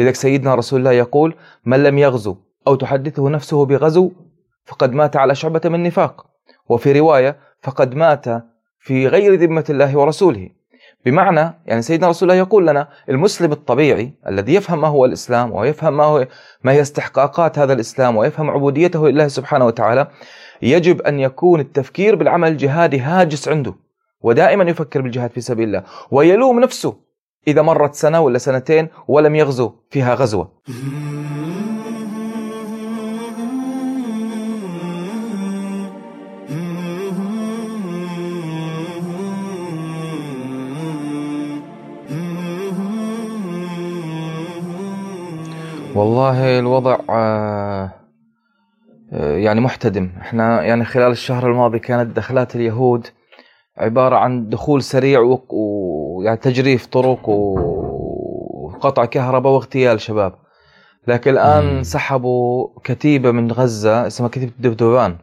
[0.00, 4.12] لذلك سيدنا رسول الله يقول من لم يغزو أو تحدثه نفسه بغزو
[4.64, 6.26] فقد مات على شعبة من نفاق.
[6.68, 8.24] وفي رواية فقد مات
[8.80, 10.48] في غير ذمة الله ورسوله.
[11.04, 15.96] بمعنى يعني سيدنا رسول الله يقول لنا المسلم الطبيعي الذي يفهم ما هو الإسلام ويفهم
[15.96, 16.26] ما, هو
[16.64, 20.06] ما هي استحقاقات هذا الإسلام ويفهم عبوديته لله سبحانه وتعالى
[20.62, 23.74] يجب أن يكون التفكير بالعمل الجهادي هاجس عنده
[24.20, 27.09] ودائما يفكر بالجهاد في سبيل الله ويلوم نفسه
[27.48, 30.60] إذا مرت سنة ولا سنتين ولم يغزو فيها غزوة.
[45.94, 47.90] والله الوضع آه،
[49.12, 50.10] يعني محتدم.
[50.20, 53.06] إحنا يعني خلال الشهر الماضي كانت دخلات اليهود
[53.78, 55.20] عبارة عن دخول سريع
[56.20, 60.34] ويعني تجريف طرق وقطع كهرباء واغتيال شباب.
[61.08, 65.16] لكن الآن سحبوا كتيبة من غزة اسمها كتيبة الدبدوبان.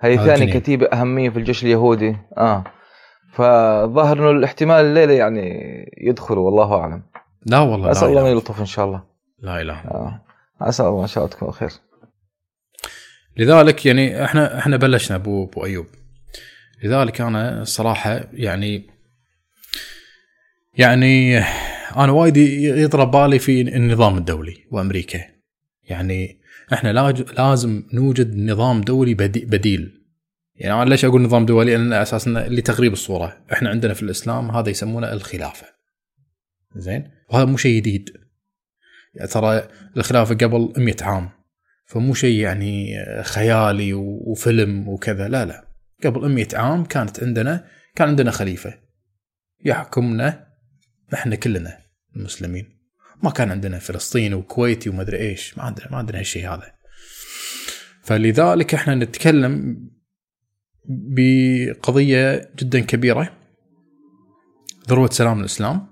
[0.00, 2.16] هذه آه ثاني كتيبة أهمية في الجيش اليهودي.
[2.38, 2.64] آه.
[3.32, 5.60] فظاهر إنه الاحتمال الليلة يعني
[5.98, 7.02] يدخلوا والله أعلم.
[7.46, 9.02] لا والله أسأل الله يلطف إن شاء الله.
[9.38, 9.74] لا الله.
[9.74, 10.20] آه.
[10.60, 11.70] أسأل الله إن شاء الله تكون خير.
[13.36, 15.86] لذلك يعني إحنا إحنا بلشنا ابو ابو أيوب.
[16.84, 18.91] لذلك أنا الصراحه يعني
[20.74, 21.38] يعني
[21.96, 25.20] أنا وايد يضرب بالي في النظام الدولي وأمريكا
[25.82, 26.40] يعني
[26.72, 30.02] إحنا لازم نوجد نظام دولي بديل
[30.54, 34.70] يعني أنا ليش أقول نظام دولي؟ لأن أساسا لتغريب الصورة، إحنا عندنا في الإسلام هذا
[34.70, 35.66] يسمونه الخلافة.
[36.76, 38.10] زين؟ وهذا مو شيء جديد.
[39.14, 41.30] يعني ترى الخلافة قبل 100 عام
[41.86, 45.68] فمو شيء يعني خيالي وفيلم وكذا لا لا
[46.04, 48.74] قبل 100 عام كانت عندنا كان عندنا خليفة
[49.64, 50.51] يحكمنا
[51.14, 51.78] إحنا كلنا
[52.16, 52.82] المسلمين
[53.22, 55.58] ما كان عندنا فلسطيني وكويتي وما أدري إيش.
[55.58, 56.72] ما عندنا ما عندنا هالشيء هذا.
[58.02, 59.76] فلذلك إحنا نتكلم
[60.88, 63.36] بقضية جدا كبيرة.
[64.88, 65.86] ذروة سلام الإسلام.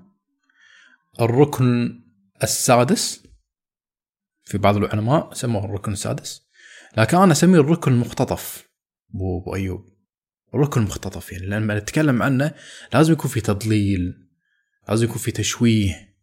[1.20, 2.00] الركن
[2.42, 3.22] السادس
[4.44, 6.42] في بعض العلماء سموه الركن السادس.
[6.97, 8.69] لكن أنا أسميه الركن المختطف
[9.14, 9.91] ابو أيوب.
[10.54, 12.54] الركن المختطف يعني لما نتكلم عنه
[12.94, 14.29] لازم يكون في تضليل
[14.88, 16.16] لازم يكون في تشويه.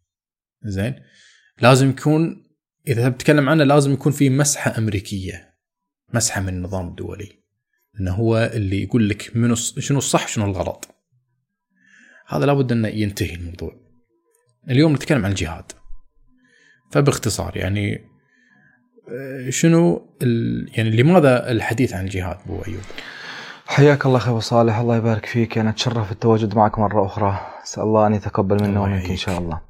[0.62, 0.94] زين؟
[1.60, 2.44] لازم يكون
[2.88, 5.54] إذا بتكلم عنه لازم يكون في مسحة أمريكية.
[6.14, 7.32] مسحة من النظام الدولي.
[8.00, 10.88] إنه هو اللي يقول لك منو شنو الصح شنو الغلط.
[12.26, 13.80] هذا لابد أنه ينتهي الموضوع.
[14.70, 15.72] اليوم نتكلم عن الجهاد.
[16.90, 18.08] فباختصار يعني
[19.10, 20.08] آه، شنو
[20.76, 22.82] يعني لماذا الحديث عن الجهاد ابو أيوب؟
[23.70, 27.82] حياك الله أخي أبو صالح الله يبارك فيك أنا أتشرف التواجد معك مرة أخرى أسأل
[27.82, 29.60] الله أن يتقبل منا ومنك إن شاء الله.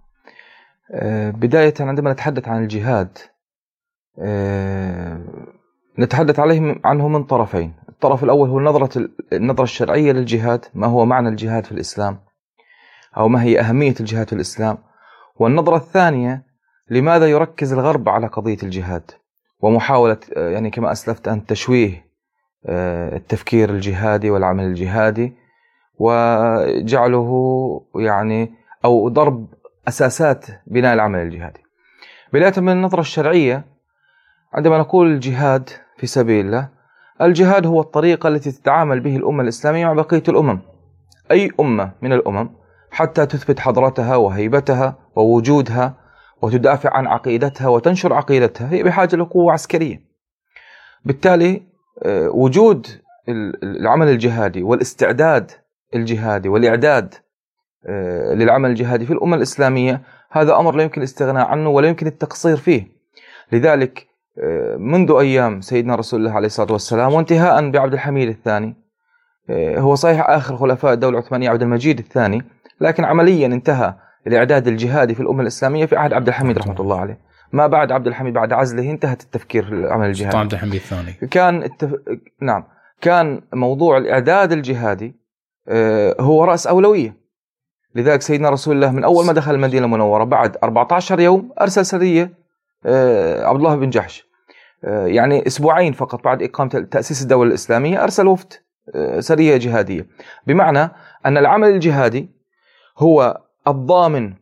[0.92, 3.18] آه، بداية عندما نتحدث عن الجهاد
[4.18, 5.20] آه،
[5.98, 11.28] نتحدث عليه عنه من طرفين، الطرف الأول هو نظرة النظرة الشرعية للجهاد، ما هو معنى
[11.28, 12.20] الجهاد في الإسلام؟
[13.16, 14.78] أو ما هي أهمية الجهاد في الإسلام؟
[15.36, 16.46] والنظرة الثانية
[16.90, 19.10] لماذا يركز الغرب على قضية الجهاد؟
[19.60, 22.07] ومحاولة آه، يعني كما أسلفت أن تشويه
[22.66, 25.34] التفكير الجهادي والعمل الجهادي
[25.98, 27.30] وجعله
[27.96, 28.52] يعني
[28.84, 29.46] أو ضرب
[29.88, 31.60] أساسات بناء العمل الجهادي.
[32.32, 33.64] بداية من النظرة الشرعية
[34.54, 36.68] عندما نقول الجهاد في سبيل الله
[37.22, 40.60] الجهاد هو الطريقة التي تتعامل به الأمة الإسلامية مع بقية الأمم.
[41.30, 42.50] أي أمة من الأمم
[42.90, 45.94] حتى تثبت حضرتها وهيبتها ووجودها
[46.42, 50.00] وتدافع عن عقيدتها وتنشر عقيدتها هي بحاجة لقوة عسكرية.
[51.04, 51.67] بالتالي آه،
[52.06, 52.86] وجود
[53.62, 55.50] العمل الجهادي والاستعداد
[55.94, 57.14] الجهادي والإعداد
[57.86, 62.56] آه، للعمل الجهادي في الأمة الإسلامية هذا أمر لا يمكن الاستغناء عنه ولا يمكن التقصير
[62.56, 62.86] فيه.
[63.52, 64.06] لذلك
[64.38, 68.76] آه، منذ أيام سيدنا رسول الله عليه الصلاة والسلام وانتهاء بعبد الحميد الثاني
[69.78, 72.42] هو صحيح آخر خلفاء الدولة العثمانية عبد المجيد الثاني
[72.80, 73.94] لكن عمليا انتهى
[74.26, 77.18] الإعداد الجهادي في الأمة الإسلامية في عهد عبد الحميد رحمة الله عليه.
[77.52, 80.36] ما بعد عبد الحميد بعد عزله انتهت التفكير في العمل الجهادي.
[80.36, 81.12] عبد الحميد الثاني.
[81.12, 81.94] كان التف...
[82.40, 82.64] نعم.
[83.00, 85.14] كان موضوع الإعداد الجهادي
[85.68, 87.16] آه، هو رأس أولوية.
[87.94, 92.30] لذلك سيدنا رسول الله من أول ما دخل المدينة المنورة بعد 14 يوم أرسل سرية
[92.86, 94.28] آه، عبد الله بن جحش.
[94.84, 98.52] آه، يعني أسبوعين فقط بعد إقامة تأسيس الدولة الإسلامية أرسل وفد
[99.18, 100.06] سرية جهادية.
[100.46, 100.90] بمعنى
[101.26, 102.30] أن العمل الجهادي
[102.98, 104.34] هو الضامن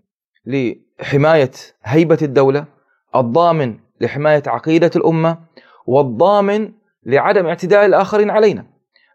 [0.47, 1.51] لحماية
[1.85, 2.76] هيبة الدولة
[3.21, 5.39] الضامن لحماية عقيدة الأمة
[5.87, 6.73] والضامن
[7.07, 8.67] لعدم اعتداء الآخرين علينا.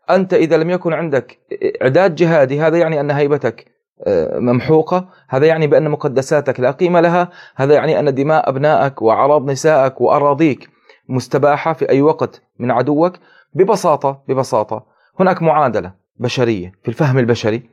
[0.10, 1.40] أنت إذا لم يكن عندك
[1.82, 3.72] إعداد جهادي هذا يعني أن هيبتك
[4.08, 9.50] آه، ممحوقة هذا يعني بأن مقدساتك لا قيمة لها هذا يعني أن دماء أبنائك وأعراض
[9.50, 10.70] نسائك وأراضيك
[11.10, 13.14] مستباحة في أي وقت من عدوك.
[13.54, 14.86] ببساطة ببساطة
[15.20, 17.70] هناك معادلة بشرية في الفهم البشري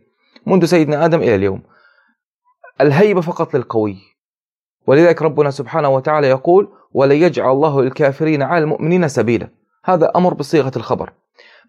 [0.47, 1.63] منذ سيدنا آدم إلى اليوم.
[2.81, 3.97] الهيبة فقط للقوي.
[4.88, 9.49] ولذلك ربنا سبحانه وتعالى يقول ولن يجعل الله للكافرين على المؤمنين سبيلا
[9.85, 11.12] هذا أمر بصيغة الخبر.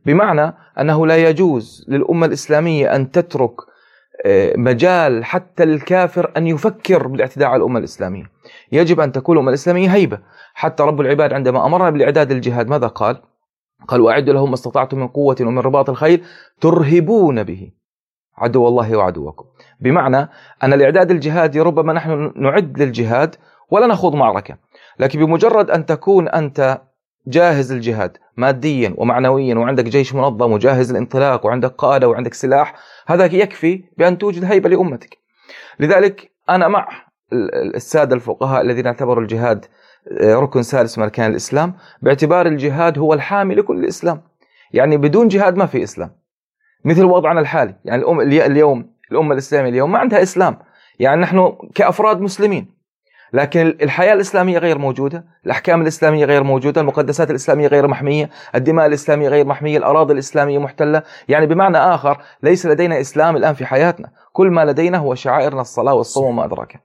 [0.06, 3.52] بمعنى أنه لا يجوز للأمة الإسلامية أن تترك
[4.26, 8.24] آه، مجال حتى الكافر أن يفكر بالاعتداء على الأمة الإسلامية.
[8.72, 10.20] يجب أن تكون الأمة الإسلامية هيبة.
[10.54, 13.22] حتى رب العباد عندما أمرنا بالإعداد للجهاد ماذا قال؟
[13.88, 16.24] قال وأعدوا لهم ما استطعتم من قوة ومن رباط الخيل
[16.62, 17.72] ترهبون به.
[18.38, 19.46] عدو الله وعدوكم
[19.80, 20.30] بمعنى
[20.64, 23.36] أن الإعداد الجهادي ربما نحن نعد للجهاد
[23.72, 24.58] ولا نخوض معركة.
[25.00, 26.82] لكن بمجرد أن تكون أنت
[27.28, 32.76] جاهز للجهاد ماديا ومعنويا وعندك جيش منظم وجاهز للانطلاق وعندك قادة وعندك سلاح
[33.08, 35.18] هذا يكفي بأن توجد هيبة لأمتك.
[35.80, 36.88] لذلك أنا مع
[37.76, 39.66] السادة الفقهاء الذين اعتبروا الجهاد
[40.22, 44.22] آه، ركن ثالث من أركان الإسلام باعتبار الجهاد هو الحامي لكل الإسلام
[44.74, 46.12] يعني بدون جهاد ما في إسلام.
[46.86, 47.76] مثل وضعنا الحالي.
[47.86, 48.04] يعني
[48.46, 50.58] اليوم الأمة الإسلامية اليوم ما عندها إسلام.
[51.00, 52.80] يعني نحن كأفراد مسلمين.
[53.34, 59.30] لكن الحياة الإسلامية غير موجودة الأحكام الإسلامية غير موجودة المقدسات الإسلامية غير محمية الدماء الإسلامية
[59.30, 61.04] غير محمية الأراضي الإسلامية محتلة.
[61.28, 64.12] يعني بمعنى آخر ليس لدينا إسلام الآن في حياتنا.
[64.34, 66.80] كل ما لدينا هو شعائرنا الصلاة والصوم وما أدراك.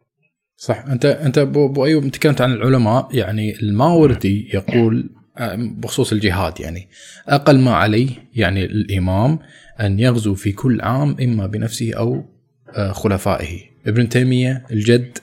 [0.57, 0.85] صح.
[0.87, 3.09] أنت أنت أبو أيوب تكلمت عن العلماء.
[3.13, 6.89] يعني الماوردي يقول آه، بخصوص الجهاد يعني
[7.29, 9.39] أقل ما عليه يعني الإمام
[9.81, 12.25] أن يغزو في كل عام إما بنفسه أو
[12.77, 13.61] آه، خلفائه.
[13.87, 15.19] ابن تيمية الجد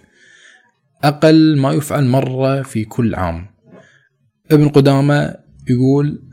[1.03, 3.47] أقل ما يفعل مرة في كل عام.
[4.51, 5.35] ابن قدامة
[5.69, 6.23] يقول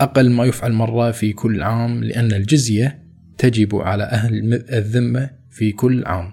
[0.00, 3.02] أقل ما يفعل مرة في كل عام لأن الجزية
[3.38, 6.32] تجب على أهل الذمة في كل عام.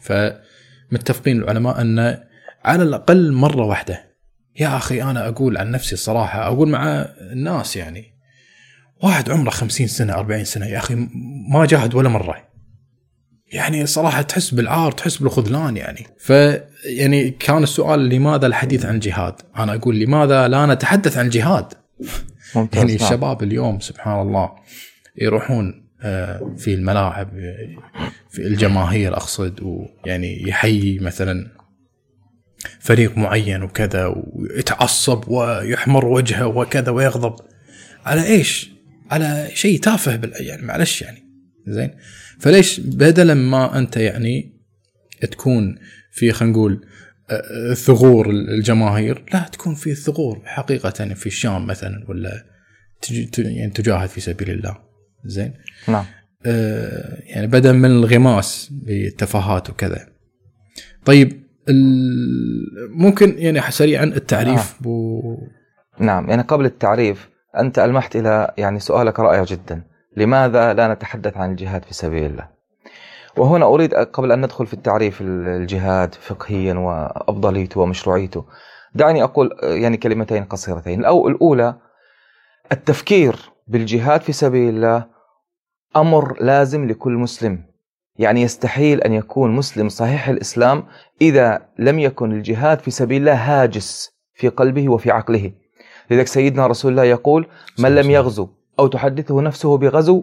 [0.00, 2.18] فمتفقين العلماء أن
[2.64, 4.06] على الأقل مرة واحدة.
[4.60, 8.15] يا أخي أنا أقول عن نفسي الصراحة أقول مع الناس يعني.
[9.02, 10.94] واحد عمره خمسين سنة أربعين سنة يا أخي
[11.48, 12.46] ما جاهد ولا مرة.
[13.52, 16.06] يعني صراحة تحس بالعار تحس بالخذلان يعني.
[16.18, 16.30] ف
[16.84, 21.72] يعني كان السؤال لماذا الحديث عن الجهاد أنا أقول لماذا لا نتحدث عن الجهاد
[22.54, 22.86] يعني نعم.
[22.86, 24.50] الشباب اليوم سبحان الله
[25.16, 27.30] يروحون آه، في الملاعب
[28.30, 31.50] في الجماهير أقصد ويعني يحيي مثلا
[32.80, 37.36] فريق معين وكذا ويتعصب ويحمر وجهه وكذا ويغضب.
[38.04, 38.75] على إيش؟
[39.10, 41.22] على شيء تافه يعني معلش يعني
[41.66, 41.90] زين؟
[42.38, 44.52] فليش بدلا ما أنت يعني
[45.30, 45.78] تكون
[46.10, 46.86] في خلينا نقول
[47.74, 52.44] ثغور الجماهير لا تكون في ثغور حقيقة في الشام مثلا ولا
[53.38, 54.78] يعني تجاهد في سبيل الله
[55.24, 55.54] زين؟
[55.88, 56.04] نعم.
[56.46, 60.08] آه يعني بدلا من الغماس بالتفاهات وكذا.
[61.04, 61.42] طيب
[62.90, 64.80] ممكن يعني سريعا التعريف نعم.
[64.80, 65.38] بو...
[66.00, 67.28] نعم يعني قبل التعريف
[67.60, 69.82] أنت ألمحت إلى يعني سؤالك رائع جدا.
[70.16, 72.48] لماذا لا نتحدث عن الجهاد في سبيل الله؟
[73.36, 78.44] وهنا أريد قبل أن ندخل في التعريف الجهاد فقهيا وأفضليته ومشروعيته
[78.94, 81.04] دعني أقول يعني كلمتين قصيرتين.
[81.04, 81.74] أو الأولى
[82.72, 83.36] التفكير
[83.66, 85.06] بالجهاد في سبيل الله
[85.96, 87.64] أمر لازم لكل مسلم.
[88.18, 90.84] يعني يستحيل أن يكون مسلم صحيح الإسلام
[91.20, 95.52] إذا لم يكن الجهاد في سبيل الله هاجس في قلبه وفي عقله.
[96.10, 97.46] لذلك سيدنا رسول الله يقول
[97.78, 98.48] من لم يغزو
[98.78, 100.22] أو تحدثه نفسه بغزو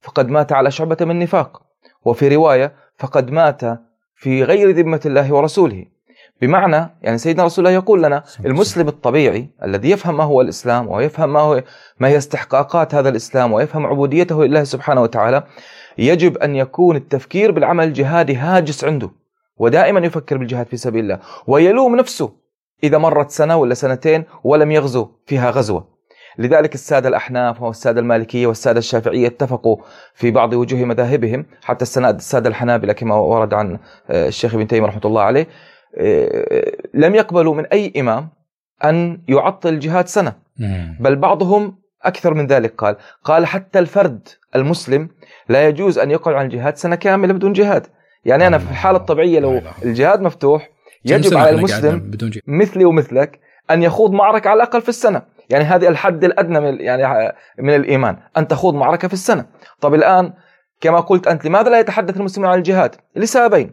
[0.00, 1.62] فقد مات على شعبة من نفاق.
[2.04, 3.60] وفي رواية فقد مات
[4.14, 5.86] في غير ذمة الله ورسوله.
[6.40, 11.32] بمعنى يعني سيدنا رسول الله يقول لنا المسلم الطبيعي الذي يفهم ما هو الإسلام ويفهم
[11.32, 11.62] ما هو
[11.98, 15.44] ما هي استحقاقات هذا الإسلام ويفهم عبوديته لله سبحانه وتعالى
[15.98, 19.10] يجب أن يكون التفكير بالعمل الجهادي هاجس عنده
[19.56, 22.32] ودائما يفكر بالجهاد في سبيل الله ويلوم نفسه
[22.84, 26.00] إذا مرت سنة ولا سنتين ولم يغزو فيها غزوة.
[26.38, 29.76] لذلك السادة الأحناف والسادة المالكية والسادة الشافعية اتفقوا
[30.14, 33.78] في بعض وجوه مذاهبهم حتى السادة الحنابلة كما ورد عن
[34.10, 35.46] آه، الشيخ ابن تيمية رحمة الله عليه
[35.98, 38.28] آه، لم يقبلوا من أي إمام
[38.84, 40.32] أن يعطل الجهاد سنة.
[41.00, 42.96] بل بعضهم أكثر من ذلك قال.
[43.24, 45.08] قال حتى الفرد المسلم
[45.48, 47.86] لا يجوز أن يقعد عن الجهاد سنة كاملة بدون جهاد.
[48.24, 50.70] يعني أنا في الحالة الطبيعية لو الجهاد مفتوح
[51.04, 52.10] يجب على المسلم
[52.46, 53.40] مثلي ومثلك
[53.70, 55.22] أن يخوض معركة على الأقل في السنة.
[55.50, 59.46] يعني هذه الحد الأدنى من يعني من الإيمان أن تخوض معركة في السنة.
[59.80, 60.32] طب الآن
[60.80, 63.72] كما قلت أنت لماذا لا يتحدث المسلمون عن الجهاد؟ لسببين.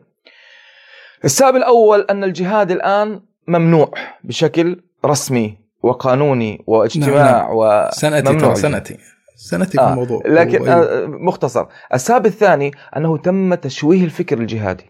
[1.25, 3.91] السبب الأول أن الجهاد الآن ممنوع
[4.23, 7.59] بشكل رسمي وقانوني واجتماع نعم.
[7.59, 7.89] نعم.
[7.91, 8.97] سنتي سنتي
[9.35, 11.65] سنتي في آه، الموضوع لكن آه، مختصر.
[11.93, 14.89] السبب الثاني أنه تم تشويه الفكر الجهادي.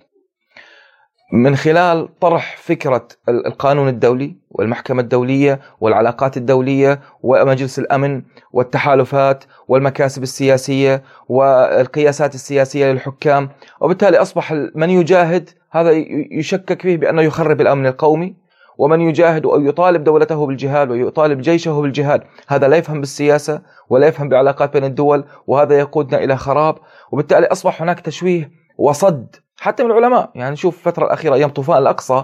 [1.31, 8.21] من خلال طرح فكرة ال- القانون الدولي والمحكمة الدولية والعلاقات الدولية ومجلس الأمن
[8.53, 13.49] والتحالفات والمكاسب السياسية والقياسات السياسية للحكام.
[13.81, 15.91] وبالتالي أصبح من يجاهد هذا
[16.31, 18.35] يشكك فيه بأنه يخرب الأمن القومي.
[18.77, 24.29] ومن يجاهد أو يطالب دولته بالجهاد ويطالب جيشه بالجهاد هذا لا يفهم بالسياسة ولا يفهم
[24.29, 26.75] بعلاقات بين الدول وهذا يقودنا إلى خراب.
[27.11, 30.29] وبالتالي أصبح هناك تشويه وصد حتى من العلماء.
[30.35, 32.23] يعني شوف الفترة الأخيرة أيام طوفان الأقصى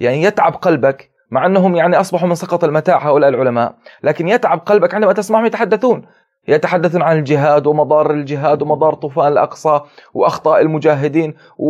[0.00, 4.94] يعني يتعب قلبك مع أنهم يعني أصبحوا من سقط المتاع هؤلاء العلماء لكن يتعب قلبك
[4.94, 6.06] عندما تسمعهم يتحدثون.
[6.48, 9.80] يتحدثون عن الجهاد ومضار الجهاد ومضار طوفان الأقصى
[10.14, 11.68] وأخطاء المجاهدين و...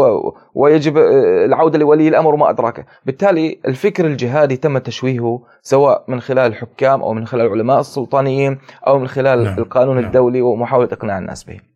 [0.00, 0.34] و...
[0.54, 0.98] ويجب
[1.46, 7.14] العودة لولي الأمر وما أدراكه بالتالي الفكر الجهادي تم تشويهه سواء من خلال الحكام أو
[7.14, 10.04] من خلال العلماء السلطانيين أو من خلال نعم، القانون نعم.
[10.04, 11.71] الدولي ومحاولة إقناع الناس به.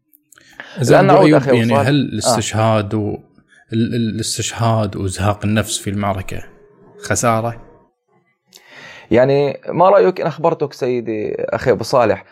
[0.80, 1.75] أبو عود يعني.
[1.75, 3.18] هل الاستشهاد و...
[3.73, 6.45] ال- ال- الاستشهاد وإزهاق النفس في المعركة
[7.02, 7.62] خسارة؟
[9.11, 12.25] يعني ما رأيك إن أخبرتك سيدي أخي أبو صالح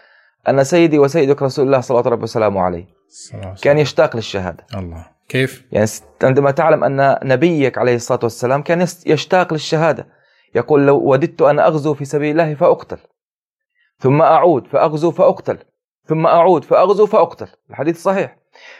[0.48, 2.86] أن سيدي وسيدك رسول الله صلى الله عليه وسلم عليه
[3.62, 5.06] كان يشتاق للشهادة؟ الله.
[5.28, 5.88] كيف؟ يعني
[6.22, 10.06] عندما تعلم أن نبيك عليه الصلاة والسلام كان يشتاق للشهادة.
[10.54, 12.98] يقول لو وددت أن أغزو في سبيل الله فأقتل.
[13.98, 15.58] ثم أعود فأغزو فأقتل.
[16.06, 17.48] ثم أعود فأغزو فأقتل.
[17.70, 18.36] الحديث صحيح.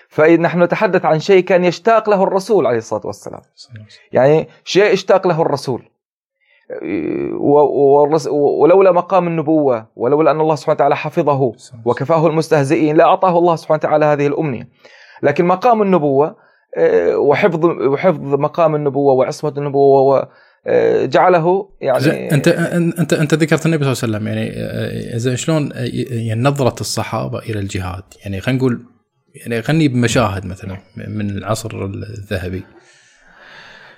[0.09, 3.41] فنحن نتحدث عن شيء كان يشتاق له الرسول عليه الصلاة والسلام.
[4.13, 5.83] يعني شيء اشتاق له الرسول.
[8.61, 11.53] ولولا مقام النبوة ولولا أن الله سبحانه وتعالى حفظه
[11.85, 14.69] وكفاه المستهزئين لا أعطاه الله سبحانه وتعالى هذه الأمنية.
[15.23, 16.37] لكن مقام النبوة
[16.77, 20.29] آه، وحفظ وحفظ مقام النبوة وعصمة النبوة
[21.05, 22.49] جعله زين يعني انت
[22.99, 26.81] انت أنت ذكرت النبي صلى الله عليه وسلم يعني آه، زين شلون آه، يعني نظرة
[26.81, 28.87] الصحابة إلى الجهاد؟ يعني خلينا نقول
[29.35, 32.63] يعني خلني بمشاهد مثلا من العصر الذهبي.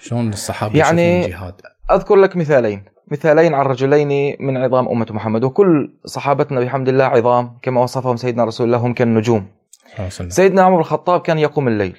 [0.00, 1.54] شلون الصحابة يعني- الجهاد؟
[1.90, 2.84] أذكر لك مثالين.
[3.08, 5.44] مثالين عن رجلين من عظام أمة محمد.
[5.44, 9.46] وكل صحابتنا بحمد الله عظام كما وصفهم سيدنا رسول الله هم كالنجوم
[10.28, 11.96] سيدنا عمر الخطاب كان يقوم الليل.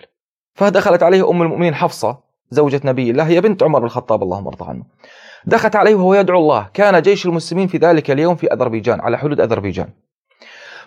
[0.56, 4.66] فدخلت عليه أم المؤمنين حفصة زوجة نبي الله هي بنت عمر بن الخطاب اللهم ارضى
[4.70, 4.84] عنه.
[5.46, 6.70] دخلت عليه وهو يدعو الله.
[6.74, 9.90] كان جيش المسلمين في ذلك اليوم في أذربيجان على حدود أذربيجان.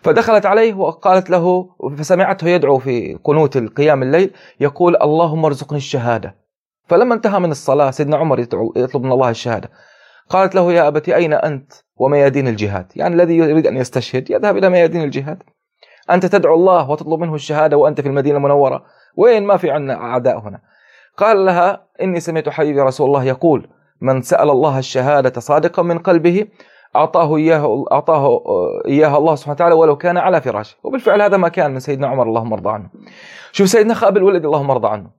[0.02, 6.35] فدخلت عليه وقالت له فسمعته يدعو في قنوت القيام الليل يقول اللهم ارزقني الشهادة.
[6.88, 8.38] فلما انتهى من الصلاة سيدنا عمر
[8.76, 9.71] يطلب من الله الشهادة.
[10.29, 14.69] قالت له يا أبت أين أنت وميادين الجهاد؟ يعني الذي يريد أن يستشهد يذهب إلى
[14.69, 15.43] ميادين الجهاد.
[16.11, 18.85] أنت تدعو الله وتطلب منه الشهادة وأنت في المدينة المنورة.
[19.17, 20.61] وين؟ ما في عنا أعداء هنا.
[21.20, 23.68] قال لها إني سمعت حبيبي رسول الله يقول
[24.00, 26.46] من سأل الله الشهادة صادقا من قلبه
[26.96, 28.40] أعطاه إياه أعطاه
[28.86, 30.76] إياها الله سبحانه وتعالى ولو كان على فراشه.
[30.82, 32.88] وبالفعل هذا ما كان من سيدنا عمر اللهم ارضى عنه.
[33.52, 35.10] شوف سيدنا خاب الولد اللهم ارضى عنه.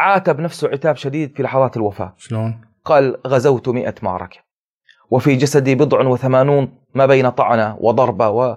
[0.00, 2.14] عاتب نفسه عتاب شديد في لحظات الوفاة.
[2.16, 4.36] شلون؟ قال غزوت مئة معركة
[5.10, 8.56] وفي جسدي بضع وثمانون ما بين طعنة وضربة و...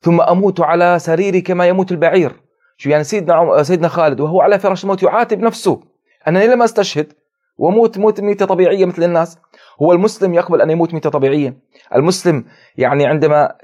[0.00, 2.43] ثم أموت على سريري كما يموت البعير.
[2.76, 3.62] شو يعني سيدنا عم...
[3.62, 5.80] سيدنا خالد وهو على فراش الموت يعاتب نفسه.
[6.28, 7.12] أنني لم أستشهد
[7.58, 9.38] وموت موت ميتة طبيعية مثل الناس.
[9.82, 11.56] هو المسلم يقبل أن يموت ميتة طبيعية.
[11.94, 12.44] المسلم
[12.76, 13.54] يعني عندما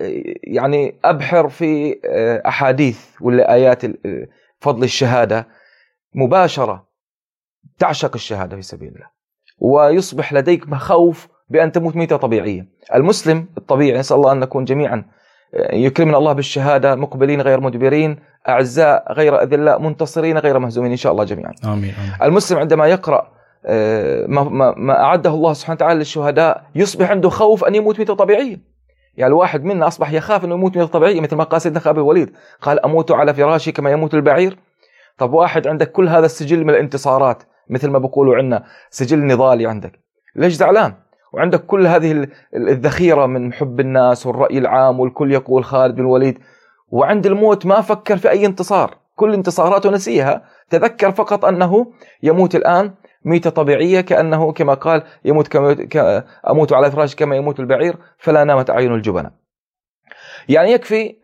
[0.45, 2.01] يعني أبحر في
[2.47, 3.83] أحاديث ولا آيات
[4.61, 5.49] فضل الشهادة
[6.15, 6.87] مباشرة
[7.79, 9.07] تعشق الشهادة في سبيل الله.
[9.59, 12.67] ويصبح لديك مخاوف بأن تموت ميتة طبيعية.
[12.95, 15.05] المسلم الطبيعي نسأل الله أن نكون جميعا
[15.73, 21.25] يكرمنا الله بالشهادة مقبلين غير مدبرين أعزاء غير أذلاء منتصرين غير مهزومين إن شاء الله
[21.25, 21.55] جميعا.
[21.65, 21.95] آمين, آمين.
[22.23, 23.33] المسلم عندما يقرأ
[24.27, 28.71] ما, ما, ما أعده الله سبحانه وتعالى للشهداء يصبح عنده خوف أن يموت ميتة طبيعية
[29.17, 32.33] يعني الواحد منا أصبح يخاف أنه يموت ميتة طبيعية مثل ما قال سيدنا خالد الوليد.
[32.61, 34.59] قال أموت على فراشي كما يموت البعير.
[35.19, 40.01] طب واحد عندك كل هذا السجل من الانتصارات مثل ما بقولوا عندنا سجل نضالي عندك.
[40.37, 40.95] ليش زعلان؟
[41.33, 46.39] وعندك كل هذه الذخيرة من حب الناس والرأي العام والكل يقول خالد بن الوليد.
[46.89, 48.97] وعند الموت ما فكر في أي انتصار.
[49.17, 50.45] كل انتصاراته نسيها.
[50.71, 52.95] تذكر فقط أنه يموت الآن
[53.25, 58.71] ميتة طبيعية كأنه كما قال يموت كما أموت على فراش كما يموت البعير فلا نامت
[58.71, 59.33] أعين الجبناء
[60.49, 61.17] يعني يكفي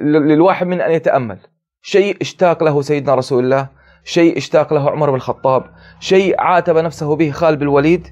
[0.00, 1.38] للواحد من أن يتأمل.
[1.82, 3.68] شيء اشتاق له سيدنا رسول الله
[4.04, 5.64] شيء اشتاق له عمر بن الخطاب
[6.00, 8.06] شيء عاتب نفسه به خالد بن الوليد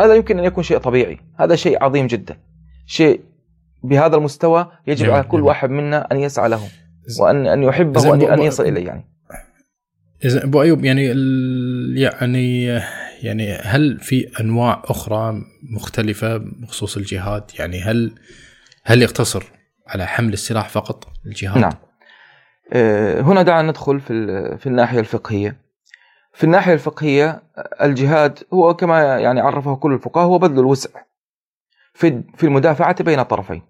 [0.00, 1.18] هذا يمكن أن يكون شيء طبيعي.
[1.38, 2.36] هذا شيء عظيم جدا.
[2.86, 3.20] شيء
[3.82, 5.10] بهذا المستوى يجب.
[5.10, 6.60] على كل واحد منا أن يسعى له
[7.20, 9.04] وأن أن يحبه وأن أن يصل إليه يعني.
[10.24, 11.04] إذا أبو أيوب يعني
[12.00, 12.64] يعني
[13.22, 18.12] يعني هل في أنواع أخرى مختلفة بخصوص الجهاد؟ يعني هل
[18.84, 19.44] هل يقتصر
[19.86, 21.72] على حمل السلاح فقط الجهاد؟ نعم.
[22.72, 24.14] آه، هنا دعنا ندخل في
[24.58, 25.59] في الناحية الفقهية.
[26.32, 27.42] في الناحية الفقهية
[27.82, 30.90] الجهاد هو كما يعني عرفه كل الفقهاء هو بذل الوسع
[31.94, 33.62] في في المدافعة بين الطرفين.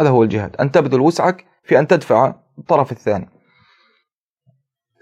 [0.00, 3.28] هذا هو الجهاد أن تبذل وسعك في أن تدفع الطرف الثاني.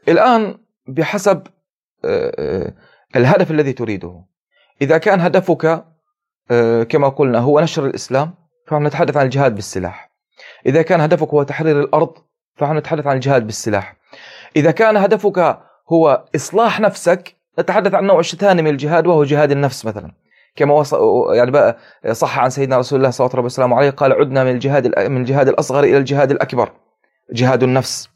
[0.09, 1.47] الآن بحسب
[2.05, 2.73] آه، آه،
[3.17, 4.25] الهدف الذي تريده.
[4.83, 5.85] إذا كان هدفك
[6.89, 8.35] كما قلنا هو نشر الإسلام
[8.67, 10.13] فنحن نتحدث عن الجهاد بالسلاح.
[10.67, 12.15] إذا كان هدفك هو تحرير الأرض
[12.57, 13.97] فنحن نتحدث عن الجهاد بالسلاح.
[14.57, 15.59] إذا كان هدفك
[15.93, 20.11] هو إصلاح نفسك نتحدث عن نوع ثاني من الجهاد وهو جهاد النفس مثلا.
[20.57, 20.95] كما وص...
[21.35, 21.77] يعني بقى
[22.13, 25.21] صح عن سيدنا رسول الله صلى الله عليه وسلم عليه قال عدنا من الجهاد من
[25.21, 26.73] الجهاد الأصغر إلى الجهاد الأكبر.
[27.33, 28.09] جهاد النفس.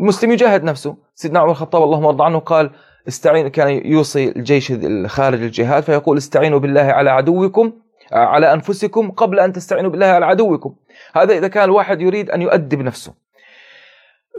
[0.00, 0.96] المسلم يجاهد نفسه.
[1.14, 2.70] سيدنا عمر الخطاب اللهم ارضى عنه قال
[3.08, 4.72] استعين كان يوصي الجيش
[5.06, 7.72] خارج الجهاد فيقول استعينوا بالله على عدوكم
[8.12, 10.74] على أنفسكم قبل أن تستعينوا بالله على عدوكم.
[11.14, 13.12] هذا إذا كان الواحد يريد أن يؤدب نفسه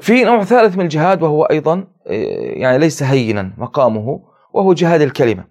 [0.02, 2.14] في نوع ثالث من الجهاد وهو أيضا آه،
[2.54, 4.20] يعني ليس هينا مقامه
[4.54, 5.44] وهو جهاد الكلمة.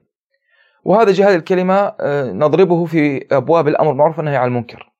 [0.84, 4.92] وهذا جهاد الكلمة آه، نضربه في أبواب الأمر بالمعروف والنهي عن المنكر.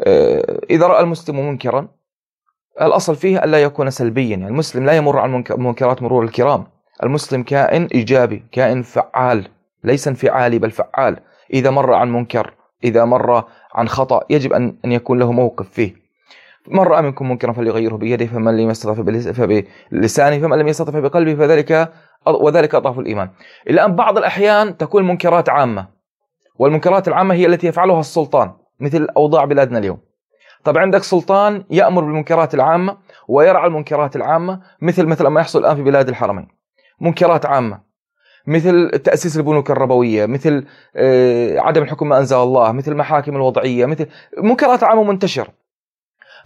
[0.00, 1.88] آه، إذا رأى المسلم منكرا
[2.80, 6.66] الأصل فيه الا يكون سلبيا، يعني المسلم لا يمر عن المنكرات مرور الكرام.
[7.02, 9.48] المسلم كائن إيجابي، كائن فعال،
[9.84, 11.16] ليس انفعالي بل فعال.
[11.54, 16.05] إذا مر عن منكر، إذا مر عن خطأ يجب أن يكون له موقف فيه.
[16.68, 21.92] من راى منكم منكرا فليغيره بيده فمن لم يستطع فبلسانه فمن لم يستطع فبقلبه فذلك
[22.26, 23.30] وذلك أضعف الإيمان.
[23.70, 25.86] الان بعض الأحيان تكون المنكرات عامة
[26.58, 29.98] والمنكرات العامة هي التي يفعلها السلطان مثل أوضاع بلادنا اليوم.
[30.64, 32.96] طب عندك سلطان يأمر بالمنكرات العامة
[33.28, 36.48] ويرعى المنكرات العامة مثل مثل ما يحصل الآن في بلاد الحرمين.
[37.00, 37.80] منكرات عامة
[38.46, 44.06] مثل تأسيس البنوك الربوية، مثل آه، عدم الحكم ما أنزل الله، مثل المحاكم الوضعية، مثل
[44.38, 45.65] منكرات عامة منتشرة.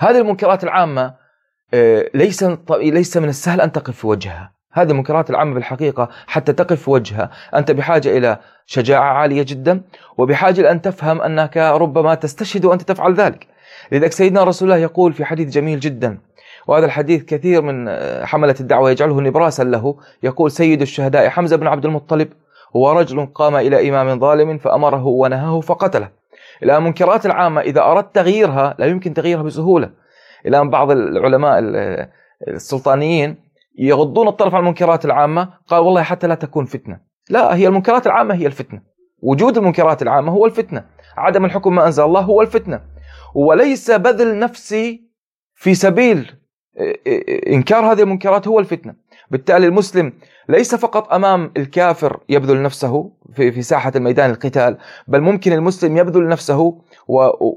[0.01, 1.15] هذه المنكرات العامة
[1.75, 4.53] آه، ليس ليس من السهل أن تقف في وجهها.
[4.73, 7.31] هذه المنكرات العامة بالحقيقة حتى تقف في وجهها.
[7.55, 9.81] أنت بحاجة إلى شجاعة عالية جدا
[10.19, 13.47] وبحاجة لأن تفهم أنك ربما تستشهد وأنت تفعل ذلك.
[13.93, 16.19] لذلك سيدنا رسول الله يقول في حديث جميل جدا
[16.67, 19.97] وهذا الحديث كثير من آه، حملة الدعوة يجعله نبراسا له.
[20.23, 22.29] يقول سيد الشهداء حمزة بن عبد المطلب
[22.77, 26.20] هو رجل قام إلى إمام ظالم فأمره ونهاه فقتله.
[26.63, 29.91] الآن المنكرات العامة إذا أردت تغييرها لا يمكن تغييرها بسهولة.
[30.47, 31.59] الآن بعض العلماء
[32.49, 33.37] السلطانيين
[33.79, 37.01] يغضون الطرف عن المنكرات العامة قال والله حتى لا تكون فتنة.
[37.31, 38.83] لا هي المنكرات العامة هي الفتنة.
[39.23, 40.85] وجود المنكرات العامة هو الفتنة.
[41.17, 42.81] عدم الحكم ما أنزل الله هو الفتنة.
[43.35, 45.11] وليس بذل نفسي
[45.55, 46.33] في سبيل
[47.47, 48.95] إنكار هذه المنكرات هو الفتنة.
[49.31, 50.13] بالتالي المسلم
[50.49, 54.77] ليس فقط أمام الكافر يبذل نفسه في في ساحة الميدان القتال
[55.09, 56.83] بل ممكن المسلم يبذل نفسه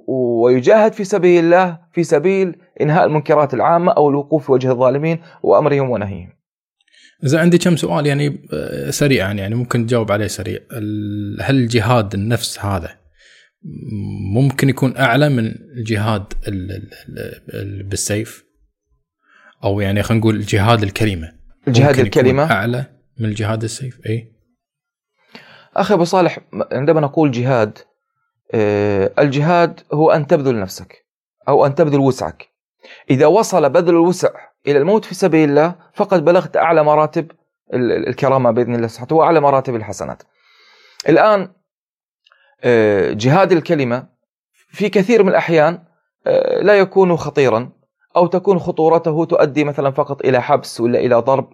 [0.08, 5.90] ويجاهد في سبيل الله في سبيل إنهاء المنكرات العامة أو الوقوف في وجه الظالمين وأمرهم
[5.90, 6.30] ونهيهم.
[7.24, 10.60] إذا عندي كم سؤال يعني آه، سريعا يعني ممكن تجاوب عليه سريع.
[11.42, 12.90] هل الجهاد النفس هذا
[14.34, 15.46] ممكن يكون أعلى من
[15.78, 16.24] الجهاد
[17.90, 18.44] بالسيف؟
[19.64, 22.52] أو يعني خلينا نقول جهاد الكلمة الجهاد الكلمة.
[22.52, 22.86] أعلى
[23.19, 24.34] من الجهاد السيف أي
[25.76, 26.39] أخي أبو صالح
[26.71, 27.78] عندما نقول جهاد
[28.54, 31.06] آه، الجهاد هو أن تبذل نفسك
[31.47, 32.49] أو أن تبذل وسعك.
[33.10, 34.30] إذا وصل بذل الوسع
[34.67, 37.32] إلى الموت في سبيل الله فقد بلغت أعلى مراتب
[37.73, 40.23] الكرامة بإذن الله سبحانه وأعلى مراتب الحسنات.
[41.10, 41.54] الآن
[42.63, 44.08] آه، جهاد الكلمة
[44.69, 45.84] في كثير من الأحيان
[46.28, 47.71] آه، لا يكون خطيرا.
[48.15, 51.49] أو تكون خطورته تؤدي مثلا فقط إلى حبس ولا إلى ضرب.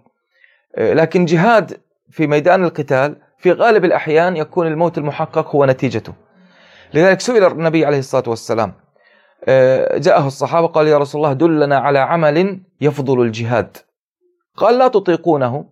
[0.76, 6.14] آه، لكن جهاد في ميدان القتال في غالب الأحيان يكون الموت المحقق هو نتيجته.
[6.94, 8.74] لذلك سئل النبي عليه الصلاة والسلام
[9.48, 13.78] آه، جاءه الصحابة قال يا رسول الله دلنا على عمل يفضل الجهاد.
[14.58, 15.66] قال لا تطيقونه.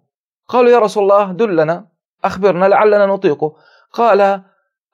[0.47, 1.86] قالوا يا رسول الله دلنا
[2.23, 3.56] أخبرنا لعلنا نطيقه.
[3.93, 4.41] قال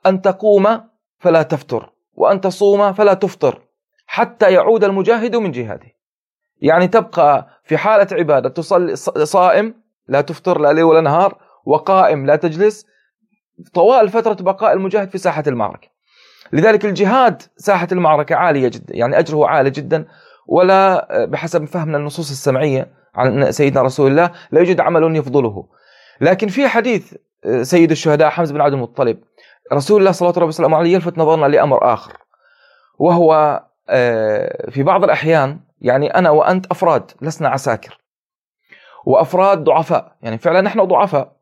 [0.06, 0.82] أن تقوم
[1.19, 3.62] فلا تفتر وأن تصوم فلا تفطر.
[4.13, 5.88] حتى يعود المجاهد من جهاده.
[6.62, 8.95] يعني تبقى في حالة عبادة تصلي
[9.26, 9.76] صائم
[10.08, 12.86] لا تفطر لا ليل ولا نهار وقائم لا تجلس
[13.73, 15.88] طوال فترة بقاء المجاهد في ساحة المعركة.
[16.52, 20.06] لذلك الجهاد ساحة المعركة عالية جدا يعني أجره عالي جدا
[20.47, 25.67] ولا بحسب فهمنا النصوص السمعية عن سيدنا رسول الله لا يوجد عمل يفضله.
[26.21, 27.13] لكن في حديث
[27.62, 29.17] سيد الشهداء حمزة بن عبد المطلب
[29.73, 32.17] رسول الله صلى الله عليه وسلم يلفت نظرنا لأمر آخر
[32.99, 33.72] وهو آه،
[34.69, 37.98] في بعض الأحيان يعني أنا وأنت أفراد لسنا عساكر.
[39.06, 41.36] وأفراد ضعفاء يعني فعلا نحن ضعفاء.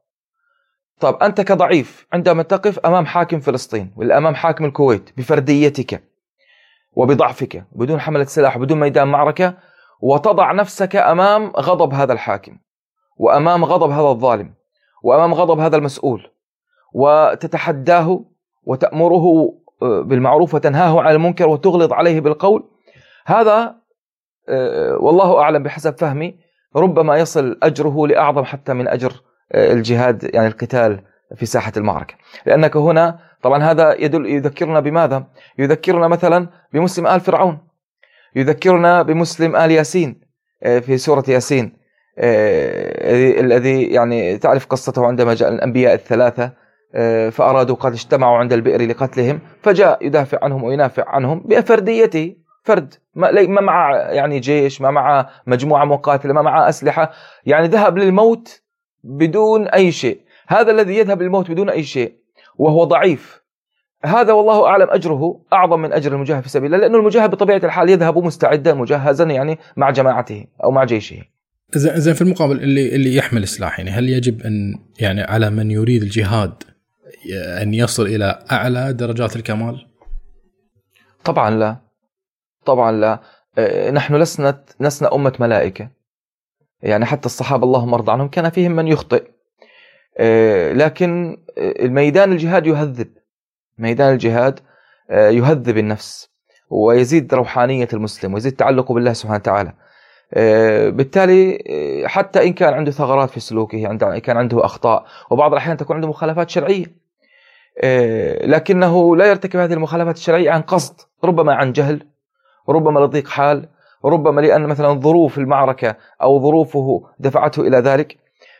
[1.00, 6.04] طب أنت كضعيف عندما تقف أمام حاكم فلسطين ولا أمام حاكم الكويت بفرديتك
[6.94, 9.54] وبضعفك بدون حملة سلاح بدون ميدان معركة
[10.02, 12.58] وتضع نفسك أمام غضب هذا الحاكم
[13.18, 14.54] وأمام غضب هذا الظالم
[15.04, 16.32] وأمام غضب هذا المسؤول
[16.94, 18.26] وتتحداه
[18.64, 22.64] وتأمره آه، بالمعروف وتنهاه عن المنكر وتغلظ عليه بالقول.
[23.26, 23.76] هذا
[24.50, 26.36] آه، والله أعلم بحسب فهمي
[26.76, 29.14] ربما يصل أجره لأعظم حتى من أجر
[29.52, 31.02] آه، الجهاد يعني القتال
[31.36, 32.16] في ساحة المعركة.
[32.46, 35.24] لأنك هنا طبعا هذا يدل يذكرنا بماذا؟
[35.58, 37.60] يذكرنا مثلا بمسلم آل فرعون.
[38.36, 40.22] يذكرنا بمسلم آل ياسين
[40.62, 41.82] في سورة ياسين
[42.18, 46.52] الذي يعني تعرف قصته عندما جاء الأنبياء الثلاثة آه،
[47.32, 53.98] فأرادوا قد اجتمعوا عند البئر لقتلهم فجاء يدافع عنهم وينافع عنهم بفرديته فرد ما مع
[53.98, 57.12] يعني جيش ما مع مجموعة مقاتلة ما مع أسلحة
[57.46, 58.62] يعني ذهب للموت
[59.04, 60.22] بدون أي شيء.
[60.48, 62.14] هذا الذي يذهب للموت بدون أي شيء
[62.58, 63.42] وهو ضعيف.
[64.06, 67.90] هذا والله أعلم أجره أعظم من أجر المجاهد في سبيل الله لأنه المجاهد بطبيعة الحال
[67.90, 71.18] يذهب مستعدا مجهزا يعني مع جماعته أو مع جيشه.
[71.76, 76.02] زين في المقابل اللي اللي يحمل سلاح يعني هل يجب أن يعني على من يريد
[76.02, 76.64] الجهاد
[77.62, 79.88] أن يصل إلى أعلى درجات الكمال؟
[81.24, 81.78] طبعا لا.
[82.66, 83.20] طبعا لا.
[83.58, 85.90] آه، نحن لسنا لسنا أمة ملائكة.
[86.82, 89.24] يعني حتى الصحابة اللهم ارضى عنهم كان فيهم من يخطئ.
[90.18, 93.08] آه، لكن الميدان الجهاد يهذب.
[93.78, 94.60] ميدان الجهاد
[95.10, 96.30] يهذب النفس
[96.70, 99.74] ويزيد روحانية المسلم ويزيد تعلقه بالله سبحانه وتعالى.
[100.92, 101.64] بالتالي
[102.06, 106.50] حتى إن كان عنده ثغرات في سلوكه كان عنده أخطاء وبعض الأحيان تكون عنده مخالفات
[106.50, 107.01] شرعية.
[108.44, 112.08] لكنه لا يرتكب هذه المخالفات الشرعية عن قصد ربما عن جهل
[112.70, 113.70] ربما لضيق حال
[114.06, 118.18] ربما لأن مثلا ظروف المعركة أو ظروفه دفعته إلى ذلك.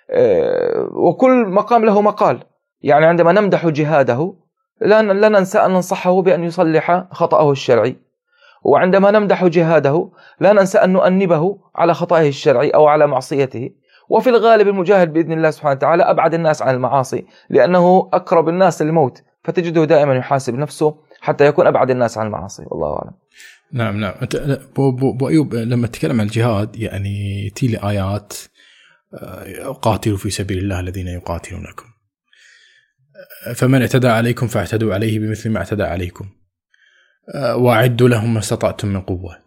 [0.10, 2.44] آه، وكل مقام له مقال.
[2.82, 4.34] يعني عندما نمدح جهاده
[4.82, 7.96] لا لا ننسى أن ننصحه بأن يصلح خطأه الشرعي.
[8.64, 13.70] وعندما نمدح جهاده لا ننسى أن نؤنبه على خطأه الشرعي أو على معصيته.
[14.12, 19.24] وفي الغالب المجاهد بإذن الله سبحانه وتعالى أبعد الناس عن المعاصي لأنه أقرب الناس للموت
[19.44, 23.14] فتجده دائما يحاسب نفسه حتى يكون أبعد الناس عن المعاصي والله أعلم.
[23.74, 28.34] نعم نعم أنت بو, بو, بو أيوب لما تتكلم عن الجهاد يعني تي لي آيات
[29.14, 31.86] آه، قاتلوا في سبيل الله الذين يقاتلونكم.
[33.56, 36.26] فمن اعتدى عليكم فاعتدوا عليه بمثل ما اعتدى عليكم.
[37.36, 39.41] آه، وأعدوا لهم ما استطعتم من قوة.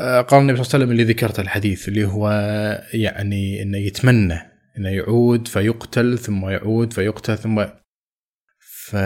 [0.00, 2.30] آه، قال النبي صلى الله عليه وسلم اللي ذكرته الحديث اللي هو
[2.94, 4.38] يعني إنه يتمنى
[4.78, 7.64] إنه يعود فيقتل ثم يعود فيقتل ثم
[8.58, 8.96] ف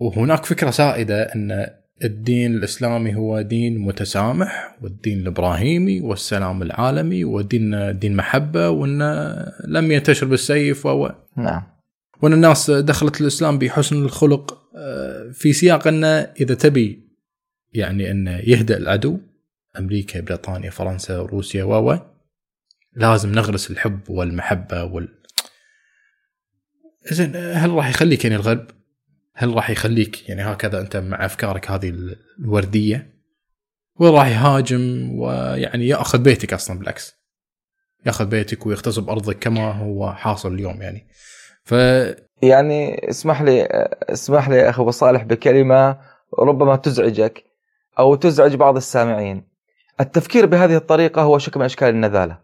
[0.00, 1.66] وهناك فكرة سائدة إن
[2.04, 10.26] الدين الإسلامي هو دين متسامح والدين الإبراهيمي والسلام العالمي ودين دين محبة وانه لم ينتشر
[10.26, 11.62] بالسيف و نعم.
[12.22, 17.08] وإن الناس دخلت الإسلام بحسن الخلق آه، في سياق انه إذا تبي
[17.72, 19.18] يعني انه يهدأ العدو
[19.78, 21.98] أمريكا بريطانيا فرنسا روسيا و
[22.92, 25.08] لازم نغرس الحب والمحبة وال.
[27.10, 28.66] زين هل راح يخليك يعني الغرب؟
[29.34, 31.92] هل راح يخليك يعني هكذا أنت مع أفكارك هذه
[32.38, 33.12] الوردية؟
[33.96, 37.14] ولا راح يهاجم؟ ويعني يأخذ بيتك أصلا بالعكس.
[38.06, 41.06] يأخذ بيتك ويغتصب أرضك كما هو حاصل اليوم يعني.
[41.64, 41.72] ف
[42.42, 43.64] يعني اسمح لي
[44.12, 45.98] اسمح لي أبو صالح بكلمة
[46.38, 47.44] ربما تزعجك
[47.98, 49.51] أو تزعج بعض السامعين.
[50.02, 52.38] التفكير بهذه الطريقة هو شكل من أشكال النذالة.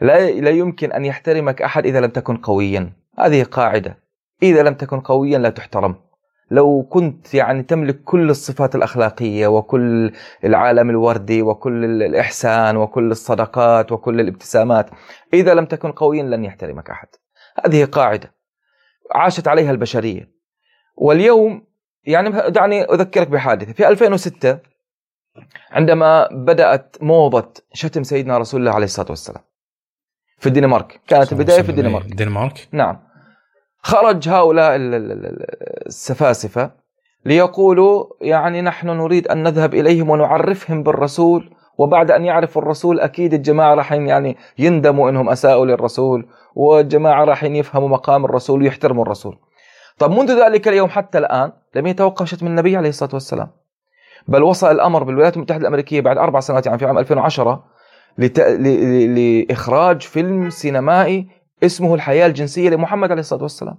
[0.00, 2.92] لا لا يمكن أن يحترمك أحد إذا لم تكن قويا.
[3.18, 3.98] هذه قاعدة.
[4.42, 5.96] إذا لم تكن قويا لا تحترم.
[6.50, 10.12] لو كنت يعني تملك كل الصفات الأخلاقية وكل
[10.44, 14.90] العالم الوردي وكل الإحسان وكل الصدقات وكل الابتسامات
[15.34, 17.08] إذا لم تكن قويا لن يحترمك أحد.
[17.64, 18.34] هذه قاعدة.
[19.14, 20.30] عاشت عليها البشرية.
[20.96, 21.66] واليوم
[22.04, 23.72] يعني دعني أذكرك بحادثة.
[23.72, 24.58] في 2006
[25.70, 29.42] عندما بدأت موضة شتم سيدنا رسول الله عليه الصلاة والسلام
[30.38, 31.00] في الدنمارك.
[31.06, 32.04] كانت البداية في الدنمارك.
[32.04, 33.00] الدنمارك نعم.
[33.82, 34.76] خرج هؤلاء
[35.86, 36.70] السفاسفة
[37.24, 43.74] ليقولوا يعني نحن نريد أن نذهب إليهم ونعرفهم بالرسول وبعد أن يعرفوا الرسول أكيد الجماعة
[43.74, 49.38] راح يعني يندموا أنهم أساءوا للرسول والجماعة راح يفهموا مقام الرسول ويحترموا الرسول.
[49.98, 53.50] طب منذ ذلك اليوم حتى الآن لم يتوقف شتم النبي عليه الصلاة والسلام.
[54.28, 57.64] بل وصل الأمر بالولايات المتحدة الأمريكية بعد أربع سنوات يعني في عام 2010
[58.18, 58.40] لت...
[58.40, 59.14] ل...
[59.14, 61.28] لإخراج فيلم سينمائي
[61.62, 63.76] اسمه الحياة الجنسية لمحمد عليه الصلاة والسلام.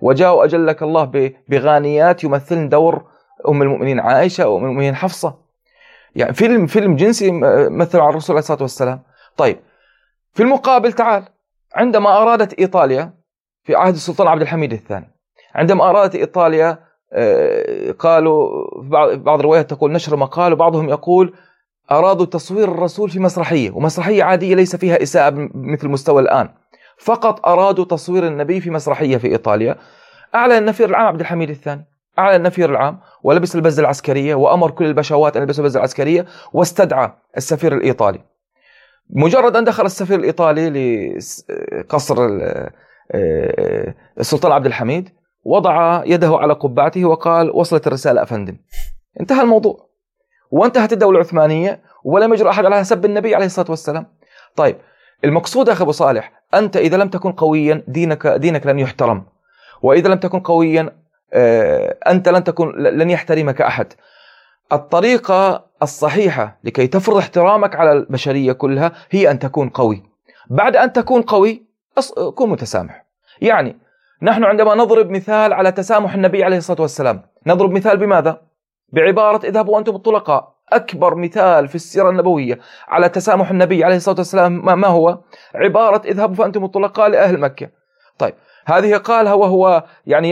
[0.00, 1.32] وجاءوا اجلك الله ب...
[1.48, 3.04] بغانيات يمثلن دور
[3.48, 5.38] أم المؤمنين عائشة وأم المؤمنين حفصة.
[6.16, 7.30] يعني فيلم فيلم جنسي
[7.70, 9.02] مثل على الرسول عليه الصلاة والسلام.
[9.36, 9.58] طيب
[10.32, 11.24] في المقابل تعال
[11.74, 13.14] عندما أرادت إيطاليا
[13.64, 15.10] في عهد السلطان عبد الحميد الثاني
[15.54, 16.78] عندما أرادت إيطاليا آه،
[17.98, 18.48] قالوا
[19.16, 21.34] بعض الروايات تقول نشر مقال وبعضهم يقول
[21.90, 26.48] أرادوا تصوير الرسول في مسرحية ومسرحية عادية ليس فيها إساءة مثل مستوى الآن.
[26.98, 29.76] فقط أرادوا تصوير النبي في مسرحية في إيطاليا.
[30.34, 31.86] أعلن النفير العام عبد الحميد الثاني.
[32.18, 37.74] أعلن النفير العام ولبس البزة العسكرية وأمر كل البشوات أن يلبسوا البزة العسكرية واستدعى السفير
[37.74, 38.20] الإيطالي.
[39.10, 42.16] مجرد أن دخل السفير الإيطالي لقصر
[43.12, 45.08] آه، السلطان عبد الحميد
[45.44, 48.56] وضع يده على قبعته وقال وصلت الرسالة أفندم.
[49.20, 49.88] انتهى الموضوع.
[50.50, 54.06] وانتهت الدولة العثمانية ولم يجرؤ أحد على سب النبي عليه الصلاة والسلام.
[54.56, 54.76] طيب
[55.24, 59.24] المقصود أخي أبو صالح أنت إذا لم تكن قويا دينك دينك لن يحترم.
[59.82, 60.92] وإذا لم تكن قويا
[61.32, 63.92] آه، أنت لن تكن لن يحترمك أحد.
[64.72, 70.02] الطريقة الصحيحة لكي تفرض احترامك على البشرية كلها هي أن تكون قوي.
[70.50, 71.62] بعد أن تكون قوي
[72.34, 73.04] كن متسامح.
[73.40, 73.76] يعني
[74.24, 78.40] نحن عندما نضرب مثال على تسامح النبي عليه الصلاة والسلام نضرب مثال بماذا؟
[78.92, 82.58] بعبارة اذهبوا أنتم الطلقاء أكبر مثال في السيرة النبوية
[82.88, 85.18] على تسامح النبي عليه الصلاة والسلام ما هو؟
[85.54, 87.68] عبارة اذهبوا فأنتم الطلقاء لأهل مكة
[88.18, 88.34] طيب
[88.66, 90.30] هذه قالها وهو يعني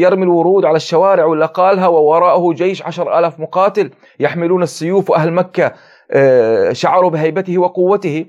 [0.00, 5.72] يرمي الورود على الشوارع ولا قالها ووراءه جيش عشر آلاف مقاتل يحملون السيوف وأهل مكة
[6.10, 8.26] آه، شعروا بهيبته وقوته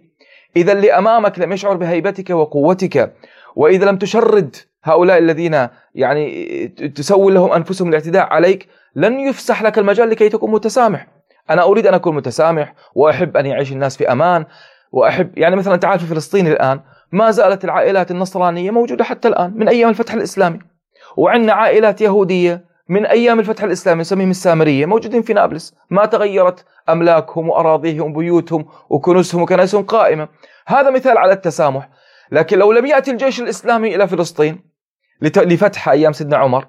[0.56, 3.14] إذا اللي أمامك لم يشعر بهيبتك وقوتك
[3.56, 10.10] وإذا لم تشرد هؤلاء الذين يعني تسول لهم أنفسهم الاعتداء عليك لن يفسح لك المجال
[10.10, 11.08] لكي تكون متسامح.
[11.50, 14.46] أنا أريد أن أكون متسامح وأحب أن يعيش الناس في أمان
[14.92, 16.80] وأحب يعني مثلا تعال في فلسطين الآن
[17.12, 20.60] ما زالت العائلات النصرانية موجودة حتى الآن من أيام الفتح الإسلامي.
[21.18, 25.76] وعندنا عائلات يهودية من أيام الفتح الإسلامي نسميهم السامرية موجودين في نابلس.
[25.90, 30.28] ما تغيرت أملاكهم وأراضيهم وبيوتهم وكنوزهم وكنائسهم قائمة
[30.68, 31.90] هذا مثال على التسامح.
[32.32, 34.73] لكن لو لم يأتي الجيش الإسلامي إلى فلسطين
[35.24, 36.68] لفتح أيام سيدنا عمر.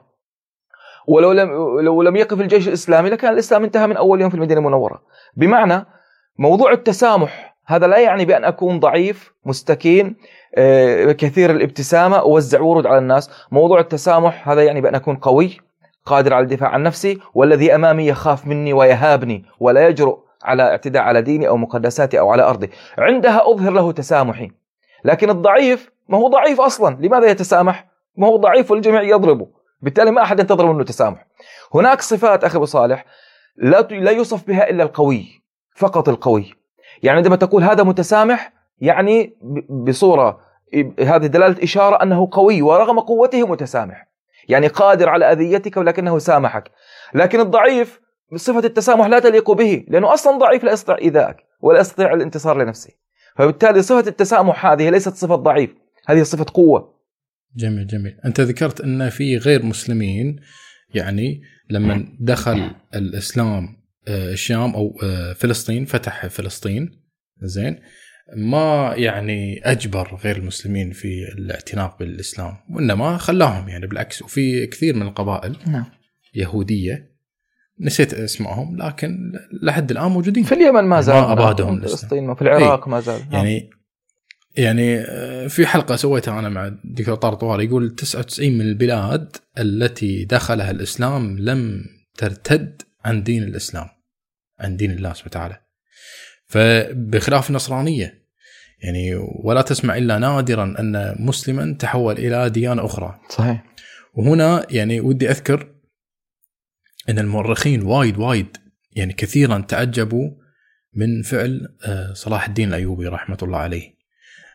[1.07, 4.61] ولو لم لو لم يقف الجيش الإسلامي لكان الإسلام انتهى من أول يوم في المدينة
[4.61, 5.03] المنورة.
[5.37, 5.87] بمعنى
[6.39, 10.17] موضوع التسامح هذا لا يعني بأن أكون ضعيف مستكين
[10.55, 13.31] آه، كثير الابتسامة أوزع ورود على الناس.
[13.53, 15.61] موضوع التسامح هذا يعني بأن أكون قوي
[16.05, 21.23] قادر على الدفاع عن نفسي والذي أمامي يخاف مني ويهابني ولا يجرؤ على اعتداء على
[21.23, 22.71] ديني أو مقدساتي أو على أرضي.
[22.99, 24.51] عندها أظهر له تسامحي.
[25.05, 26.97] لكن الضعيف ما هو ضعيف أصلا.
[27.01, 29.47] لماذا يتسامح؟ ما هو ضعيف والجميع يضربه.
[29.83, 31.27] بالتالي ما أحد ينتظر منه تسامح.
[31.75, 33.05] هناك صفات أخي أبو صالح
[33.57, 35.43] لا لا يوصف بها إلا القوي
[35.77, 36.55] فقط القوي.
[37.03, 39.37] يعني عندما تقول هذا متسامح يعني
[39.69, 40.41] بصورة
[41.01, 44.09] هذه دلالة إشارة أنه قوي ورغم قوته متسامح.
[44.49, 46.71] يعني قادر على أذيتك ولكنه سامحك.
[47.15, 48.01] لكن الضعيف
[48.37, 52.91] صفة التسامح لا تليق به لأنه أصلا ضعيف لا يستطيع إيذائك ولا يستطيع الانتصار لنفسه.
[53.37, 55.75] فبالتالي صفة التسامح هذه ليست صفة ضعيف
[56.07, 56.95] هذه صفة قوة.
[57.57, 58.17] جميل جميل.
[58.25, 60.37] أنت ذكرت أن في غير مسلمين
[60.95, 63.77] يعني لما دخل الإسلام
[64.09, 66.91] آه، الشام أو آه، فلسطين فتح فلسطين
[67.43, 67.79] زين
[68.37, 74.23] ما يعني أجبر غير المسلمين في الاعتناق بالإسلام وإنما خلاهم يعني بالعكس.
[74.23, 75.85] وفي كثير من القبائل نعم.
[76.35, 77.15] يهودية
[77.81, 80.45] نسيت اسمائهم لكن لحد الآن موجودين.
[80.45, 83.33] في اليمن ما زال ما أبادهم فلسطين في العراق ما زال نعم.
[83.33, 83.71] يعني
[84.57, 90.25] يعني آه، في حلقة سويتها أنا مع الدكتور طارق طوال يقول 99 من البلاد التي
[90.25, 91.85] دخلها الإسلام لم
[92.19, 93.89] ترتد عن دين الإسلام
[94.61, 95.61] عن دين الله سبحانه وتعالى.
[96.47, 98.25] فبخلاف النصرانيه
[98.83, 99.15] يعني
[99.45, 103.21] ولا تسمع إلا نادرا أن مسلما تحول إلى ديانة أخرى.
[103.31, 103.65] صحيح.
[104.15, 105.75] وهنا يعني ودي أذكر
[107.09, 108.57] أن المؤرخين وايد وايد
[108.93, 110.31] يعني كثيرا تعجبوا
[110.95, 113.94] من فعل آه، صلاح الدين الأيوبي رحمة الله عليه.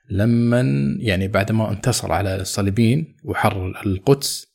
[0.10, 0.62] لما
[1.00, 4.48] يعني بعدما انتصر على الصليبيين وحرر القدس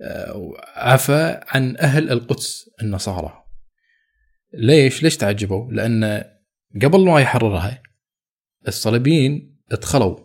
[0.00, 3.44] آه، عفى عن أهل القدس النصارى
[4.54, 6.24] ليش؟ ليش تعجبوا؟ لأن
[6.82, 7.82] قبل ما يحررها
[8.68, 10.18] الصليبيين ادخلوا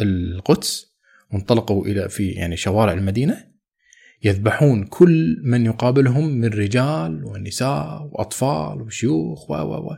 [0.00, 0.94] القدس
[1.32, 3.54] وانطلقوا إلى في يعني شوارع المدينة
[4.24, 9.96] يذبحون كل من يقابلهم من رجال ونساء وأطفال وشيوخ و و و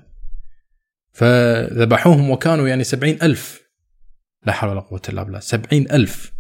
[1.12, 3.65] فذبحوهم وكانوا يعني سبعين ألف
[4.46, 5.40] لا حول ولا قوة إلا بالله.
[5.40, 6.32] سبعين ألف.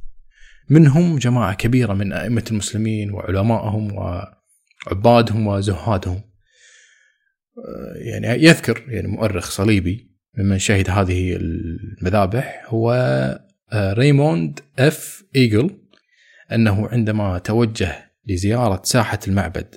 [0.70, 6.22] منهم جماعة كبيرة من أئمة المسلمين وعلمائهم وعبادهم وزهادهم.
[7.94, 12.92] يعني يذكر يعني مؤرخ صليبي ممن شهد هذه المذابح هو
[13.72, 15.70] آه، ريموند إف إيجل
[16.52, 19.74] أنه عندما توجه لزيارة ساحة المعبد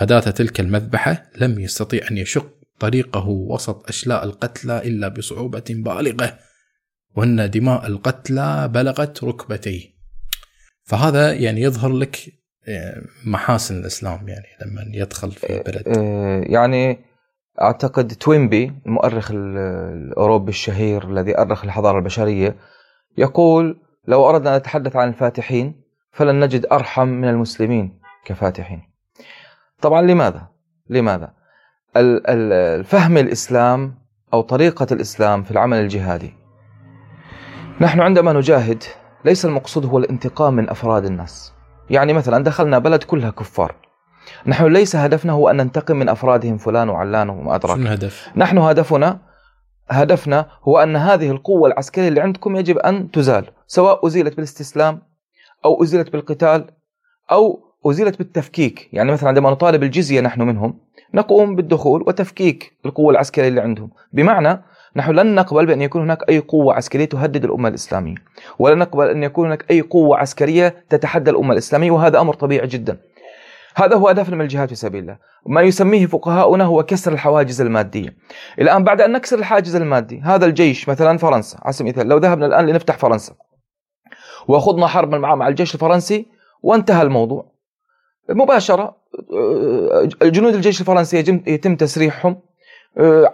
[0.00, 6.38] غداة تلك المذبحة لم يستطيع أن يشق طريقه وسط أشلاء القتلى إلا بصعوبة بالغة.
[7.16, 9.94] وأن دماء القتلى بلغت ركبتيه.
[10.84, 12.18] فهذا يعني يظهر لك
[13.24, 15.86] محاسن الإسلام يعني لما يدخل في البلد
[16.50, 16.98] يعني
[17.62, 22.56] أعتقد توينبي المؤرخ الأوروبي الشهير الذي أرخ الحضارة البشرية
[23.18, 25.80] يقول لو أردنا أن نتحدث عن الفاتحين
[26.12, 28.82] فلن نجد أرحم من المسلمين كفاتحين.
[29.80, 30.48] طبعا لماذا؟
[30.90, 31.32] لماذا؟
[31.96, 33.98] الفهم الإسلام
[34.32, 36.43] أو طريقة الإسلام في العمل الجهادي.
[37.80, 38.82] نحن عندما نجاهد
[39.24, 41.52] ليس المقصود هو الانتقام من أفراد الناس.
[41.90, 43.74] يعني مثلا دخلنا بلد كلها كفار
[44.46, 48.58] نحن ليس هدفنا هو أن ننتقم من أفرادهم فلان وعلان وما أدراك شو الهدف؟ نحن
[48.58, 49.18] هدفنا
[49.90, 55.02] هدفنا هو أن هذه القوة العسكرية اللي عندكم يجب أن تزال سواء أزيلت بالاستسلام
[55.64, 56.70] أو أزيلت بالقتال
[57.32, 60.80] أو أزيلت بالتفكيك يعني مثلا عندما نطالب الجزية نحن منهم
[61.14, 64.62] نقوم بالدخول وتفكيك القوة العسكرية اللي عندهم بمعنى
[64.96, 68.14] نحن لن نقبل بأن يكون هناك أي قوة عسكرية تهدد الأمة الإسلامية
[68.58, 72.96] ولن نقبل أن يكون هناك أي قوة عسكرية تتحدى الأمة الإسلامية وهذا أمر طبيعي جدا.
[73.76, 75.18] هذا هو هدفنا من الجهاد في سبيل الله.
[75.46, 78.16] ما يسميه فقهاؤنا هو كسر الحواجز المادية.
[78.58, 82.46] الآن بعد أن نكسر الحاجز المادي هذا الجيش مثلا فرنسا على سبيل المثال لو ذهبنا
[82.46, 83.34] الآن لنفتح فرنسا
[84.48, 86.26] وخضنا حربا مع مع الجيش الفرنسي
[86.62, 87.52] وانتهى الموضوع.
[88.28, 88.96] مباشرة
[90.22, 92.36] جنود الجيش الفرنسي يتم تسريحهم.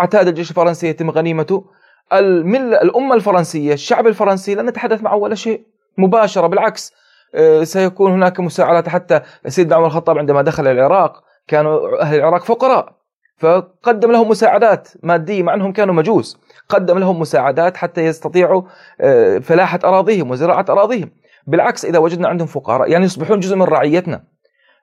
[0.00, 1.64] عتاد الجيش الفرنسي يتم غنيمته.
[2.12, 5.62] الملة الأمة الفرنسية الشعب الفرنسي لن نتحدث معه ولا شيء.
[5.98, 6.92] مباشرة بالعكس.
[7.34, 11.22] آه، سيكون هناك مساعدات حتى سيدنا عمر الخطاب عندما دخل العراق.
[11.48, 12.92] كانوا أهل العراق فقراء.
[13.38, 16.38] فقدم لهم مساعدات مادية مع أنهم كانوا مجوس.
[16.68, 18.62] قدم لهم مساعدات حتى يستطيعوا
[19.00, 21.10] آه، فلاحة أراضيهم وزراعة أراضيهم.
[21.46, 24.29] بالعكس إذا وجدنا عندهم فقراء يعني يصبحون جزء من رعيتنا.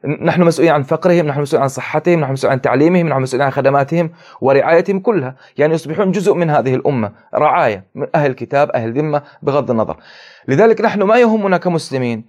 [0.05, 3.51] نحن مسؤولين عن فقرهم نحن مسؤولين عن صحتهم نحن مسؤولين عن تعليمهم نحن مسؤولين عن
[3.51, 5.35] خدماتهم ورعايتهم كلها.
[5.57, 9.97] يعني يصبحون جزء من هذه الأمة رعاية من أهل كتاب أهل ذمة بغض النظر.
[10.47, 12.25] لذلك نحن ما يهمنا كمسلمين.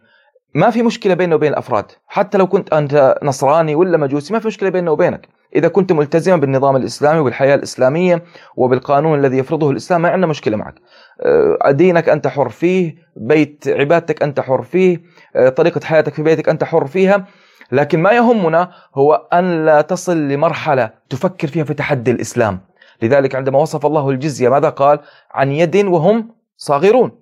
[0.54, 1.84] ما في مشكلة بيننا وبين الأفراد.
[2.06, 5.28] حتى لو كنت أنت نصراني ولا مجوسي ما في مشكلة بيننا وبينك.
[5.56, 8.22] إذا كنت ملتزما بالنظام الإسلامي وبالحياة الإسلامية
[8.56, 10.74] وبالقانون الذي يفرضه الإسلام ما عندنا مشكلة معك.
[11.22, 15.02] آه، دينك أنت حر فيه بيت عبادتك أنت حر فيه
[15.36, 17.26] آه، طريقة حياتك في بيتك أنت حر فيها.
[17.72, 22.60] لكن ما يهمنا هو أن لا تصل لمرحلة تفكر فيها في تحدي الإسلام.
[23.02, 24.98] لذلك عندما وصف الله الجزية ماذا قال؟
[25.30, 27.12] عن يد وهم صاغرون.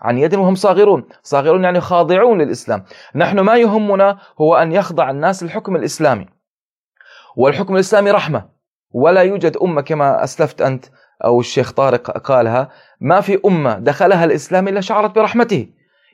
[0.00, 1.04] عن يد وهم صاغرون.
[1.22, 2.84] صاغرون يعني خاضعون للإسلام.
[3.14, 6.26] نحن ما يهمنا هو أن يخضع الناس للحكم الإسلامي
[7.36, 8.44] والحكم الإسلامي رحمة.
[8.92, 10.84] ولا يوجد أمة كما أسلفت أنت
[11.24, 12.68] أو الشيخ طارق قالها
[13.00, 15.68] ما في أمة دخلها الإسلام إلا شعرت برحمته.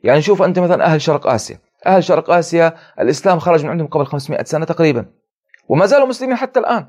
[0.04, 1.58] يعني شوف أنت مثلا أهل شرق آسيا.
[1.86, 5.06] أهل شرق آسيا الإسلام خرج من عندهم قبل 500 سنة تقريبا.
[5.68, 6.86] وما زالوا مسلمين حتى الآن.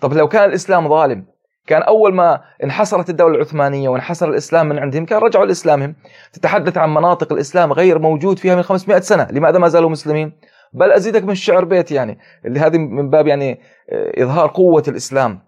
[0.00, 1.24] طب لو كان الإسلام ظالم
[1.66, 5.94] كان أول ما انحصرت الدولة العثمانية وانحصر الإسلام من عندهم كان رجعوا لإسلامهم.
[6.32, 10.32] تتحدث عن مناطق الإسلام غير موجود فيها من 500 سنة لماذا ما زالوا مسلمين؟
[10.72, 15.40] بل أزيدك من الشعر بيت يعني اللي هذه من باب يعني آه، إظهار قوة الإسلام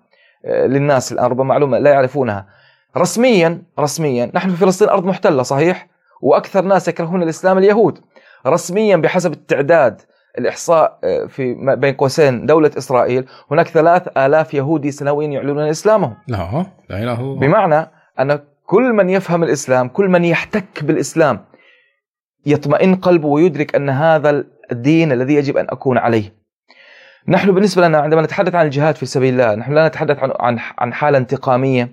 [0.45, 2.47] آه، للناس الآن ربما معلومة لا يعرفونها.
[2.97, 5.89] رسميا رسميا نحن في فلسطين أرض محتلة صحيح؟
[6.23, 8.01] وأكثر ناس يكرهون الإسلام اليهود.
[8.47, 10.03] رسميا بحسب التعداد
[10.39, 16.15] الإحصاء آه، في بين قوسين دولة إسرائيل هناك ثلاث آلاف يهودي سنويا يعلنون إسلامهم.
[16.29, 17.41] لا لا إله الله.
[17.41, 21.45] بمعنى أن كل من يفهم الإسلام كل من يحتك بالإسلام
[22.47, 26.33] يطمئن قلبه ويدرك أن هذا الدين الذي يجب أن أكون عليه.
[27.29, 30.59] نحن بالنسبة لنا عندما نتحدث عن الجهاد في سبيل الله نحن لا نتحدث عن عن
[30.79, 31.93] عن حالة انتقامية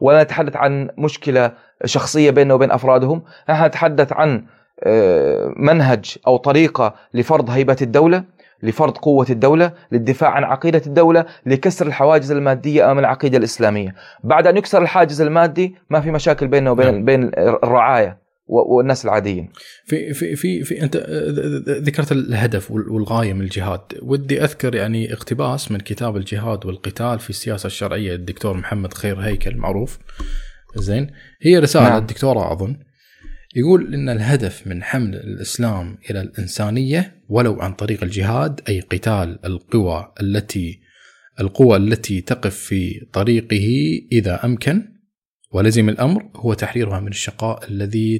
[0.00, 1.52] ولا نتحدث عن مشكلة
[1.84, 3.22] شخصية بيننا وبين أفرادهم.
[3.50, 4.44] نحن نتحدث عن
[5.56, 8.24] منهج أو طريقة لفرض هيبة الدولة
[8.62, 13.94] لفرض قوة الدولة للدفاع عن عقيدة الدولة لكسر الحواجز المادية أمام العقيدة الإسلامية.
[14.24, 17.04] بعد أن يكسر الحاجز المادي ما في مشاكل بيننا وبين نعم.
[17.04, 19.48] بين الرعاية والناس العاديين.
[19.84, 20.96] في في في, في أنت
[21.68, 23.80] ذكرت الهدف والغاية من الجهاد.
[24.02, 29.56] ودي أذكر يعني اقتباس من كتاب الجهاد والقتال في السياسة الشرعية الدكتور محمد خير هيكل
[29.56, 29.98] معروف.
[30.76, 31.10] زين؟
[31.42, 31.98] هي رسالة نعم.
[31.98, 32.76] الدكتوراه أظن.
[33.56, 40.12] يقول إن الهدف من حمل الإسلام إلى الإنسانية ولو عن طريق الجهاد أي قتال القوى
[40.20, 40.80] التي
[41.40, 43.68] القوى التي تقف في طريقه
[44.12, 44.82] إذا أمكن
[45.52, 48.18] ولزم الأمر هو تحريرها من الشقاء الذي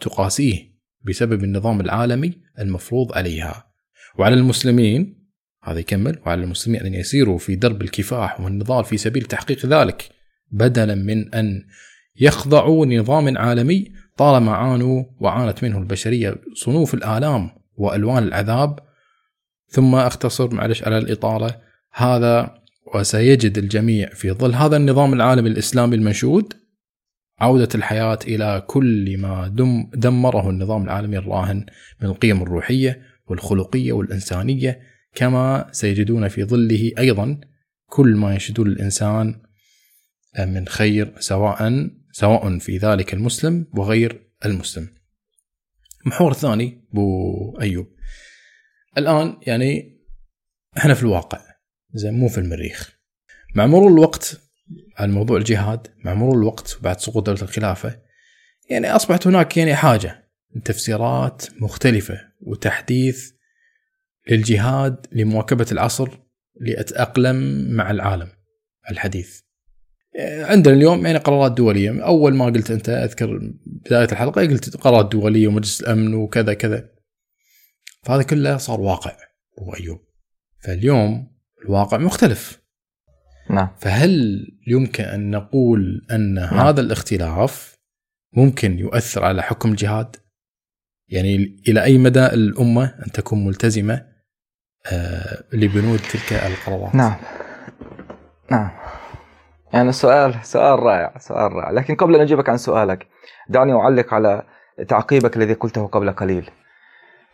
[0.00, 0.68] تقاسيه
[1.02, 3.66] بسبب النظام العالمي المفروض عليها.
[4.18, 5.28] وعلى المسلمين
[5.64, 10.08] هذا يكمل وعلى المسلمين أن يسيروا في درب الكفاح والنضال في سبيل تحقيق ذلك
[10.50, 11.62] بدلا من أن
[12.16, 18.78] يخضعوا لنظام عالمي طالما عانوا وعانت منه البشرية صنوف الآلام وألوان العذاب
[19.68, 21.60] ثم أختصر معلش على الإطالة
[21.92, 22.58] هذا
[22.94, 26.52] وسيجد الجميع في ظل هذا النظام العالمي الإسلامي المنشود
[27.40, 31.66] عودة الحياة إلى كل ما دم دمره النظام العالمي الراهن
[32.02, 34.80] من القيم الروحية والخلقية والإنسانية
[35.14, 37.40] كما سيجدون في ظله أيضا
[37.86, 39.34] كل ما يشهدون الإنسان
[40.38, 44.88] من خير سواء سواء في ذلك المسلم وغير المسلم.
[46.06, 47.86] المحور الثاني أبو أيوب
[48.98, 49.98] الآن يعني
[50.78, 51.40] إحنا في الواقع
[51.92, 52.98] زين مو في المريخ.
[53.54, 54.40] مع مرور الوقت
[54.96, 58.02] على موضوع الجهاد مع مرور الوقت وبعد سقوط دولة الخلافة
[58.70, 60.30] يعني أصبحت هناك يعني حاجة
[60.64, 63.30] تفسيرات مختلفة وتحديث
[64.30, 66.18] للجهاد لمواكبة العصر
[66.60, 68.28] لأتأقلم مع العالم
[68.90, 69.47] الحديث.
[70.20, 72.04] عندنا اليوم يعني قرارات دولية.
[72.04, 76.88] أول ما قلت أنت أذكر بداية الحلقة قلت قرارات دولية ومجلس الأمن وكذا كذا.
[78.02, 79.16] فهذا كله صار واقع
[79.58, 80.00] ابو أيوب.
[80.64, 81.32] فاليوم
[81.64, 82.62] الواقع مختلف.
[83.50, 83.68] نعم.
[83.78, 86.58] فهل يمكن أن نقول أن نعم.
[86.58, 87.78] هذا الاختلاف
[88.32, 90.16] ممكن يؤثر على حكم الجهاد؟
[91.08, 94.06] يعني إلى أي مدى الأمة أن تكون ملتزمة
[94.92, 97.16] آه لبنود تلك القرارات؟ نعم.
[98.50, 98.70] نعم.
[99.72, 101.70] يعني سؤال سؤال رائع سؤال رائع.
[101.70, 103.06] لكن قبل أن أجيبك عن سؤالك
[103.48, 104.42] دعني أعلق على
[104.88, 106.50] تعقيبك الذي قلته قبل قليل.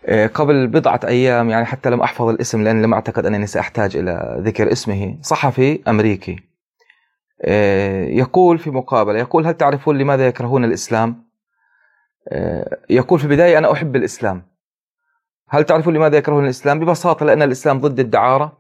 [0.07, 4.37] آه، قبل بضعة أيام يعني حتى لم أحفظ الاسم لأن لم أعتقد أنني سأحتاج إلى
[4.41, 5.19] ذكر اسمه.
[5.23, 6.37] صحفي أمريكي.
[7.43, 11.25] آه، يقول في مقابلة يقول هل تعرفون لماذا يكرهون الإسلام؟
[12.29, 14.43] آه، يقول في البداية أنا أحب الإسلام.
[15.49, 18.59] هل تعرفون لماذا يكرهون الإسلام؟ ببساطة لأن الإسلام ضد الدعارة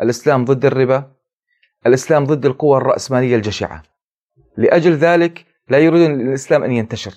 [0.00, 1.17] الإسلام ضد الربا
[1.86, 3.82] الإسلام ضد القوى الرأسمالية الجشعة.
[4.56, 7.14] لأجل ذلك لا يريدون الإسلام أن ينتشر.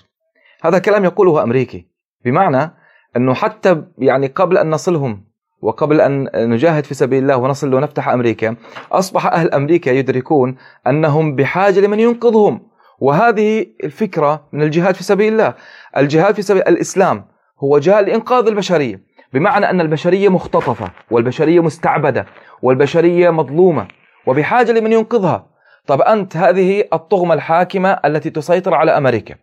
[0.61, 1.87] هذا كلام يقوله أمريكي.
[2.25, 2.71] بمعنى
[3.17, 5.23] أنه حتى يعني قبل أن نصلهم
[5.61, 8.55] وقبل أن نجاهد في سبيل الله ونصل ونفتح أمريكا
[8.91, 10.55] أصبح أهل أمريكا يدركون
[10.87, 12.67] أنهم بحاجة لمن ينقذهم.
[12.99, 15.53] وهذه الفكرة من الجهاد في سبيل الله.
[15.97, 17.25] الجهاد في سبيل الإسلام
[17.59, 19.01] هو جاء لإنقاذ البشرية.
[19.33, 22.25] بمعنى أن البشرية مختطفة والبشرية مستعبدة
[22.61, 23.87] والبشرية مظلومة.
[24.25, 25.47] وبحاجة لمن ينقذها.
[25.87, 29.35] طب أنت هذه الطغمة الحاكمة التي تسيطر على أمريكا.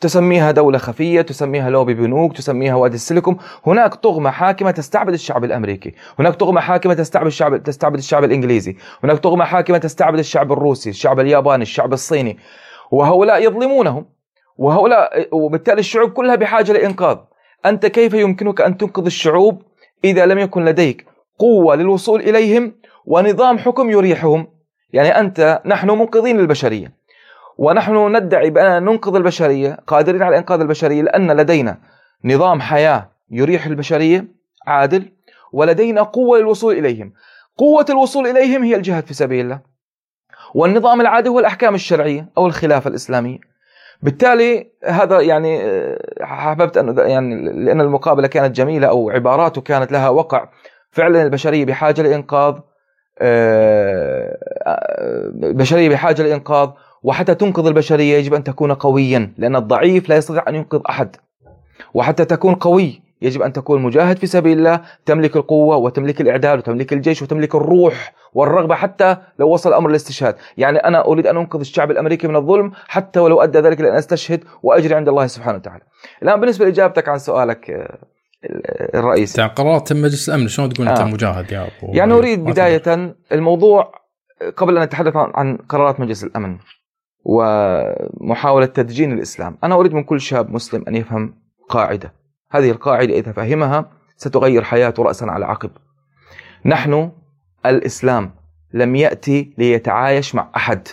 [0.00, 3.36] تسميها دولة خفية تسميها لوبي بنوك تسميها وادي السيليكوم.
[3.66, 5.94] هناك طغمة حاكمة تستعبد الشعب الأمريكي.
[6.18, 8.76] هناك طغمة حاكمة تستعبد الشعب تستعبد الشعب الإنجليزي.
[9.04, 12.38] هناك طغمة حاكمة تستعبد الشعب الروسي الشعب الياباني الشعب الصيني.
[12.90, 14.06] وهؤلاء يظلمونهم.
[14.58, 17.16] وهؤلاء وبالتالي الشعوب كلها بحاجة لإنقاذ.
[17.66, 19.62] أنت كيف يمكنك أن تنقذ الشعوب
[20.04, 21.06] إذا لم يكن لديك
[21.38, 24.46] قوة للوصول إليهم ونظام حكم يريحهم.
[24.92, 26.92] يعني أنت نحن منقذين للبشرية
[27.58, 31.78] ونحن ندعي بأننا ننقذ البشرية قادرين على إنقاذ البشرية لأن لدينا
[32.24, 34.28] نظام حياة يريح البشرية
[34.66, 35.12] عادل
[35.52, 37.12] ولدينا قوة للوصول إليهم.
[37.58, 39.60] قوة الوصول إليهم هي الجهاد في سبيل الله.
[40.54, 43.38] والنظام العادي هو الأحكام الشرعية أو الخلافة الإسلامية.
[44.02, 45.60] بالتالي هذا يعني
[46.20, 50.48] حببت أن يعني لأن المقابلة كانت جميلة أو عباراته كانت لها وقع
[50.90, 52.54] فعلا البشرية بحاجة لإنقاذ
[55.44, 56.68] البشرية آه، بحاجة لإنقاذ
[57.02, 61.16] وحتى تنقذ البشرية يجب أن تكون قويا لأن الضعيف لا يستطيع أن ينقذ أحد.
[61.94, 66.92] وحتى تكون قوي يجب أن تكون مجاهد في سبيل الله تملك القوة وتملك الإعداد وتملك
[66.92, 71.90] الجيش وتملك الروح والرغبة حتى لو وصل الأمر للاستشهاد يعني أنا أريد أن أنقذ الشعب
[71.90, 75.82] الأمريكي من الظلم حتى ولو أدى ذلك لأن أستشهد وأجري عند الله سبحانه وتعالى.
[76.22, 77.98] الآن بالنسبة لإجابتك عن سؤالك آه،
[78.44, 79.40] الرئيسي.
[79.40, 81.04] يعني قرارات تم مجلس الأمن شلون تقول آه.
[81.04, 83.92] مجاهد يا أبو؟ يعني أريد بداية الموضوع
[84.56, 86.58] قبل أن أتحدث عن قرارات مجلس الأمن
[87.24, 91.34] ومحاولة تدجين الإسلام أنا أريد من كل شاب مسلم أن يفهم
[91.68, 92.12] قاعدة.
[92.50, 95.70] هذه القاعدة إذا فهمها ستغير حياته رأسا على عقب.
[96.64, 97.12] نحن
[97.66, 98.34] الإسلام
[98.72, 100.88] لم يأتي ليتعايش مع أحد.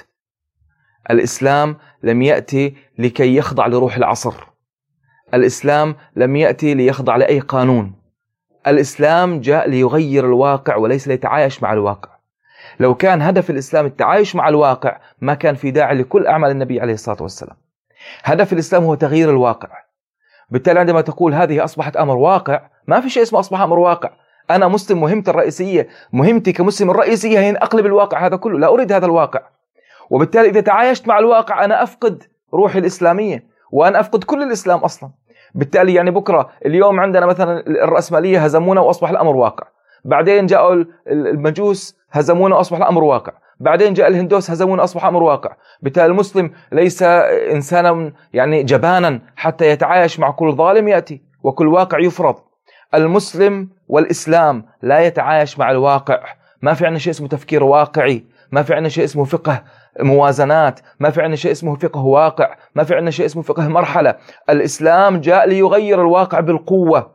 [1.12, 4.34] الإسلام لم يأتي لكي يخضع لروح العصر.
[5.34, 7.94] الإسلام لم يأتي ليخضع لأي قانون.
[8.68, 12.10] الإسلام جاء ليغير الواقع وليس ليتعايش مع الواقع.
[12.80, 16.94] لو كان هدف الإسلام التعايش مع الواقع ما كان في داعي لكل أعمال النبي عليه
[16.94, 17.56] الصلاة والسلام.
[18.24, 19.70] هدف الإسلام هو تغيير الواقع.
[20.50, 24.10] بالتالي عندما تقول هذه أصبحت أمر واقع ما في شيء اسمه أصبح أمر واقع.
[24.52, 28.60] أنا مسلم مهمتي الرئيسية مهمتي كمسلم الرئيسية هي أن أقلب الواقع هذا كله.
[28.60, 29.42] لا أريد هذا الواقع.
[30.10, 32.24] وبالتالي إذا تعايشت مع الواقع أنا أفقد
[32.54, 33.57] روحي الإسلامية.
[33.72, 35.10] وأنا أفقد كل الإسلام أصلا.
[35.56, 39.68] بالتالي يعني بكرة اليوم عندنا مثلا الرأسمالية هزمونا وأصبح الأمر واقع.
[40.06, 43.34] بعدين جاءوا المجوس هزمونا وأصبح الأمر واقع.
[43.60, 45.56] بعدين جاء الهندوس هزمونا اصبح أمر واقع.
[45.82, 52.36] بالتالي المسلم ليس انسانا يعني جبانا حتى يتعايش مع كل ظالم يأتي وكل واقع يفرض.
[52.94, 56.24] المسلم والإسلام لا يتعايش مع الواقع.
[56.62, 58.24] ما في عندنا شيء اسمه تفكير واقعي.
[58.52, 59.64] ما في عندنا شيء اسمه فقه
[60.00, 64.16] موازنات ما في عندنا شيء اسمه فقه واقع ما في عندنا شيء اسمه فقه مرحلة.
[64.50, 67.12] الإسلام جاء ليغير الواقع بالقوة.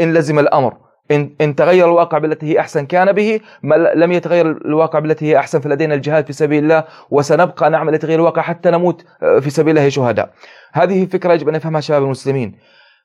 [0.00, 0.76] إن لزم الأمر.
[1.10, 5.38] إن, إن تغير الواقع بالتي هي أحسن كان به ما لم يتغير الواقع بالتي هي
[5.38, 9.78] أحسن فلدينا الجهاد في سبيل الله وسنبقى نعمل لتغيير الواقع حتى نموت آه، في سبيل
[9.78, 10.30] الله شهداء.
[10.72, 12.58] هذه فكرة يجب أن يفهمها شباب المسلمين.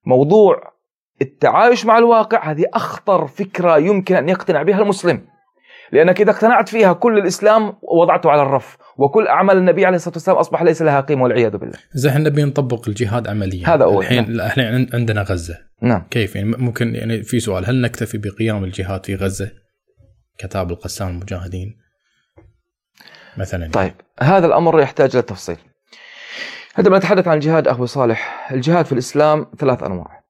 [0.05, 0.73] موضوع
[1.21, 5.21] التعايش مع الواقع هذه أخطر فكرة يمكن أن يقتنع بها المسلم.
[5.91, 10.37] لأنك إذا اقتنعت فيها كل الإسلام وضعته على الرف وكل أعمال النبي عليه الصلاة والسلام
[10.37, 11.77] أصبح ليس لها قيمة والعياذ بالله.
[11.93, 14.03] زي إحنا نبي نطبق الجهاد عمليا هذا أول.
[14.03, 15.57] الحين الحين عندنا غزة.
[15.81, 16.07] نعم.
[16.09, 19.51] كيف؟ يعني ممكن يعني في سؤال هل نكتفي بقيام الجهاد في غزة؟
[20.37, 21.77] كتاب القسام المجاهدين.
[23.37, 25.57] مثلا طيب هذا الأمر يحتاج إلى تفصيل.
[26.77, 30.23] عندما نتحدث عن الجهاد أخوي صالح الجهاد في الإسلام ثلاث أنواع.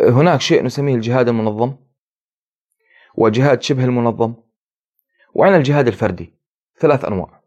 [0.00, 1.76] هناك شيء نسميه الجهاد المنظم
[3.14, 4.34] وجهاد شبه المنظم
[5.34, 6.32] وعندنا الجهاد الفردي؟
[6.80, 7.40] ثلاث أنواع.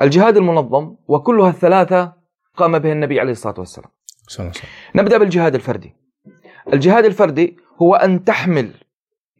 [0.00, 2.12] الجهاد المنظم وكلها الثلاثة
[2.56, 3.90] قام به النبي عليه الصلاة والسلام.
[4.28, 4.60] صلى الله
[4.94, 5.96] نبدأ بالجهاد الفردي.
[6.72, 8.70] الجهاد الفردي هو أن تحمل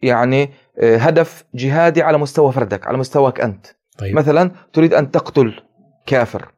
[0.02, 3.66] يعني آه، هدف جهادي على مستوى فردك على مستواك أنت.
[3.98, 4.16] طيب.
[4.16, 5.62] مثلا تريد أن تقتل
[6.06, 6.48] كافر.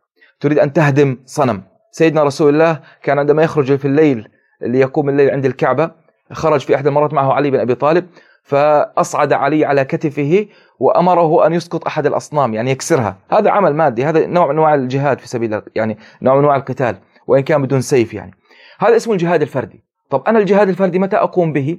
[0.41, 1.63] تريد أن تهدم صنم.
[1.91, 4.29] سيدنا رسول الله كان عندما يخرج في الليل
[4.61, 5.91] ليقوم الليل عند الكعبة
[6.33, 8.07] خرج في أحد المرات معه علي بن أبي طالب
[8.43, 10.47] فأصعد علي على كتفه
[10.79, 13.17] وأمره أن يسقط أحد الأصنام يعني يكسرها.
[13.31, 16.97] هذا عمل مادي هذا نوع من أنواع الجهاد في سبيل يعني نوع من أنواع القتال
[17.27, 18.35] وإن كان بدون سيف يعني.
[18.79, 19.85] هذا اسمه الجهاد الفردي.
[20.11, 21.79] طب أنا الجهاد الفردي متى أقوم به؟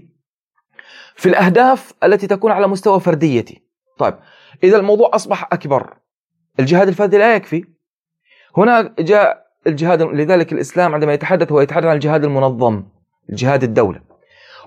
[1.15, 3.63] في الأهداف التي تكون على مستوى فرديتي.
[3.97, 4.13] طيب
[4.63, 5.93] إذا الموضوع أصبح أكبر.
[6.59, 7.65] الجهاد الفردي لا يكفي.
[8.57, 12.83] هنا جاء الجهاد لذلك الإسلام عندما يتحدث هو يتحدث عن الجهاد المنظم
[13.29, 14.12] الجهاد الدولة.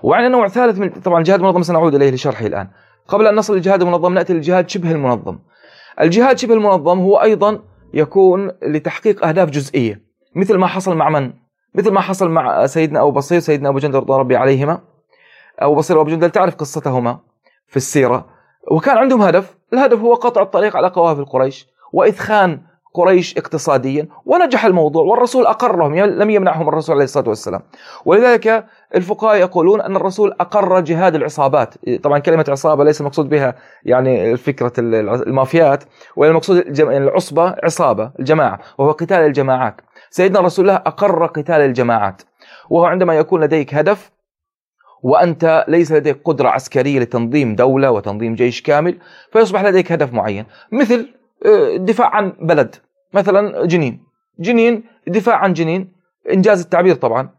[0.03, 2.67] وعندنا نوع ثالث من طبعا الجهاد المنظم سنعود إليه لشرحه الآن.
[3.07, 5.39] قبل أن نصل للجهاد المنظم نأتي للجهاد شبه المنظم.
[6.01, 7.59] الجهاد شبه المنظم هو أيضا
[7.93, 10.01] يكون لتحقيق أهداف جزئية
[10.35, 11.33] مثل ما حصل مع من؟
[11.75, 14.79] مثل ما حصل مع سيدنا أبو بصير سيدنا أبو جندل رضي ربي عليهما.
[15.59, 17.19] أبو بصير وأبو جندل تعرف قصتهما
[17.67, 18.25] في السيرة.
[18.71, 22.61] وكان عندهم هدف الهدف هو قطع الطريق على قوافل قريش وإثخان
[22.97, 27.61] قريش اقتصاديا ونجح الموضوع والرسول أقرهم لم يمنعهم الرسول عليه الصلاة والسلام.
[28.05, 31.73] ولذلك الفقهاء يقولون أن الرسول أقر جهاد العصابات.
[32.03, 35.83] طبعا كلمة عصابة ليس المقصود بها يعني فكرة المافيات
[36.15, 39.81] ولا المقصود يعني العصبة عصابة الجماعة وهو قتال الجماعات.
[40.09, 42.21] سيدنا رسول الله أقر قتال الجماعات.
[42.69, 44.11] وهو عندما يكون لديك هدف
[45.03, 48.97] وأنت ليس لديك قدرة عسكرية لتنظيم دولة وتنظيم جيش كامل
[49.31, 50.45] فيصبح لديك هدف معين.
[50.71, 51.13] مثل
[51.45, 52.75] آه، الدفاع عن بلد.
[53.13, 54.03] مثلا جنين
[54.39, 55.91] جنين دفاع عن جنين
[56.33, 57.29] إنجاز التعبير طبعا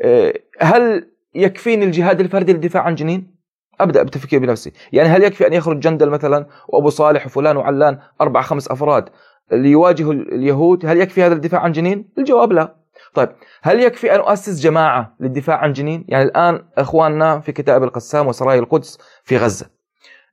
[0.00, 3.34] آه، هل يكفيني الجهاد الفردي للدفاع عن جنين؟
[3.80, 8.42] أبدأ بتفكير بنفسي، يعني هل يكفي أن يخرج جندل مثلا وأبو صالح وفلان وعلان أربع
[8.42, 9.08] خمس أفراد
[9.52, 12.76] ليواجهوا اليهود، هل يكفي هذا الدفاع عن جنين؟ الجواب لا.
[13.14, 13.28] طيب
[13.62, 18.58] هل يكفي أن اسس جماعة للدفاع عن جنين؟ يعني الآن إخواننا في كتاب القسام وسرايا
[18.58, 19.66] القدس في غزة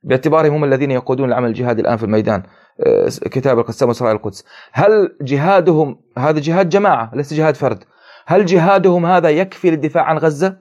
[0.02, 2.42] باعتبارهم هم الذين يقودون العمل الجهادي الآن في الميدان
[3.30, 4.44] كتاب القسام وسرايا القدس.
[4.72, 7.84] هل جهادهم هذا جهاد جماعة ليس جهاد فرد.
[8.26, 10.56] هل جهادهم هذا يكفي للدفاع عن غزة؟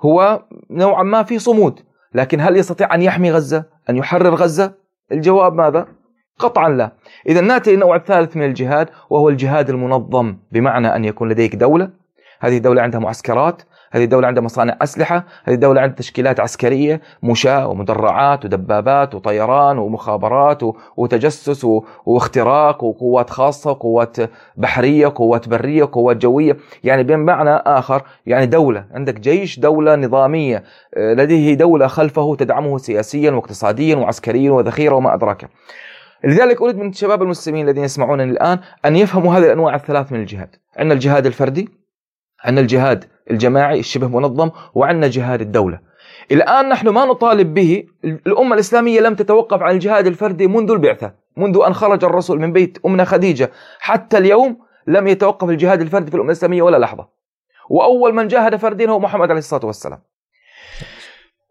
[0.00, 1.80] هو نوعا ما في صمود
[2.14, 4.74] لكن هل يستطيع أن يحمي غزة؟ أن يحرر غزة؟
[5.12, 5.86] الجواب ماذا؟
[6.38, 6.92] قطعا لا.
[7.28, 11.90] اذا نأتي للنوع الثالث من الجهاد وهو الجهاد المنظم بمعنى أن يكون لديك دولة.
[12.40, 13.62] هذه الدولة عندها معسكرات.
[13.90, 20.62] هذه الدولة عندها مصانع أسلحة هذه الدولة عندها تشكيلات عسكرية مشاة ومدرعات ودبابات وطيران ومخابرات
[20.96, 21.66] وتجسس
[22.06, 24.16] واختراق وقوات خاصة وقوات
[24.56, 26.56] بحرية وقوات برية وقوات جوية.
[26.84, 30.64] يعني بمعنى آخر يعني دولة عندك جيش دولة نظامية
[30.94, 35.48] آه، لديه دولة خلفه تدعمه سياسيا واقتصاديا وعسكريا وذخيرة وما أدراك.
[36.24, 40.56] لذلك أريد من شباب المسلمين الذين يسمعونني الآن أن يفهموا هذه الأنواع الثلاث من الجهاد.
[40.76, 41.68] عندنا الجهاد الفردي
[42.44, 45.80] عندنا الجهاد الجماعي الشبه منظم وعندنا جهاد الدولة.
[46.32, 51.62] الآن نحن ما نطالب به الأمة الإسلامية لم تتوقف عن الجهاد الفردي منذ البعثة منذ
[51.66, 53.50] أن خرج الرسول من بيت أمنا خديجة.
[53.78, 57.08] حتى اليوم لم يتوقف الجهاد الفردي في الأمة الإسلامية ولا لحظة.
[57.70, 59.98] وأول من جاهد فرديا هو محمد عليه الصلاة والسلام.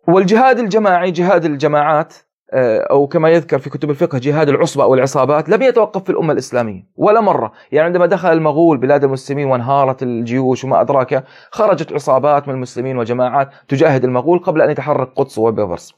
[0.08, 2.14] والجهاد الجماعي جهاد الجماعات
[2.54, 6.88] أو كما يذكر في كتب الفقه جهاد العصبة أو العصابات لم يتوقف في الأمة الإسلامية
[6.96, 7.52] ولا مرة.
[7.72, 13.50] يعني عندما دخل المغول بلاد المسلمين وانهارت الجيوش وما أدراك خرجت عصابات من المسلمين وجماعات
[13.68, 15.94] تجاهد المغول قبل أن يتحرك قدس وبيبرس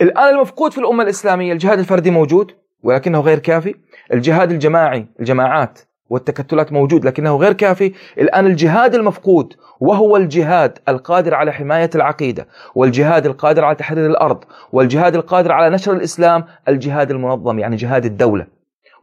[0.00, 2.52] الآن المفقود في الأمة الإسلامية الجهاد الفردي موجود
[2.82, 3.74] ولكنه غير كافي.
[4.12, 5.80] الجهاد الجماعي الجماعات
[6.10, 7.92] والتكتلات موجود لكنه غير كافي.
[8.18, 15.14] الآن الجهاد المفقود وهو الجهاد القادر على حماية العقيدة والجهاد القادر على تحرير الأرض والجهاد
[15.14, 18.46] القادر على نشر الإسلام الجهاد المنظم يعني جهاد الدولة.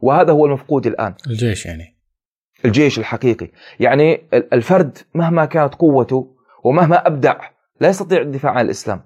[0.00, 1.14] وهذا هو المفقود الآن.
[1.26, 1.96] الجيش يعني.
[2.64, 3.48] الجيش الحقيقي.
[3.80, 6.34] يعني الفرد مهما كانت قوته
[6.64, 7.36] ومهما أبدع
[7.80, 9.00] لا يستطيع الدفاع عن الإسلام.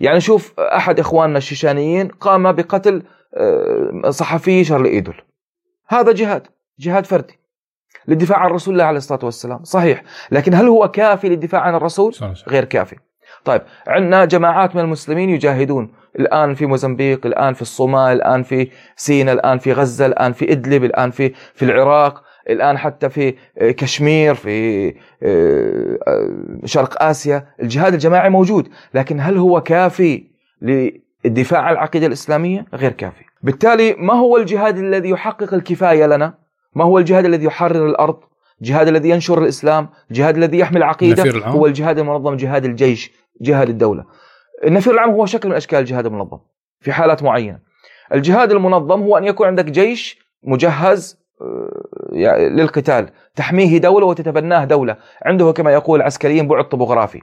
[0.00, 3.02] يعني شوف أحد إخواننا الشيشانيين قام بقتل
[3.34, 5.22] آه، صحفي شارلي إيدول.
[5.88, 6.46] هذا جهاد.
[6.78, 7.38] جهاد فردي
[8.08, 10.02] للدفاع عن رسول الله عليه الصلاة والسلام صحيح.
[10.30, 12.14] لكن هل هو كافي للدفاع عن الرسول.
[12.48, 12.96] غير كافي.
[13.44, 19.34] طيب عندنا جماعات من المسلمين يجاهدون الآن في موزمبيق الآن في الصومال الآن في سيناء
[19.34, 24.34] الآن في غزة الآن في إدلب الآن في في العراق الآن حتى في آه، كشمير
[24.34, 27.46] في آه، آه، شرق آسيا.
[27.62, 30.24] الجهاد الجماعي موجود لكن هل هو كافي
[30.62, 33.24] للدفاع عن العقيدة الإسلامية؟ غير كافي.
[33.42, 36.34] بالتالي ما هو الجهاد الذي يحقق الكفاية لنا؟
[36.78, 38.16] ما هو الجهاد الذي يحرر الأرض؟
[38.60, 41.22] الجهاد الذي ينشر الإسلام؟ الجهاد الذي يحمي العقيدة.
[41.46, 44.04] هو الجهاد المنظم جهاد الجيش جهاد الدولة.
[44.64, 46.38] النفير العام هو شكل من أشكال الجهاد المنظم
[46.80, 47.58] في حالات معينة.
[48.14, 54.96] الجهاد المنظم هو أن يكون عندك جيش مجهز آه، للقتال تحميه دولة وتتبناه دولة.
[55.22, 57.22] عنده كما يقول العسكريين بعد طبوغرافي.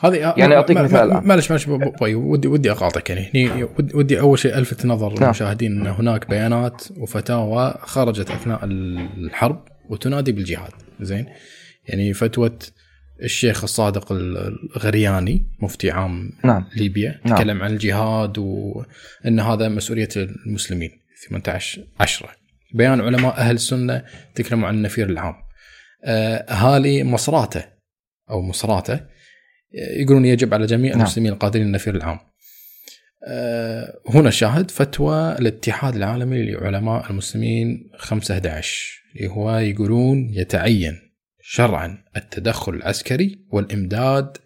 [0.00, 1.08] هذه يعني أعطيك ما- مثال.
[1.26, 1.70] معلش معلش ب-
[2.00, 5.24] ب- ودي ودي أقاطعك يعني هني ودي- أول شيء ألفت نظر نعم.
[5.24, 11.26] المشاهدين إن هناك بيانات وفتاوى خرجت أثناء الحرب وتنادي بالجهاد زين
[11.88, 12.50] يعني فتوى
[13.22, 17.36] الشيخ الصادق الغرياني مفتي عام نعم ليبيا نعم.
[17.38, 20.90] تكلم عن الجهاد وان هذا مسؤولية المسلمين
[21.28, 22.28] 18 10
[22.74, 24.02] بيان علماء أهل السنة
[24.34, 25.34] تكلموا عن النفير العام
[26.04, 27.64] اهالي مصراته
[28.30, 29.00] أو مصراته
[29.72, 31.00] يقولون يجب على جميع نعم.
[31.00, 32.18] المسلمين القادرين النفير العام
[33.28, 40.98] آه، هنا الشاهد فتوى الاتحاد العالمي لعلماء المسلمين 5 11 اللي هو يقولون يتعين
[41.40, 44.36] شرعا التدخل العسكري والإمداد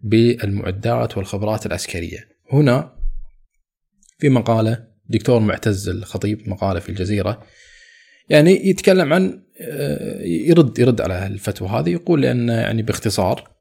[0.00, 2.28] بالمعدات والخبرات العسكرية.
[2.52, 2.96] هنا
[4.18, 7.42] في مقالة دكتور معتز الخطيب مقالة في الجزيرة
[8.28, 13.55] يعني يتكلم عن آه، يرد يرد على الفتوى هذه يقول لأن يعني باختصار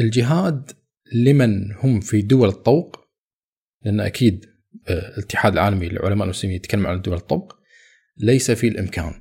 [0.00, 0.70] الجهاد
[1.12, 3.00] لمن هم في دول الطوق
[3.84, 4.46] لأن أكيد
[4.88, 7.56] آه، الاتحاد العالمي للعلماء المسلمين يتكلم عن دول الطوق
[8.18, 9.12] ليس في الإمكان.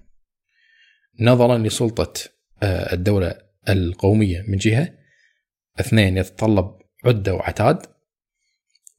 [1.20, 2.14] نظرا لسلطة
[2.64, 3.36] آه، الدولة
[3.70, 4.94] القومية من جهة
[5.80, 7.78] اثنين يتطلب عدة وعتاد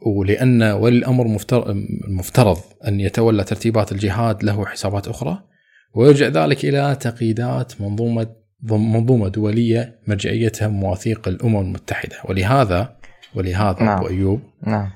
[0.06, 1.70] ولأن ولي الامر مفتر-
[2.08, 5.48] المفترض أن يتولى ترتيبات الجهاد له حسابات أخرى
[5.94, 12.16] ويرجع ذلك إلى تقييدات منظومة منظومة دولية مرجعيتها مواثيق الأمم المتحدة.
[12.24, 12.96] ولهذا
[13.34, 13.98] ولهذا نعم.
[13.98, 14.90] ابو أيوب نعم.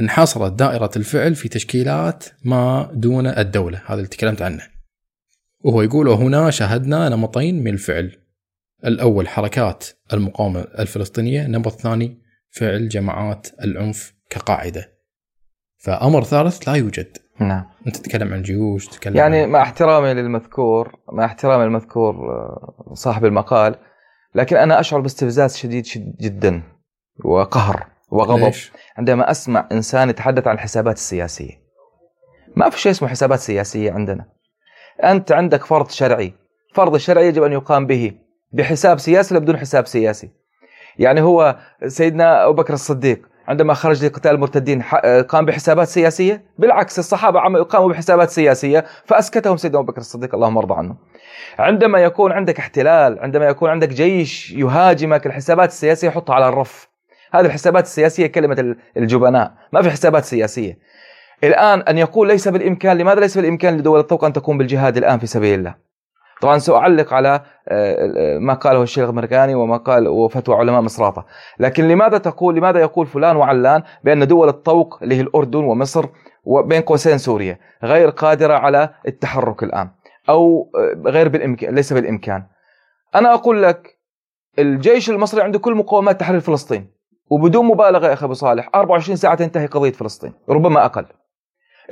[0.00, 3.82] انحصرت دائرة الفعل في تشكيلات ما دون الدولة.
[3.86, 4.62] هذا اللي تكلمت عنه.
[5.64, 8.12] وهو يقول وهنا شاهدنا نمطين من الفعل.
[8.84, 12.18] الأول حركات المقاومة الفلسطينية النمط الثاني
[12.50, 14.98] فعل جماعات العنف كقاعدة.
[15.78, 17.18] فأمر ثالث لا يوجد.
[17.40, 17.64] نعم.
[17.88, 19.48] أنت تتكلم عن جيوش تتكلم يعني عن...
[19.48, 23.74] مع احترامي للمذكور مع احترامي للمذكور آه، صاحب المقال
[24.34, 26.62] لكن أنا أشعر باستفزاز شديد شد- جدا
[27.24, 31.50] وقهر وغضب ليش؟ عندما أسمع إنسان يتحدث عن الحسابات السياسية.
[32.56, 34.24] ما في شيء اسمه حسابات سياسية عندنا.
[35.04, 36.32] أنت عندك فرض شرعي.
[36.74, 38.12] فرض الشرعي يجب أن يقام به.
[38.52, 40.30] بحساب سياسي ولا بدون حساب سياسي.
[40.98, 44.96] يعني هو سيدنا أبو بكر الصديق عندما خرج لقتال المرتدين ح-
[45.28, 50.58] قام بحسابات سياسية؟ بالعكس الصحابة عم- قاموا بحسابات سياسية فأسكتهم سيدنا أبو بكر الصديق اللهم
[50.58, 50.96] ارضى عنه.
[51.58, 56.88] عندما يكون عندك احتلال عندما يكون عندك جيش يهاجمك الحسابات السياسية حطها على الرف.
[57.34, 60.78] هذه الحسابات السياسية كلمة ال- الجبناء ما في حسابات سياسية.
[61.44, 65.26] الآن أن يقول ليس بالإمكان لماذا ليس بالإمكان لدول الطوق أن تقوم بالجهاد الآن في
[65.26, 65.87] سبيل الله؟
[66.40, 71.24] طبعا سأعلق على آه، آه، ما قاله الشيخ الامريكاني وما قال وفتوى علماء مصراته
[71.58, 76.06] لكن لماذا تقول لماذا يقول فلان وعلان بأن دول الطوق اللي هي الأردن ومصر
[76.44, 79.90] وبين قوسين سوريا غير قادرة على التحرك الآن؟
[80.28, 80.70] أو
[81.06, 82.46] آه، غير بالإمكان ليس بالإمكان.
[83.14, 83.98] أنا أقول لك
[84.58, 86.90] الجيش المصري عنده كل مقومات تحرير فلسطين.
[87.30, 91.06] وبدون مبالغة يا أخي أبو صالح 24 ساعة تنتهي قضية فلسطين ربما أقل.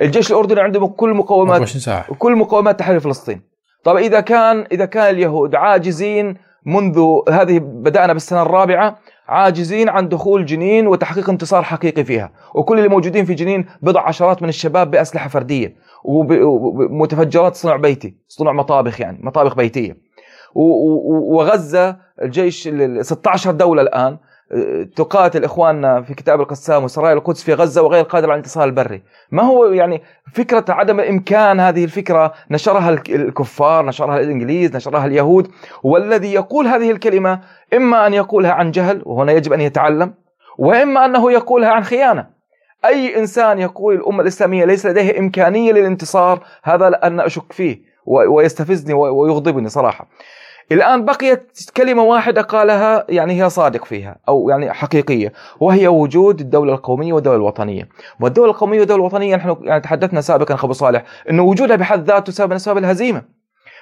[0.01, 2.05] الجيش الأردني عنده كل مقومات 24 ساعة.
[2.09, 3.56] وكل مقومات تحرير فلسطين.
[3.83, 6.99] طب إذا كان إذا كان اليهود عاجزين منذ
[7.29, 8.97] هذه بدأنا بالسنة الرابعة
[9.27, 12.31] عاجزين عن دخول جنين وتحقيق انتصار حقيقي فيها.
[12.55, 18.15] وكل اللي موجودين في جنين بضع عشرات من الشباب بأسلحة فردية وب- ومتفجرات صنع بيتي
[18.27, 19.97] صنع مطابخ يعني مطابخ بيتية.
[20.55, 24.19] و- و- وغزة الجيش ال 16 دولة الآن آه،
[24.95, 29.03] تقاتل إخواننا في كتاب القسام وسرايا القدس في غزة وغير قادر على الانتصار البري.
[29.31, 30.01] ما هو يعني
[30.33, 35.47] فكرة عدم إمكان هذه الفكرة؟ نشرها الك- الكفار نشرها الإنجليز نشرها اليهود.
[35.83, 37.39] والذي يقول هذه الكلمة
[37.73, 40.13] إما أن يقولها عن جهل وهنا يجب أن يتعلم
[40.57, 42.27] وإما أنه يقولها عن خيانة.
[42.85, 49.69] أي إنسان يقول الأمة الإسلامية ليس لديه إمكانية للانتصار هذا أنا أشك فيه ويستفزني ويغضبني
[49.69, 50.07] صراحة.
[50.71, 56.73] الآن بقيت كلمة واحدة قالها يعني هي صادق فيها أو يعني حقيقية وهي وجود الدولة
[56.73, 57.89] القومية والدولة الوطنية.
[58.19, 62.49] والدولة القومية والدولة الوطنية نحن يعني تحدثنا سابقا أخو صالح أنه وجودها بحد ذاته سبب
[62.49, 63.21] من أسباب الهزيمة.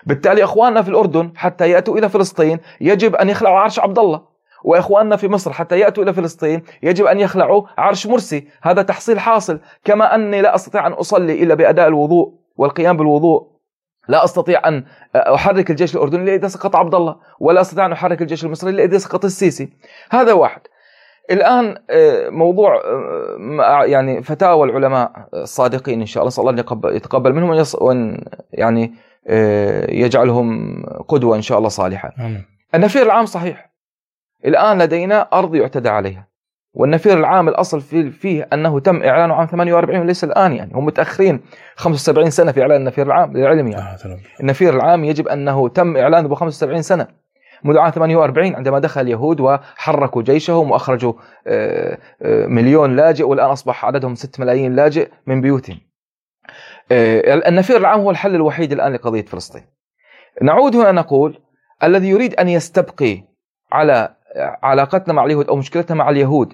[0.06, 4.22] بالتالي إخواننا في الأردن حتى يأتوا إلى فلسطين يجب أن يخلعوا عرش عبد الله
[4.64, 9.60] وإخواننا في مصر حتى يأتوا إلى فلسطين يجب أن يخلعوا عرش مرسي، هذا تحصيل حاصل،
[9.84, 13.55] كما أني لا أستطيع أن أصلي إلا بأداء الوضوء والقيام بالوضوء.
[14.08, 14.84] لا أستطيع أن
[15.16, 18.84] أحرك الجيش الأردني الا اذا سقط عبد الله ولا أستطيع أن أحرك الجيش المصري الا
[18.84, 19.70] اذا سقط السيسي.
[20.12, 20.62] هذا واحد.
[21.32, 22.82] الآن آه، موضوع
[23.60, 28.94] آه، يعني فتاوى العلماء الصادقين إن شاء الله صلى الله يتقبل منهم وأن يعني
[29.28, 30.76] آه، يجعلهم
[31.08, 32.14] قدوة إن شاء الله صالحة.
[32.76, 33.72] النفير العام صحيح.
[34.46, 36.28] الآن لدينا أرض يعتدى عليها.
[36.76, 41.42] والنفير العام الأصل فيه, فيه أنه تم إعلانه عام 48 وليس الآن يعني هم متأخرين
[41.76, 46.28] 75 سنة في إعلان النفير العام للعلم يعني آه النفير العام يجب أنه تم إعلانه
[46.28, 47.08] ب 75 سنة
[47.64, 51.14] منذ عام 48 عندما دخل اليهود وحركوا جيشهم وأخرجوا
[51.48, 55.78] آه، آه، مليون لاجئ والآن أصبح عددهم 6 ملايين لاجئ من بيوتهم.
[56.92, 59.64] النفير العام هو الحل الوحيد الآن لقضية فلسطين.
[60.42, 61.40] نعود هنا نقول
[61.84, 63.24] الذي يريد أن يستبقي
[63.72, 64.16] على
[64.64, 66.54] علاقتنا مع اليهود أو مشكلتنا مع اليهود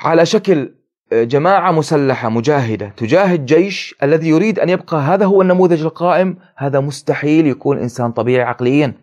[0.00, 0.74] على شكل
[1.12, 6.80] آه، جماعة مسلحة مجاهدة تجاهد جيش الذي يريد أن يبقى هذا هو النموذج القائم هذا
[6.80, 8.94] مستحيل يكون إنسان طبيعي عقليا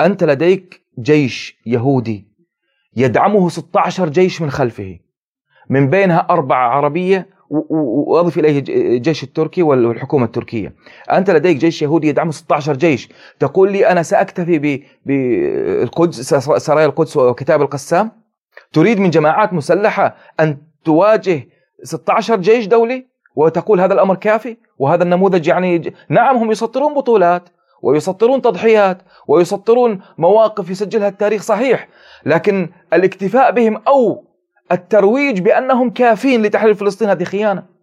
[0.00, 2.28] أنت لديك جيش يهودي
[2.96, 4.98] يدعمه 16 جيش من خلفه
[5.70, 10.74] من بينها أربعة عربية واضف اليه الجيش التركي والحكومة التركيه.
[11.12, 17.62] انت لديك جيش يهودي يدعمه 16 جيش، تقول لي أنا ساكتفي بالقدس سرايا القدس وكتاب
[17.62, 18.10] القسام؟
[18.72, 21.48] تريد من جماعات مسلحة أن تواجه
[21.82, 23.06] 16 جيش دولي؟
[23.36, 27.48] وتقول هذا الأمر كافي؟ وهذا النموذج يعني نعم هم يسطرون بطولات
[27.82, 31.88] ويسطرون تضحيات ويسطرون مواقف يسجلها التاريخ صحيح
[32.26, 34.24] لكن الاكتفاء بهم أو
[34.72, 37.75] الترويج بأنهم كافين لتحرير فلسطين هذه خيانة.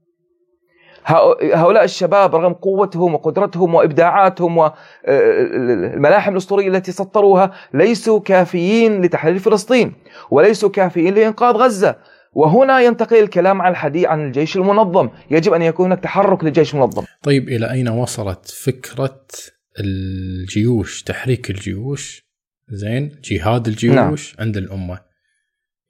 [1.05, 9.93] هؤلاء الشباب رغم قوتهم وقدرتهم وإبداعاتهم والملاحم الأسطورية التي سطروها ليسوا كافيين لتحرير فلسطين
[10.31, 11.95] وليسوا كافيين لإنقاذ غزة.
[12.33, 15.09] وهنا ينتقل الكلام عن الحديث عن الجيش المنظم.
[15.31, 17.03] يجب أن يكون هناك تحرك للجيش المنظم.
[17.23, 19.21] طيب إلى أين وصلت فكرة
[19.79, 22.23] الجيوش تحريك الجيوش؟
[22.69, 24.45] زين جهاد الجيوش نعم.
[24.45, 24.99] عند الأمة.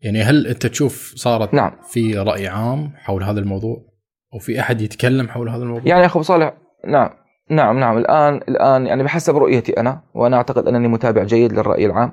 [0.01, 1.71] يعني هل أنت تشوف صارت نعم.
[1.89, 3.92] في رأي عام حول هذا الموضوع؟
[4.35, 6.53] وفي أحد يتكلم حول هذا الموضوع؟ يعني اخو صالح
[6.87, 7.09] نعم
[7.49, 7.97] نعم نعم.
[7.97, 12.11] الآن الآن يعني بحسب رؤيتي أنا وأنا أعتقد أنني متابع جيد للرأي العام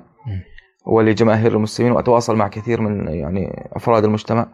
[0.85, 4.47] ولجماهير المسلمين وأتواصل مع كثير من يعني أفراد المجتمع.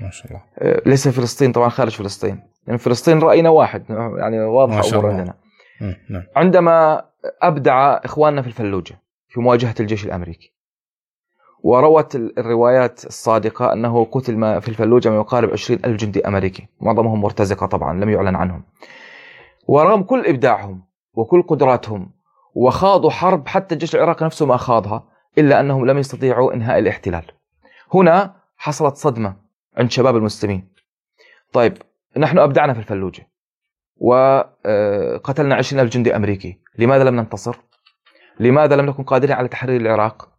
[0.00, 0.42] ما شاء الله.
[0.58, 2.40] آه، ليس فلسطين طبعا خارج فلسطين.
[2.66, 3.84] يعني فلسطين رأينا واحد
[4.18, 5.34] يعني واضحة امور عندنا
[6.10, 6.22] نعم.
[6.36, 7.04] عندما
[7.42, 8.94] أبدع إخواننا في الفلوجة
[9.28, 10.53] في مواجهة الجيش الأمريكي
[11.64, 16.68] وروت الروايات الصادقة أنه قتل في الفلوجة ما يقارب 20 ألف جندي أمريكي.
[16.80, 18.64] معظمهم مرتزقة طبعا لم يعلن عنهم.
[19.68, 20.84] ورغم كل إبداعهم
[21.14, 22.12] وكل قدراتهم
[22.54, 25.08] وخاضوا حرب حتى الجيش العراقي نفسه ما خاضها
[25.38, 27.24] إلا أنهم لم يستطيعوا إنهاء الاحتلال.
[27.94, 29.36] هنا حصلت صدمة
[29.76, 30.68] عند شباب المسلمين.
[31.52, 31.78] طيب
[32.16, 33.28] نحن أبدعنا في الفلوجة
[33.96, 36.60] وقتلنا 20 ألف جندي أمريكي.
[36.78, 37.56] لماذا لم ننتصر؟
[38.40, 40.33] لماذا لم نكن قادرين على تحرير العراق؟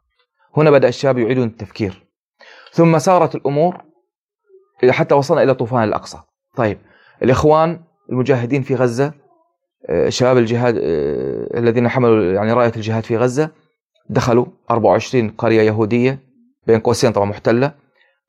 [0.57, 2.05] هنا بدأ الشباب يعيدون التفكير.
[2.71, 3.77] ثم سارت الأمور
[4.89, 6.17] حتى وصلنا إلى طوفان الأقصى.
[6.55, 6.77] طيب
[7.23, 7.79] الإخوان
[8.09, 9.13] المجاهدين في غزة
[9.89, 13.49] آه، شباب الجهاد آه، الذين حملوا يعني راية الجهاد في غزة
[14.09, 16.19] دخلوا 24 قرية يهودية
[16.67, 17.71] بين قوسين طبعا محتلة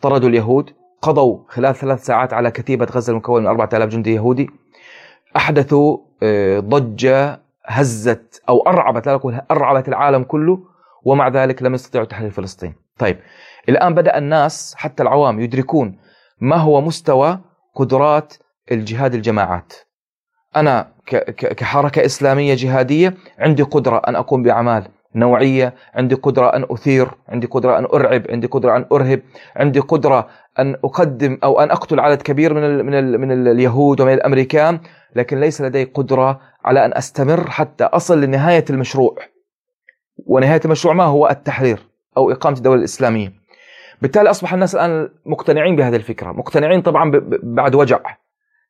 [0.00, 0.70] طردوا اليهود
[1.02, 4.50] قضوا خلال ثلاث ساعات على كتيبة غزة المكونة من 4000 جندي يهودي
[5.36, 10.58] أحدثوا آه، ضجة هزت أو أرعبت لا أقول أرعبت العالم كله
[11.06, 12.74] ومع ذلك لم يستطيعوا تحرير فلسطين.
[12.98, 13.18] طيب
[13.68, 15.98] الآن بدأ الناس حتى العوام يدركون
[16.40, 17.40] ما هو مستوى
[17.74, 18.34] قدرات
[18.72, 19.72] الجهاد الجماعات.
[20.56, 20.88] أنا
[21.36, 27.78] كحركة إسلامية جهادية عندي قدرة أن أقوم بأعمال نوعية عندي قدرة أن أثير عندي قدرة
[27.78, 29.22] أن أرعب عندي قدرة أن أرهب
[29.56, 30.28] عندي قدرة
[30.58, 34.80] أن أقدم أو أن أقتل عدد كبير من ال من ال من اليهود ومن الأمريكان
[35.16, 39.16] لكن ليس لدي قدرة على أن أستمر حتى أصل لنهاية المشروع.
[40.26, 41.78] ونهاية المشروع ما هو التحرير
[42.16, 43.32] أو إقامة الدولة الإسلامية.
[44.02, 47.10] بالتالي أصبح الناس الآن مقتنعين بهذه الفكرة، مقتنعين طبعا
[47.42, 48.00] بعد وجع.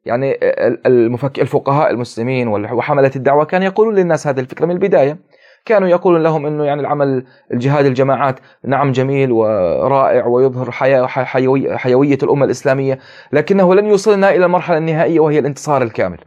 [0.04, 0.38] يعني
[0.86, 1.40] المفك...
[1.40, 5.18] الفقهاء المسلمين وحملة الدعوة كانوا يقولون للناس هذه الفكرة من البداية.
[5.64, 10.70] كانوا يقولون لهم إنه يعني العمل الجهاد الجماعات نعم جميل ورائع ويظهر
[11.06, 12.98] حيوية, حيوية الأمة الإسلامية،
[13.32, 16.18] لكنه لن يوصلنا إلى المرحلة النهائية وهي الانتصار الكامل.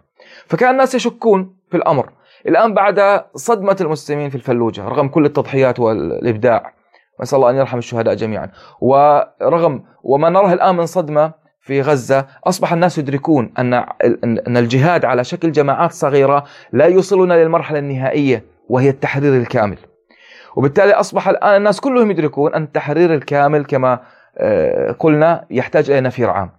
[0.47, 2.09] فكان الناس يشكون في الأمر،
[2.47, 6.73] الآن بعد صدمة المسلمين في الفلوجة رغم كل التضحيات والإبداع
[7.21, 8.49] نسأل الله أن يرحم الشهداء جميعا.
[8.81, 11.31] ورغم وما نراه الآن من صدمة
[11.61, 13.73] في غزة أصبح الناس يدركون أن
[14.47, 19.77] ان الجهاد على شكل جماعات صغيرة لا يوصلنا للمرحلة النهائية وهي التحرير الكامل.
[20.55, 23.99] وبالتالي أصبح الآن الناس كلهم يدركون أن التحرير الكامل كما
[24.37, 26.49] آه، قلنا يحتاج إلى نفير عام.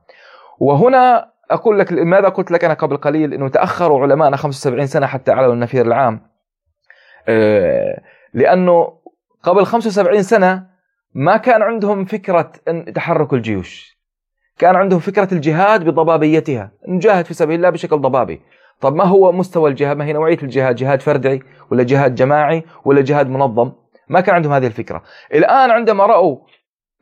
[0.59, 5.32] وهنا أقول لك لماذا قلت لك أنا قبل قليل؟ إنه تأخروا علماءنا 75 سنة حتى
[5.32, 6.20] اعلنوا النفير العام.
[7.28, 8.03] آه،
[8.34, 8.92] لأنه
[9.42, 10.66] قبل 75 سنة
[11.14, 12.53] ما كان عندهم فكرة
[12.94, 14.01] تحرك الجيوش.
[14.59, 16.72] كان عندهم فكرة الجهاد بضبابيتها.
[16.88, 18.40] نجاهد في سبيل الله بشكل ضبابي.
[18.80, 23.01] طب ما هو مستوى الجهاد؟ ما هي نوعية الجهاد؟ جهاد فردي ولا جهاد جماعي ولا
[23.01, 23.72] جهاد منظم؟
[24.09, 25.03] ما كان عندهم هذه الفكرة.
[25.34, 26.46] الآن عندما رأوا آه،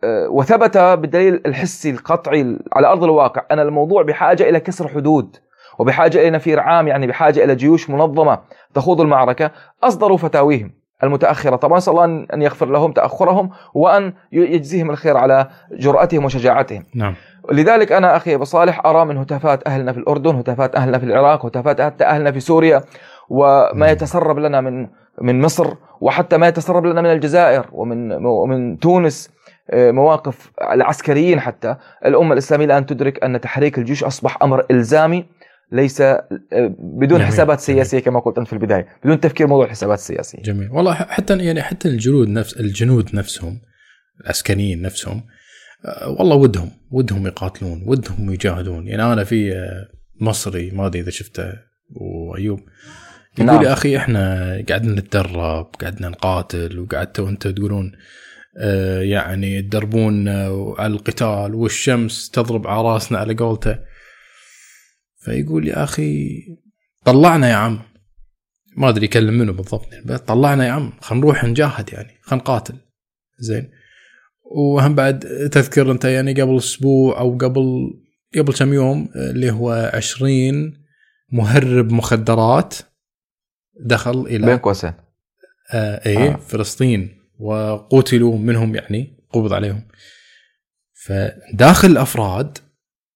[0.04, 5.36] وثبت بالدليل الحسي القطعي على أرض الواقع أن الموضوع بحاجة إلى كسر حدود
[5.78, 8.38] وبحاجة إلى نفير عام يعني بحاجة إلى جيوش منظمة
[8.74, 9.50] تخوض المعركة
[9.82, 10.72] أصدروا فتاويهم
[11.02, 11.56] المتأخرة.
[11.56, 16.84] طبعا نسال الله أن يغفر لهم تأخرهم وأن يجزيهم الخير على جرأتهم وشجاعتهم.
[16.94, 17.14] نعم.
[17.52, 21.46] لذلك أنا أخي أبو صالح أرى من هتافات أهلنا في الأردن هتافات أهلنا في العراق
[21.46, 22.82] هتافات حتى أهلنا في سوريا
[23.28, 24.86] وما يتسرب لنا من
[25.22, 29.30] من مصر وحتى ما يتسرب لنا من الجزائر ومن ومن تونس.
[29.30, 29.37] آه،
[29.74, 31.76] مواقف العسكريين حتى.
[32.06, 35.24] الأمة الإسلامية الآن تدرك أن تحريك الجيوش أصبح أمر إلزامي
[35.72, 36.28] ليس آه،
[36.78, 37.26] بدون جميل.
[37.26, 38.86] حسابات سياسية كما قلت أنت في البداية.
[39.04, 40.42] بدون تفكير موضوع الحسابات السياسية.
[40.42, 40.70] جميل.
[40.70, 43.60] والله حتى يعني حتى الجنود نفس الجنود نفسهم
[44.20, 45.22] العسكريين نفسهم
[45.84, 48.88] آه، والله ودهم ودهم يقاتلون ودهم يجاهدون.
[48.88, 49.54] يعني أنا في
[50.20, 51.52] مصري ما أدري إذا شفته
[51.90, 52.60] وأيوب
[53.38, 53.62] يقول نعم.
[53.62, 57.98] يا أخي إحنا قاعدين نتدرب قاعدين نقاتل وقعدتوا أنت تقولون آه،
[59.00, 60.28] يعني تدربون
[60.78, 63.78] على القتال والشمس تضرب على راسنا على قولته.
[65.18, 66.40] فيقول يا أخي
[67.04, 67.82] طلعنا يا عم.
[68.76, 69.88] ما أدري يكلم منه بالضبط
[70.26, 70.92] طلعنا يا عم.
[71.00, 72.74] خلينا نروح نجاهد يعني خلينا نقاتل.
[73.38, 73.70] زين.
[74.50, 75.18] وهم بعد
[75.52, 77.90] تذكر أنت يعني قبل أسبوع أو قبل
[78.36, 80.84] قبل كم يوم اللي هو 20
[81.32, 82.74] مهرب مخدرات
[83.80, 84.92] دخل إلى بين قوسين.
[85.72, 86.36] آه إيه آه.
[86.36, 87.17] فلسطين.
[87.38, 89.88] وقتلوا منهم يعني قبض عليهم
[90.92, 92.58] فداخل الأفراد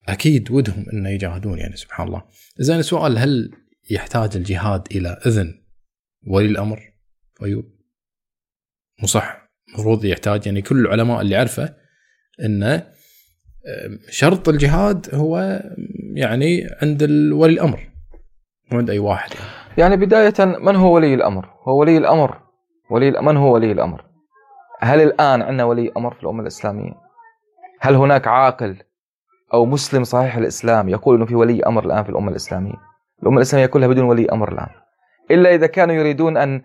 [0.08, 2.22] أكيد ودهم إنه يجاهدون يعني سبحان الله
[2.56, 3.50] زين السؤال هل
[3.90, 5.62] يحتاج الجهاد إلى إذن
[6.26, 6.92] ولي الأمر
[7.42, 7.64] ايوب
[9.00, 11.74] مو صح المفروض يحتاج يعني كل العلماء اللي عرفه
[12.44, 12.92] انه
[14.10, 15.62] شرط الجهاد هو
[16.14, 17.02] يعني عند
[17.32, 17.90] ولي الأمر
[18.72, 19.46] مو عند أي واحد يعني.
[19.78, 22.40] يعني بداية من هو ولي الأمر؟ هو ولي الأمر
[22.90, 24.11] ولي من هو ولي الأمر؟
[24.82, 26.92] هل الآن عندنا ولي أمر في الأمة الإسلامية؟
[27.80, 28.76] هل هناك عاقل
[29.54, 32.74] أو مسلم صحيح الإسلام يقول أنه في ولي أمر الآن في الأمة الإسلامية؟
[33.22, 34.68] الأمة الإسلامية كلها بدون ولي أمر الآن.
[35.30, 36.62] إلا إذا كانوا يريدون أن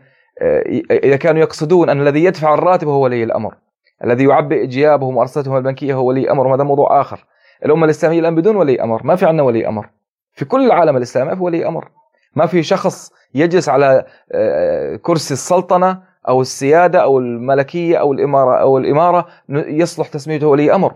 [0.91, 3.55] إذا كانوا يقصدون أن الذي يدفع الراتب هو ولي الأمر.
[4.03, 7.26] الذي يعبئ جيابه ومؤسساتهم البنكية هو ولي أمر وهذا موضوع آخر.
[7.65, 9.03] الأمة الإسلامية الآن بدون ولي أمر.
[9.03, 9.89] ما في عندنا ولي أمر.
[10.34, 11.91] في كل العالم الإسلامي ما في ولي أمر.
[12.36, 18.78] ما في شخص يجلس على آه، كرسي السلطنة أو السيادة أو الملكية أو الإمارة أو
[18.78, 20.93] الإمارة يصلح تسميته ولي أمر.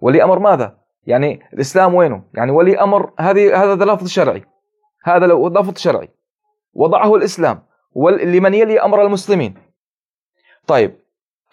[0.00, 4.44] ولي أمر ماذا؟ يعني الإسلام وينه؟ يعني ولي أمر هذه هذا لفظ شرعي.
[5.02, 6.08] هذا لفظ شرعي.
[6.74, 7.62] وضعه الإسلام
[8.22, 9.54] لمن يلي أمر المسلمين.
[10.66, 10.96] طيب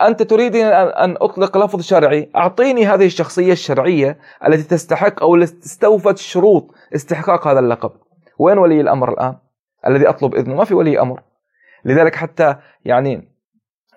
[0.02, 4.18] أنت تريد ان أطلق لفظ شرعي، أعطيني هذه الشخصية الشرعية
[4.48, 7.92] التي تستحق أو التي استوفت شروط استحقاق هذا اللقب.
[8.40, 9.36] وين ولي الأمر الآن؟
[9.88, 11.22] الذي أطلب إذنه ما في ولي أمر.
[11.86, 12.56] لذلك حتى
[12.86, 13.28] يعني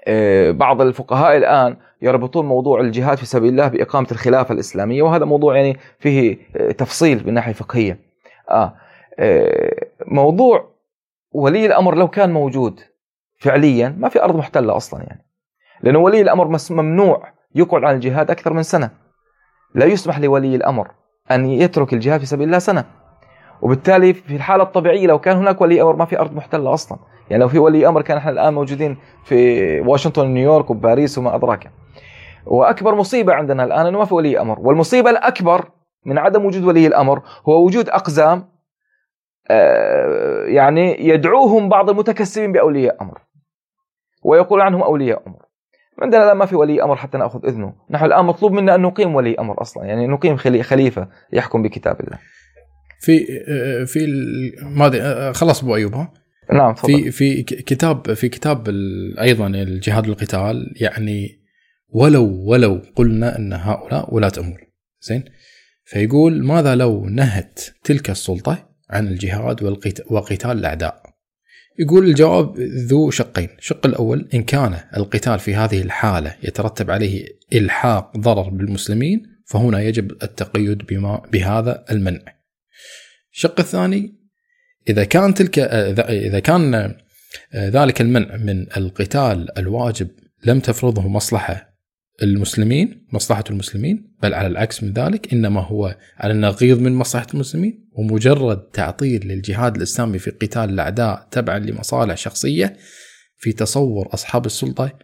[0.07, 5.57] آه، بعض الفقهاء الآن يربطون موضوع الجهاد في سبيل الله بإقامة الخلافة الإسلامية وهذا موضوع
[5.57, 7.99] يعني فيه آه، تفصيل من ناحية فقهية.
[8.51, 8.74] آه,
[9.18, 10.74] آه، موضوع
[11.32, 12.80] ولي الأمر لو كان موجود
[13.39, 15.26] فعليا ما في أرض محتلة أصلا يعني.
[15.82, 18.91] لأنه ولي الأمر ممنوع يقعد عن الجهاد أكثر من سنة.
[19.74, 20.91] لا يسمح لولي الأمر
[21.30, 22.85] أن يترك الجهاد في سبيل الله سنة.
[23.62, 26.99] وبالتالي في الحالة الطبيعية لو كان هناك ولي أمر ما في أرض محتلة أصلا.
[27.31, 31.70] يعني لو في ولي أمر كان إحنا الآن موجودين في واشنطن ونيويورك وباريس وما أدراك
[32.47, 34.61] وأكبر مصيبة عندنا الآن إنه ما في ولي أمر.
[34.61, 35.70] والمصيبة الأكبر
[36.07, 38.49] من عدم وجود ولي الأمر هو وجود أقزام
[39.51, 43.20] آه، يعني يدعوهم بعض المتكسبين بأولياء أمر
[44.22, 45.45] ويقول عنهم أولياء أمر.
[46.03, 47.75] عندنا الآن ما في ولي أمر حتى نأخذ إذنه.
[47.91, 52.18] نحن الآن مطلوب منا أن نقيم ولي أمر أصلا يعني نقيم خليفة يحكم بكتاب الله.
[53.01, 53.99] في آه، في
[54.62, 58.69] ما آه، خلص أبو أيوب ها؟ نعم في في كتاب في كتاب
[59.21, 61.45] أيضا الجهاد القتال يعني
[61.89, 64.61] ولو ولو قلنا أن هؤلاء ولاة أمور
[65.01, 65.25] زين؟
[65.85, 69.63] فيقول ماذا لو نهت تلك السلطة عن الجهاد
[70.11, 71.03] وقتال الأعداء؟
[71.79, 73.49] يقول الجواب ذو شقين.
[73.59, 80.11] الشق الأول إن كان القتال في هذه الحالة يترتب عليه إلحاق ضرر بالمسلمين فهنا يجب
[80.23, 82.23] التقيد بما بهذا المنع.
[83.33, 84.24] الشق الثاني
[84.89, 85.59] إذا كان تلك
[86.09, 86.95] إذا كان
[87.55, 90.09] ذلك المنع من القتال الواجب
[90.45, 91.74] لم تفرضه مصلحة
[92.22, 97.89] المسلمين مصلحة المسلمين بل على العكس من ذلك إنما هو على النقيض من مصلحة المسلمين
[97.93, 102.76] ومجرد تعطيل للجهاد الإسلامي في قتال الأعداء تبعا لمصالح شخصية
[103.37, 104.99] في تصور أصحاب السلطة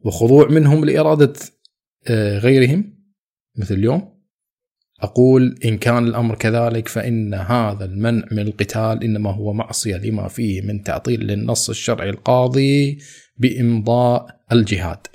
[0.00, 1.32] وخضوع منهم لإرادة
[2.08, 2.98] آه، غيرهم
[3.56, 4.17] مثل اليوم.
[5.00, 10.62] أقول إن كان الأمر كذلك فإن هذا المنع من القتال إنما هو معصية لما فيه
[10.62, 12.98] من تعطيل للنص الشرعي القاضي
[13.36, 15.06] بإمضاء الجهاد.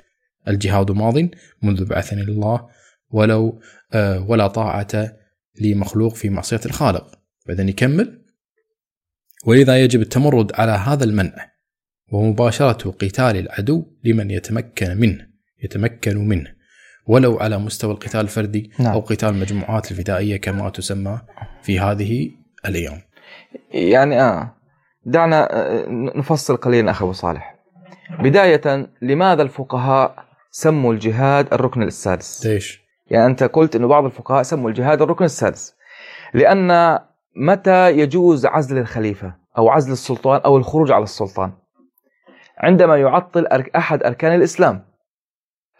[0.48, 1.14] الجهاد ماض
[1.62, 2.68] منذ بعثني الله
[3.10, 3.60] ولو
[3.92, 5.16] آه، ولا طاعة
[5.60, 7.18] لمخلوق في معصية الخالق.
[7.48, 8.24] بعدين يكمل.
[9.46, 11.50] ولذا يجب التمرد على هذا المنع
[12.12, 15.28] ومباشرة قتال العدو لمن يتمكن منه
[15.62, 16.53] يتمكن منه.
[17.06, 18.92] ولو على مستوى القتال الفردي نعم.
[18.92, 21.18] أو قتال المجموعات الفدائية كما تسمى
[21.62, 22.30] في هذه
[22.66, 23.00] الأيام.
[23.70, 24.54] يعني آه
[25.06, 27.54] دعنا آه، نفصل قليلا أخي أبو صالح.
[28.20, 34.70] بداية لماذا الفقهاء سموا الجهاد الركن السادس؟ ليش؟ يعني أنت قلت أنه بعض الفقهاء سموا
[34.70, 35.74] الجهاد الركن السادس.
[36.34, 36.98] لأن
[37.36, 41.52] متى يجوز عزل الخليفة أو عزل السلطان أو الخروج على السلطان؟
[42.58, 43.46] عندما يعطل
[43.76, 44.84] أحد أركان الإسلام.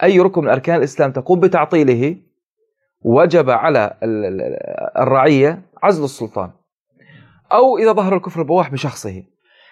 [0.04, 2.16] أي ركن من أركان الإسلام تقوم بتعطيله
[3.02, 3.96] وجب على
[4.98, 6.50] الرعية عزل السلطان
[7.52, 9.22] أو إذا ظهر الكفر البواح بشخصه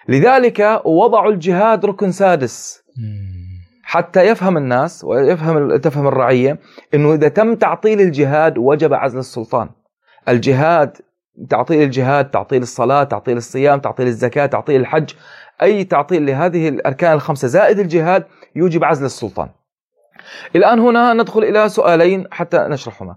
[0.07, 2.83] لذلك وضعوا الجهاد ركن سادس
[3.83, 6.59] حتى يفهم الناس ويفهم تفهم الرعية
[6.93, 9.69] إنه إذا تم تعطيل الجهاد وجب عزل السلطان.
[10.29, 10.97] الجهاد
[11.49, 15.13] تعطيل الجهاد، تعطيل الصلاة، تعطيل الصيام، تعطيل الزكاة، تعطيل الحج،
[15.61, 18.25] أي تعطيل لهذه الأركان الخمسة زائد الجهاد
[18.55, 19.49] يوجب عزل السلطان.
[20.55, 23.15] الآن هنا ندخل إلى سؤالين حتى نشرحهما.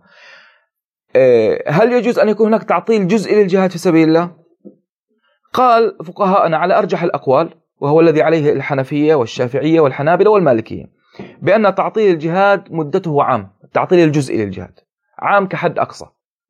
[1.16, 4.30] إيه، هل يجوز أن يكون هناك تعطيل جزئي للجهاد في سبيل الله؟
[5.52, 7.50] قال فقهاءنا على أرجح الأقوال
[7.80, 10.84] وهو الذي عليه الحنفية والشافعية والحنابلة والمالكية
[11.42, 14.80] بأن تعطيل الجهاد مدته عام التعطيل الجزئي للجهاد
[15.18, 16.06] عام كحد أقصى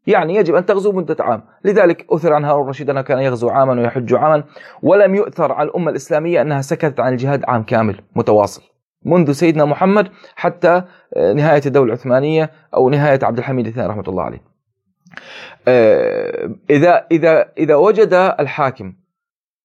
[0.06, 3.80] يعني يجب أن تغزو مدة عام لذلك أثر عن هارون الرشيد أنه كان يغزو عاما
[3.80, 4.44] ويحج عاما
[4.82, 8.62] ولم يؤثر على الأمة الإسلامية أنها سكتت عن الجهاد عام كامل متواصل
[9.06, 10.82] منذ سيدنا محمد حتى
[11.16, 14.42] آه، نهاية الدولة العثمانية أو نهاية عبد الحميد الثاني رحمة الله عليه.
[15.68, 18.92] آه، إذا إذا إذا وجد الحاكم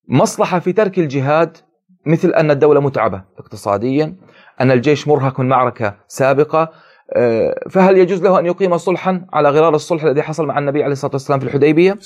[0.08, 1.58] مصلحة في ترك الجهاد
[2.06, 4.16] مثل أن الدولة متعبة اقتصاديا
[4.62, 6.72] أن الجيش مرهق من معركة سابقة
[7.14, 10.92] آه، فهل يجوز له أن يقيم صلحا على غرار الصلح الذي حصل مع النبي عليه
[10.92, 11.98] الصلاة والسلام في الحديبية؟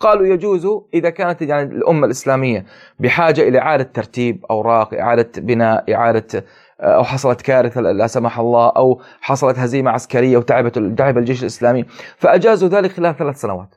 [0.00, 2.64] قالوا يجوز إذا كانت يعني الأمة الإسلامية
[2.98, 6.44] بحاجة إلى إعادة ترتيب أوراق إعادة بناء إعادة
[6.80, 11.84] أو حصلت كارثة لا سمح الله أو حصلت هزيمة عسكرية وتعبت تعب الجيش الإسلامي.
[12.16, 13.74] فأجازوا ذلك خلال ثلاث سنوات.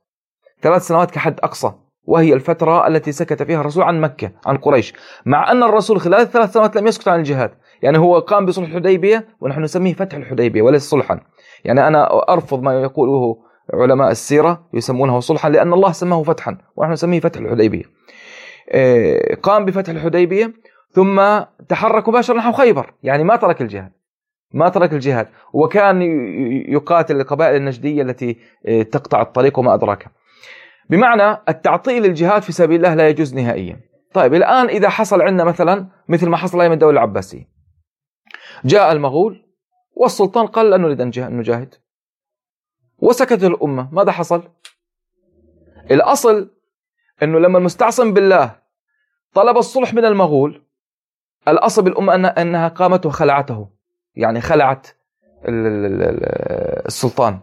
[0.61, 1.71] ثلاث سنوات كحد أقصى
[2.03, 4.93] وهي الفترة التي سكت فيها الرسول عن مكة عن قريش.
[5.25, 7.51] مع أن الرسول خلال الثلاث سنوات لم يسكت عن الجهاد.
[7.81, 11.19] يعني هو قام بصلح الحديبية ونحن نسميه فتح الحديبية وليس صلحا.
[11.65, 13.37] يعني أنا أرفض ما يقوله
[13.73, 17.83] علماء السيرة يسمونه صلحا لأن الله سماه فتحا ونحن نسميه فتح الحديبية.
[18.69, 20.53] آه، قام بفتح الحديبية
[20.93, 21.39] ثم
[21.69, 22.93] تحرك مباشرة نحو خيبر.
[23.03, 23.91] يعني ما ترك الجهاد.
[24.51, 25.27] ما ترك الجهاد.
[25.53, 26.01] وكان
[26.67, 30.11] يقاتل القبائل النجدية التي آه، تقطع الطريق وما أدراكها
[30.89, 33.79] بمعنى التعطيل الجهاد في سبيل الله لا يجوز نهائيا.
[34.13, 37.47] طيب الآن إذا حصل عندنا مثلا مثل ما حصل أيام الدولة العباسية.
[38.65, 39.45] جاء المغول
[39.95, 41.75] والسلطان قال لا نريد أن نجاهد.
[42.99, 43.89] وسكتت الأمة.
[43.91, 44.43] ماذا حصل؟
[45.91, 46.51] الأصل
[47.23, 48.55] أنه لما المستعصم بالله
[49.33, 50.62] طلب الصلح من المغول
[51.47, 53.67] الأصل بالأمة أنها قامت وخلعته.
[54.15, 54.87] يعني خلعت
[56.85, 57.39] السلطان.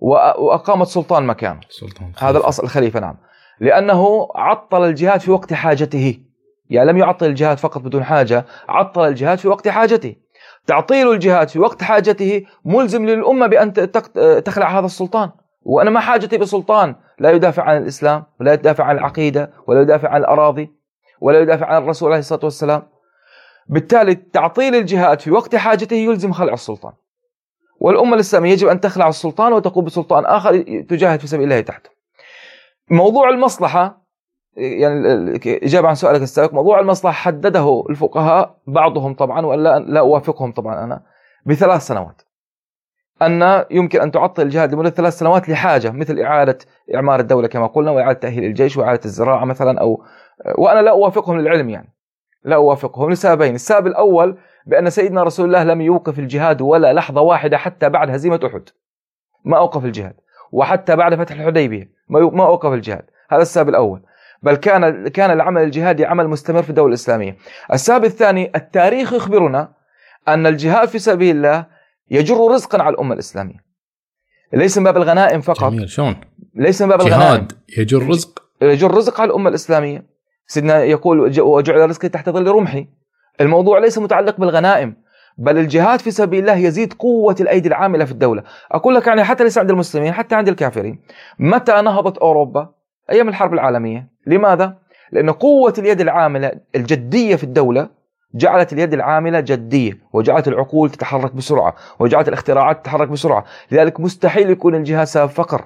[0.00, 1.60] وأقامت سلطان مكانه.
[1.68, 3.16] سلطان هذا الأصل الخليفة نعم.
[3.60, 6.20] لأنه عطل الجهاد في وقت حاجته.
[6.70, 10.16] يعني لم يعطل الجهاد فقط بدون حاجة عطل الجهاد في وقت حاجته.
[10.66, 13.72] تعطيل الجهاد في وقت حاجته ملزم للأمة بأن
[14.44, 15.30] تخلع هذا السلطان.
[15.62, 16.94] وأنا ما حاجتي بسلطان.
[17.18, 20.72] لا يدافع عن الإسلام ولا يدافع عن العقيدة ولا يدافع عن الأراضي
[21.20, 22.82] ولا يدافع عن الرسول عليه الصلاة والسلام.
[23.70, 26.92] بالتالي تعطيل الجهاد في وقت حاجته يلزم خلع السلطان.
[27.80, 31.90] والأمة الإسلامية يجب أن تخلع السلطان وتقوم بسلطان آخر تجاهد في سبيل الله تحته
[32.90, 34.00] موضوع المصلحة
[34.56, 40.84] يعني إجابة عن سؤالك السابق موضوع المصلحة حدده الفقهاء بعضهم طبعا ولا لا أوافقهم طبعا
[40.84, 41.02] أنا
[41.46, 42.22] بثلاث سنوات.
[43.22, 46.58] أن يمكن أن تعطل الجهاد لمدة ثلاث سنوات لحاجة مثل إعادة
[46.94, 50.04] إعمار الدولة كما قلنا وإعادة تأهيل الجيش وإعادة الزراعة مثلا أو
[50.58, 51.92] وأنا لا أوافقهم للعلم يعني.
[52.44, 57.58] لا أوافقهم لسببين السبب الأول بأن سيدنا رسول الله لم يوقف الجهاد ولا لحظة واحدة
[57.58, 58.62] حتى بعد هزيمة أحد.
[59.44, 60.14] ما أوقف الجهاد.
[60.52, 61.90] وحتى بعد فتح الحديبية.
[62.08, 63.04] ما أوقف الجهاد.
[63.30, 64.02] هذا السبب الأول.
[64.42, 67.36] بل كان كان العمل الجهادي عمل مستمر في الدولة الإسلامية.
[67.72, 69.72] السبب الثاني التاريخ يخبرنا
[70.28, 71.66] أن الجهاد في سبيل الله
[72.10, 73.64] يجر رزقا على الأمة الإسلامية.
[74.52, 75.70] ليس من باب الغنائم فقط.
[75.70, 75.88] جميل.
[75.88, 76.16] شلون؟
[76.54, 77.22] ليس من باب الغنائم.
[77.22, 80.09] جهاد يجر رزق؟ يجر رزق على الأمة الإسلامية.
[80.50, 82.86] سيدنا يقول وجعل رزقي تحت ظل رمحي.
[83.40, 84.94] الموضوع ليس متعلق بالغنائم
[85.38, 88.42] بل الجهاد في سبيل الله يزيد قوة الأيدي العاملة في الدولة.
[88.72, 91.00] أقول لك يعني حتى ليس عند المسلمين حتى عند الكافرين
[91.38, 92.68] متى نهضت أوروبا؟
[93.10, 94.08] أيام الحرب العالمية.
[94.26, 94.78] لماذا؟
[95.12, 97.88] لأن قوة اليد العاملة الجدية في الدولة
[98.34, 103.44] جعلت اليد العاملة جدية وجعلت العقول تتحرك بسرعة وجعلت الاختراعات تتحرك بسرعة.
[103.70, 105.64] لذلك مستحيل يكون الجهاد سبب فقر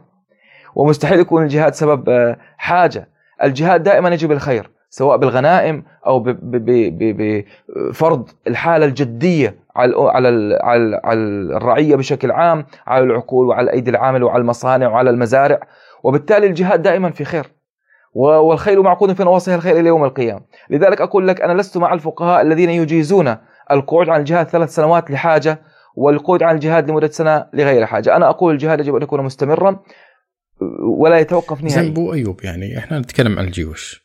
[0.75, 3.09] ومستحيل يكون الجهاد سبب آه، حاجة.
[3.43, 4.74] الجهاد دائما يجب الخير.
[4.97, 6.25] سواء بالغنائم أو
[6.89, 10.59] بفرض الحالة الجدية على على
[11.05, 11.21] على
[11.57, 15.61] الرعية بشكل عام على العقول وعلى الايدي العامله وعلى المصانع وعلى المزارع.
[16.03, 17.47] وبالتالي الجهاد دائما في خير.
[18.15, 20.41] والخيل معقود في نواصيها الخير إلى يوم القيامة.
[20.71, 23.37] لذلك أقول لك أنا لست مع الفقهاء الذين يجيزون
[23.71, 25.63] القعود عن الجهاد ثلاث سنوات لحاجة
[25.97, 28.17] والقعود عن الجهاد لمدة سنة لغير حاجة.
[28.17, 29.81] أنا أقول الجهاد يجب أن يكون مستمرا
[30.99, 31.95] ولا يتوقف نهائيا.
[31.95, 34.04] زين أيوب يعني إحنا نتكلم عن الجيوش.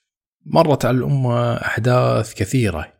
[0.50, 2.94] مرت على الأمة أحداث كثيرة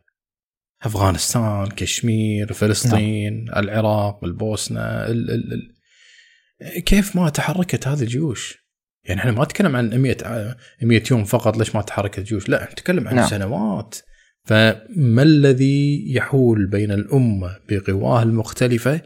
[0.82, 3.58] أفغانستان كشمير فلسطين نعم.
[3.58, 8.58] العراق البوسنة ال ال ال كيف ما تحركت هذه الجيوش
[9.04, 13.08] يعني إحنا ما نتكلم عن 100 100 يوم فقط ليش ما تحركت الجيوش لا نتكلم
[13.08, 13.28] عن نعم.
[13.28, 13.96] سنوات
[14.44, 19.00] فما الذي يحول بين الأمة بقواها المختلفة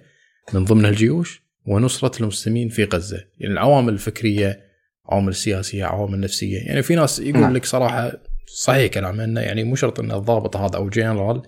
[0.52, 4.60] من ضمن الجيوش ونصرة المسلمين في غزة يعني العوامل الفكرية
[5.06, 7.52] عوامل سياسية عوامل نفسية يعني في ناس يقول نعم.
[7.56, 8.12] لك صراحة
[8.46, 11.42] صحيح كلام إنه يعني مو شرط ان الضابط هذا أو جنرال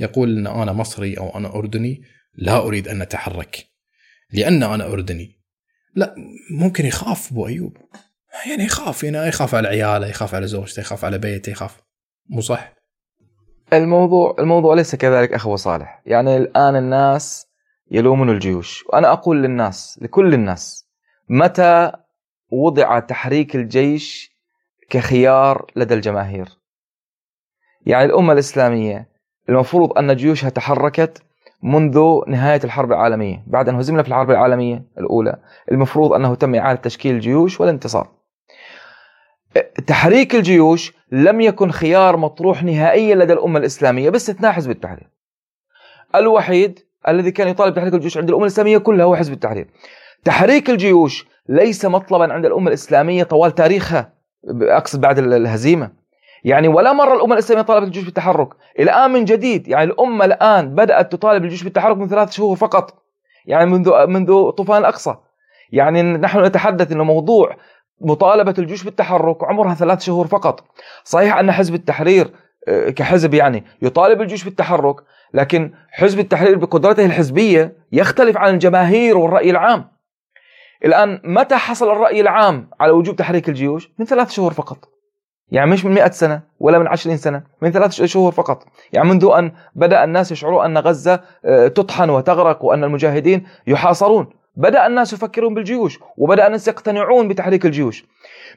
[0.00, 2.02] يقول إن أنا مصري أو أنا أردني
[2.34, 3.66] لا أريد أن أتحرك.
[4.32, 5.38] لأن أنا أردني.
[5.94, 6.14] لا
[6.50, 7.76] ممكن يخاف أبو أيوب.
[8.46, 11.82] يعني يخاف يعني يخاف على عياله يخاف على زوجته يخاف على بيته يخاف.
[12.28, 12.74] مو صح؟
[13.72, 16.02] الموضوع الموضوع ليس كذلك أخو صالح.
[16.06, 17.46] يعني الآن الناس
[17.90, 18.84] يلومون الجيوش.
[18.86, 20.88] وأنا أقول للناس لكل الناس
[21.28, 21.92] متى
[22.50, 24.31] وضع تحريك الجيش
[24.92, 26.48] كخيار لدى الجماهير.
[27.86, 29.08] يعني الأمة الإسلامية
[29.48, 31.22] المفروض أن جيوشها تحركت
[31.62, 35.36] منذ نهاية الحرب العالمية بعد أن هزمنا في الحرب العالمية الأولى
[35.72, 38.08] المفروض أنه تم إعادة تشكيل الجيوش والانتصار.
[39.86, 45.08] تحريك الجيوش لم يكن خيار مطروح نهائيا لدى الأمة الإسلامية باستثناء حزب التحرير.
[46.14, 46.78] الوحيد
[47.08, 49.66] الذي كان يطالب بتحريك الجيوش عند الأمة الإسلامية كلها هو حزب التحرير.
[50.24, 54.21] تحريك الجيوش ليس مطلبا عند الأمة الإسلامية طوال تاريخها.
[54.50, 55.90] أقصد بعد الهزيمة.
[56.44, 58.48] يعني ولا مرة الأمة الإسلامية طالبت الجيوش بالتحرك.
[58.78, 63.02] الآن من جديد يعني الأمة الآن بدأت تطالب الجيوش بالتحرك من ثلاث شهور فقط.
[63.46, 65.14] يعني منذ منذ طوفان الأقصى.
[65.72, 67.56] يعني نحن نتحدث أنه موضوع
[68.00, 70.64] مطالبة الجيوش بالتحرك عمرها ثلاث شهور فقط.
[71.04, 72.30] صحيح أن حزب التحرير
[72.68, 74.96] آه، كحزب يعني يطالب الجيوش بالتحرك
[75.34, 79.91] لكن حزب التحرير بقدرته الحزبية يختلف عن الجماهير والرأي العام.
[80.84, 84.88] الآن متى حصل الرأي العام على وجوب تحريك الجيوش؟ من ثلاث شهور فقط.
[85.50, 88.64] يعني مش من مئة سنة ولا من عشرين سنة من ثلاث شهور فقط.
[88.92, 94.26] يعني منذ أن بدأ الناس يشعرون أن غزة آه، تطحن وتغرق وأن المجاهدين يحاصرون.
[94.56, 98.04] بدأ الناس يفكرون بالجيوش وبدأ الناس يقتنعون بتحريك الجيوش.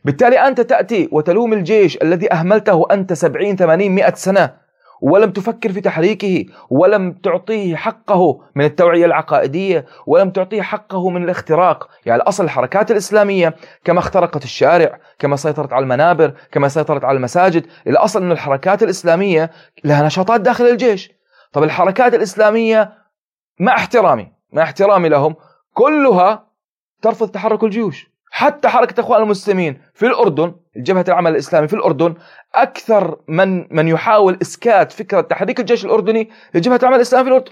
[0.05, 4.64] بالتالي أنت تأتي وتلوم الجيش الذي أهملته أنت سبعين ثمانين مئة سنة.
[5.05, 11.89] ولم تفكر في تحريكه ولم تعطيه حقه من التوعية العقائدية ولم تعطيه حقه من الاختراق.
[12.05, 17.65] يعني أصل الحركات الإسلامية كما اخترقت الشارع كما سيطرت على المنابر كما سيطرت على المساجد
[17.87, 19.51] الأصل أن الحركات الإسلامية
[19.83, 21.11] لها نشاطات داخل الجيش.
[21.51, 22.93] طب الحركات الإسلامية
[23.59, 25.35] مع احترامي مع احترامي لهم
[25.73, 26.47] كلها
[27.01, 28.14] ترفض تحرك الجيوش.
[28.35, 32.15] حتى حركة أخوان المسلمين في الأردن الجبهة العمل الإسلامي في الأردن
[32.55, 37.51] أكثر من من يحاول إسكات فكرة تحريك الجيش الأردني لجبهة العمل الإسلامي في الأردن.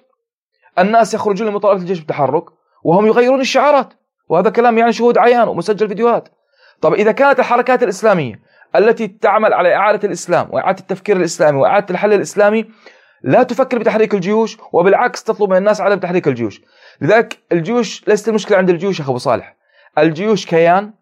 [0.80, 2.44] الناس يخرجون لمطالبة الجيش بالتحرك
[2.84, 3.94] وهم يغيرون الشعارات
[4.30, 6.30] وهذا كلام يعني شهود عيان ومسجل فيديوهات.
[6.82, 8.40] طب إذا كانت الحركات الإسلامية
[8.76, 12.66] التي تعمل على إعادة الإسلام وإعادة التفكير الإسلامي وإعادة الحل الإسلامي
[13.22, 16.62] لا تفكر بتحريك الجيوش وبالعكس تطلب من الناس عدم تحريك الجيوش.
[17.02, 19.63] لذلك الجيوش ليست المشكلة عند الجيوش يا أخو صالح.
[19.98, 20.94] الجيوش كيان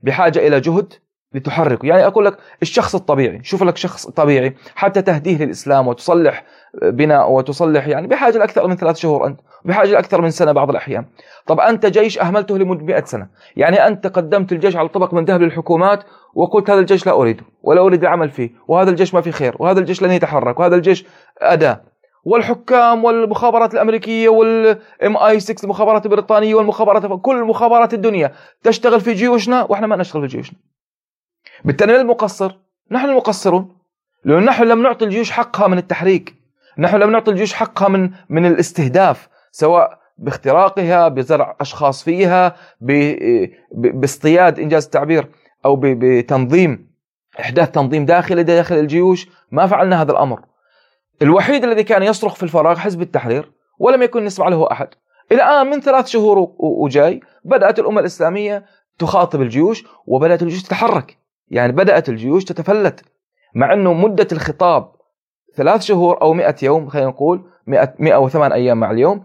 [0.00, 0.92] بحاجة إلى جهد
[1.34, 1.86] لتحركه.
[1.86, 6.44] يعني أقول لك الشخص الطبيعي شوف لك شخص طبيعي حتى تهديه للإسلام وتصلح
[6.82, 11.06] بناء وتصلح يعني بحاجة لأكثر من ثلاث شهور أنت بحاجة لأكثر من سنة بعض الأحيان.
[11.46, 13.28] طب أنت جيش أهملته لمدة 100 سنة.
[13.56, 16.04] يعني أنت قدمت الجيش على طبق من ذهب للحكومات
[16.34, 19.80] وقلت هذا الجيش لا أريده ولا أريد العمل فيه وهذا الجيش ما في خير وهذا
[19.80, 21.06] الجيش لن يتحرك وهذا الجيش
[21.38, 21.93] أداة.
[22.24, 28.32] والحكام والمخابرات الأمريكية والام اي 6 المخابرات البريطانية والمخابرات كل مخابرات الدنيا
[28.62, 30.58] تشتغل في جيوشنا وإحنا ما نشتغل في جيوشنا.
[31.64, 32.56] بالتالي من المقصر؟
[32.90, 33.76] نحن المقصرون.
[34.24, 36.34] لأنه نحن لم نعطي الجيوش حقها من التحريك.
[36.78, 42.56] نحن لم نعطي الجيوش حقها من من الاستهداف سواء باختراقها بزرع أشخاص فيها
[43.72, 45.28] باصطياد إنجاز التعبير
[45.64, 46.94] أو بتنظيم
[47.40, 50.40] إحداث تنظيم داخلي داخل الجيوش ما فعلنا هذا الأمر
[51.22, 54.88] الوحيد الذي كان يصرخ في الفراغ حزب التحرير ولم يكن يسمع له أحد.
[55.32, 58.64] الآن من ثلاث شهور وجاي بدأت الأمة الإسلامية
[58.98, 61.18] تخاطب الجيوش وبدأت الجيوش تتحرك.
[61.48, 63.04] يعني بدأت الجيوش تتفلت.
[63.54, 64.92] مع إنه مدة الخطاب
[65.56, 69.24] ثلاث شهور أو 100 يوم خلينا نقول 100 108 أيام مع اليوم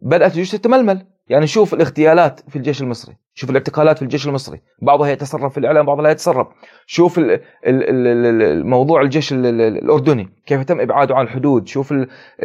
[0.00, 1.06] بدأت الجيوش تتململ.
[1.28, 4.60] يعني شوف الاغتيالات في الجيش المصري شوف الاعتقالات في الجيش المصري.
[4.82, 6.46] بعضها يتصرف في الإعلام بعضها لا يتصرف.
[6.86, 7.20] شوف
[7.64, 11.68] الموضوع الجيش الأردني كيف تم إبعاده عن الحدود.
[11.68, 11.94] شوف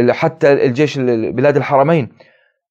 [0.09, 2.09] حتى الجيش بلاد الحرمين.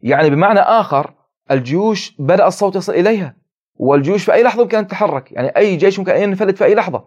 [0.01, 1.15] يعني بمعنى آخر
[1.51, 3.37] الجيوش بدأ الصوت يصل إليها
[3.77, 5.33] والجيوش في أي لحظة ممكن أن تتحرك.
[5.33, 7.05] يعني أي جيش ممكن أن ينفلت في أي لحظة.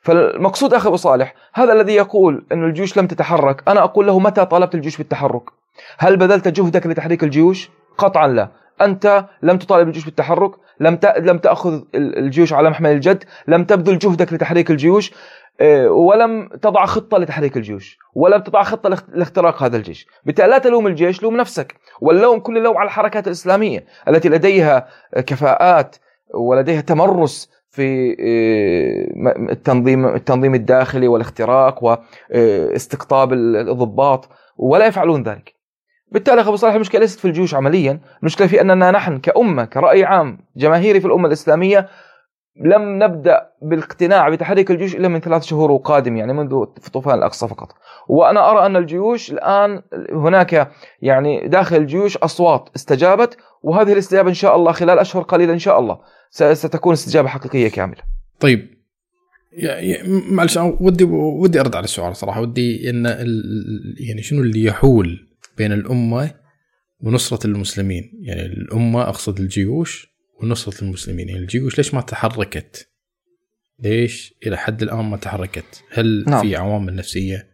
[0.00, 4.44] فالمقصود أخي أبو صالح هذا الذي يقول إن الجيوش لم تتحرك أنا أقول له متى
[4.44, 5.42] طالبت الجيوش بالتحرك؟
[5.98, 8.48] هل بذلت جهدك لتحريك الجيوش؟ قطعا لا.
[8.80, 10.50] أنت لم تطالب الجيوش بالتحرك
[10.80, 15.12] لم لم تأخذ الجيوش على محمل الجد لم تبذل جهدك لتحريك الجيوش
[15.60, 20.06] آه، ولم تضع خطة لتحريك الجيوش ولم تضع خطة لاختراق هذا الجيش.
[20.24, 21.74] بالتالي لا تلوم الجيش لوم نفسك.
[22.00, 24.88] واللوم كل اللوم على الحركات الإسلامية التي لديها
[25.26, 25.96] كفاءات
[26.34, 35.55] ولديها تمرس في آه، التنظيم التنظيم الداخلي والاختراق واستقطاب الضباط ولا يفعلون ذلك.
[36.12, 40.38] بالتالي أبو صالح المشكلة ليست في الجيوش عمليا المشكلة في أننا نحن كأمة كرأي عام
[40.56, 41.88] جماهيري في الأمة الإسلامية
[42.64, 47.68] لم نبدأ بالاقتناع بتحريك الجيوش إلا من ثلاث شهور وقادم يعني منذ طوفان الأقصى فقط.
[48.08, 50.70] وأنا أرى أن الجيوش الآن هناك
[51.02, 55.78] يعني داخل الجيوش أصوات استجابت وهذه الاستجابة إن شاء الله خلال أشهر قليلة إن شاء
[55.78, 55.98] الله
[56.30, 58.02] ستكون استجابة حقيقية كاملة.
[58.40, 58.76] طيب
[60.30, 63.04] معلش ودي ودي أرد على السؤال صراحة ودي إن
[64.08, 66.34] يعني شنو اللي يحول بين الأمة
[67.00, 68.12] ونصرة المسلمين.
[68.20, 71.28] يعني الأمة أقصد الجيوش ونصرة المسلمين.
[71.28, 72.88] يعني الجيوش ليش ما تحركت؟
[73.78, 76.40] ليش إلى حد الآن ما تحركت؟ هل نعم.
[76.40, 77.48] في عوامل نفسية؟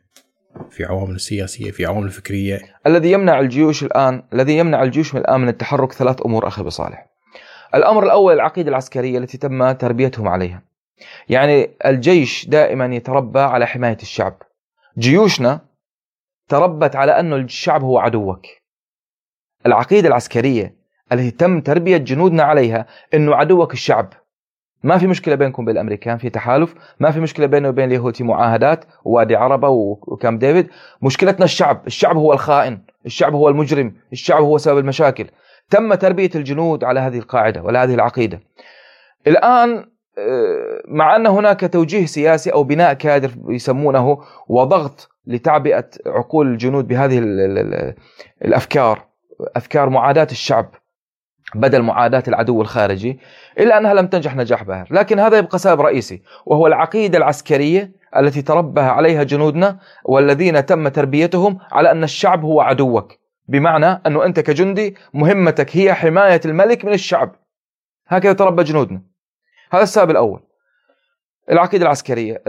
[0.70, 5.41] في عوامل سياسية؟ في عوامل فكرية؟ الذي يمنع الجيوش الآن الذي يمنع الجيوش من الآن
[5.41, 7.07] من التحرك ثلاث أمور أخي بصالح.
[7.74, 10.62] الأمر الأول العقيدة العسكرية التي تم تربيتهم عليها.
[11.29, 14.43] يعني الجيش دائما يتربى على حماية الشعب.
[14.99, 15.61] جيوشنا
[16.53, 18.47] تربت على أن الشعب هو عدوك.
[19.66, 20.74] العقيدة العسكرية
[21.12, 24.12] التي تم تربية جنودنا عليها أنه عدوك الشعب.
[24.83, 26.74] ما في مشكلة بينكم وبين الأمريكان في تحالف.
[27.01, 30.69] ما في مشكلة بينه وبين اليهود في معاهدات ووادي عربة وكام ديفيد.
[31.03, 35.27] مشكلتنا الشعب الشعب هو الخائن الشعب هو المجرم الشعب هو سبب المشاكل.
[35.70, 38.41] تم تربية الجنود على هذه القاعدة ولا هذه العقيدة.
[39.27, 44.19] الآن آه، مع أن هناك توجيه سياسي أو بناء كادر يسمونه
[44.49, 47.19] وضغط لتعبئة عقول الجنود بهذه
[48.44, 49.05] الأفكار
[49.57, 50.74] أفكار معاداة الشعب
[51.55, 53.20] بدل معاداة العدو الخارجي
[53.59, 54.89] إلا أنها لم تنجح نجاح باهر.
[54.90, 61.59] لكن هذا يبقى سبب رئيسي وهو العقيدة العسكرية التي تربى عليها جنودنا والذين تم تربيتهم
[61.73, 63.12] على أن الشعب هو عدوك.
[63.49, 67.36] بمعنى أنه أنت كجندي مهمتك هي حماية الملك من الشعب.
[68.07, 69.03] هكذا تربى جنودنا.
[69.70, 70.40] هذا السبب الأول.
[71.51, 72.43] العقيدة العسكرية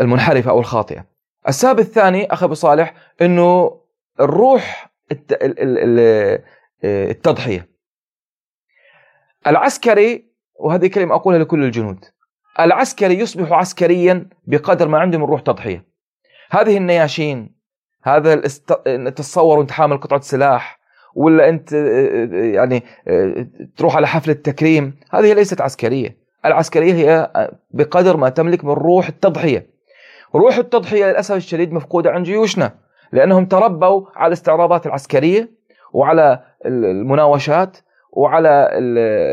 [0.00, 1.15] المنحرفة أو الخاطئة.
[1.48, 3.80] السبب الثاني أخي أبو صالح إنه
[4.20, 4.92] الروح
[6.84, 7.68] التضحية.
[9.46, 10.24] العسكري
[10.60, 12.04] وهذه كلمة أقولها لكل الجنود
[12.60, 15.84] العسكري يصبح عسكريا بقدر ما عنده من روح تضحية.
[16.50, 17.56] هذه النياشين
[18.02, 18.72] هذا الاست...
[18.86, 20.80] تتصور انت حامل قطعة سلاح
[21.14, 21.72] ولا أنت
[22.32, 22.82] يعني
[23.76, 26.16] تروح على حفله تكريم هذه ليست عسكرية.
[26.44, 27.30] العسكرية هي
[27.70, 29.75] بقدر ما تملك من روح التضحية.
[30.36, 32.74] روح التضحية للأسف الشديد مفقودة عن جيوشنا
[33.12, 35.50] لأنهم تربوا على الاستعراضات العسكرية
[35.92, 37.76] وعلى المناوشات
[38.12, 38.68] وعلى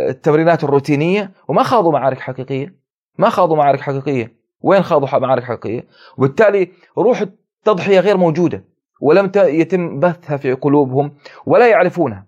[0.10, 2.84] التمرينات الروتينية وما خاضوا معارك حقيقية
[3.18, 4.44] ما خاضوا معارك حقيقية.
[4.62, 8.64] وين خاضوا معارك حقيقية؟ وبالتالي روح التضحية غير موجودة
[9.02, 11.14] ولم يتم بثها في قلوبهم
[11.46, 12.28] ولا يعرفونها.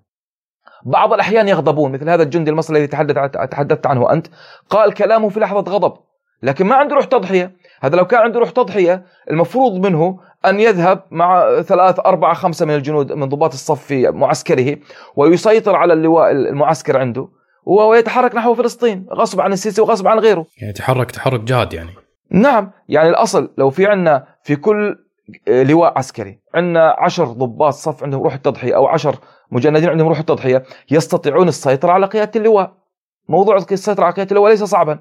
[0.85, 3.15] بعض الأحيان يغضبون مثل هذا الجندي المصري الذي تحدث
[3.51, 4.27] تحدثت عنه أنت
[4.69, 5.97] قال كلامه في لحظة غضب
[6.43, 7.51] لكن ما عنده روح تضحية.
[7.81, 12.75] هذا لو كان عنده روح تضحية المفروض منه أن يذهب مع ثلاث أربعة خمسة من
[12.75, 14.77] الجنود من ضباط الصف في معسكره
[15.15, 17.27] ويسيطر على اللواء المعسكر عنده
[17.65, 20.45] ويتحرك نحو فلسطين غصب عن السيسي وغصب عن غيره.
[20.61, 21.91] يعني تحرك تحرك جاد يعني.
[22.31, 24.97] نعم يعني الأصل لو في عندنا في كل
[25.47, 29.15] لواء عسكري عندنا عشر ضباط صف عندهم روح التضحية أو عشر
[29.51, 32.73] مجندين عندهم روح التضحية يستطيعون السيطرة على قيادة اللواء.
[33.29, 34.99] موضوع السيطرة على قيادة اللواء ليس صعبا.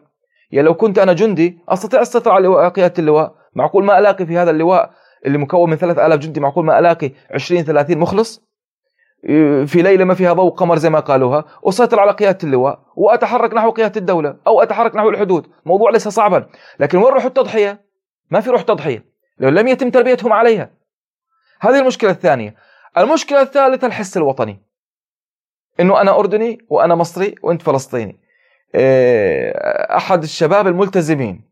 [0.54, 3.34] يعني لو كنت أنا جندي أستطيع السيطرة على قيادة اللواء.
[3.54, 4.90] معقول ما ألاقي في هذا اللواء
[5.26, 8.44] اللي مكون من 3000 جندي معقول ما ألاقي 20 30 مخلص؟
[9.66, 11.44] في ليلة ما فيها ضوء قمر زي ما قالوها.
[11.64, 15.46] أسيطر على قيادة اللواء وأتحرك نحو قيادة الدولة أو أتحرك نحو الحدود.
[15.66, 16.46] موضوع ليس صعبا.
[16.80, 17.84] لكن وين روح التضحية؟
[18.30, 19.04] ما في روح تضحية.
[19.38, 20.70] لو لم يتم تربيتهم عليها.
[21.60, 22.54] هذه المشكلة الثانية.
[22.98, 24.62] المشكلة الثالثة الحس الوطني.
[25.80, 28.23] إنه أنا أردني وأنا مصري وأنت فلسطيني.
[29.96, 31.50] أحد الشباب الملتزمين.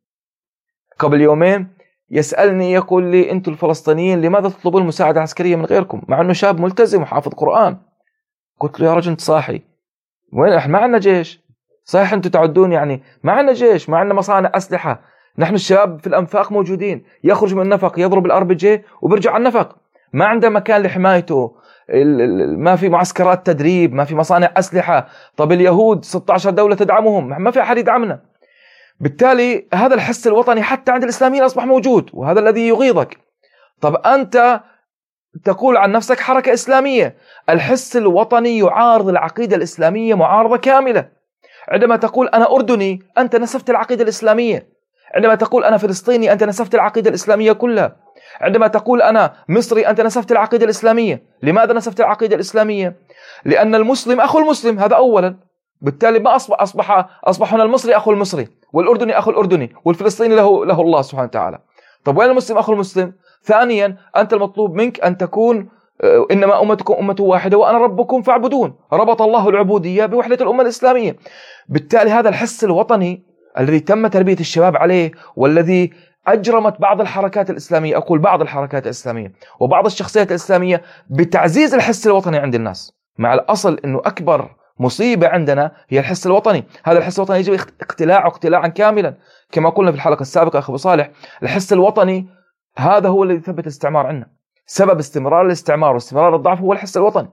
[0.99, 1.69] قبل يومين
[2.11, 7.03] يسألني يقول لي أنتم الفلسطينيين لماذا تطلبون المساعدة العسكرية من غيركم؟ مع إنه شاب ملتزم
[7.03, 7.77] وحافظ قرآن.
[8.61, 9.63] قلت له يا رجل أنت صاحي.
[10.33, 11.43] وين؟ إحنا ما عندنا جيش.
[11.85, 13.03] صحيح أنتم تعدون يعني.
[13.23, 15.03] ما عندنا جيش ما عندنا مصانع أسلحة.
[15.39, 17.05] نحن الشباب في الأنفاق موجودين.
[17.25, 19.77] يخرج من النفق يضرب ال RPG وبيرجع على النفق.
[20.13, 21.57] ما عنده مكان لحمايته.
[22.57, 25.09] ما في معسكرات تدريب ما في مصانع أسلحة.
[25.37, 27.43] طب اليهود 16 دولة تدعمهم.
[27.43, 28.21] ما في أحد يدعمنا.
[29.01, 33.19] بالتالي هذا الحس الوطني حتى عند الإسلاميين أصبح موجود وهذا الذي يغيظك.
[33.81, 34.61] طب أنت
[35.45, 37.17] تقول عن نفسك حركة إسلامية.
[37.51, 41.09] الحس الوطني يعارض العقيدة الإسلامية معارضة كاملة.
[41.69, 44.69] عندما تقول أنا أردني أنت نسفت العقيدة الإسلامية.
[45.15, 47.97] عندما تقول أنا فلسطيني أنت نسفت العقيدة الإسلامية كلها.
[48.41, 51.23] عندما تقول أنا مصري أنت نسفت العقيدة الإسلامية.
[51.43, 52.97] لماذا نسفت العقيدة الإسلامية؟
[53.45, 55.37] لأن المسلم أخو المسلم هذا اولا.
[55.81, 60.81] بالتالي ما اصبح اصبح اصبح هنا المصري أخو المصري والأردني أخو الأردني والفلسطيني له له
[60.81, 61.59] الله سبحانه وتعالى.
[62.05, 63.13] طب وين المسلم أخو المسلم؟
[63.45, 65.69] ثانيا أنت المطلوب منك أن تكون
[66.01, 68.75] آه، إنما أمتكم أمة واحدة وأنا ربكم فاعبدون.
[68.93, 71.17] ربط الله العبودية بوحدة الأمة الإسلامية.
[71.69, 75.93] بالتالي هذا الحس الوطني الذي تم تربية الشباب عليه والذي
[76.27, 82.55] أجرمت بعض الحركات الإسلامية أقول بعض الحركات الإسلامية وبعض الشخصيات الإسلامية بتعزيز الحس الوطني عند
[82.55, 82.93] الناس.
[83.19, 86.65] مع الأصل إنه أكبر مصيبة عندنا هي الحس الوطني.
[86.85, 89.15] هذا الحس الوطني يجب اقتلاعه اقتلاعا كاملا.
[89.53, 91.11] كما قلنا في الحلقة السابقة أخي أبو صالح
[91.43, 92.29] الحس الوطني
[92.77, 94.27] هذا هو الذي ثبت الاستعمار عندنا
[94.67, 97.29] سبب استمرار الاستعمار واستمرار الضعف هو الحس الوطني.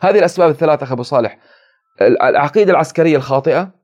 [0.00, 1.38] هذه الأسباب الثلاثة أخي أبو صالح.
[2.00, 3.75] العقيدة العسكرية الخاطئة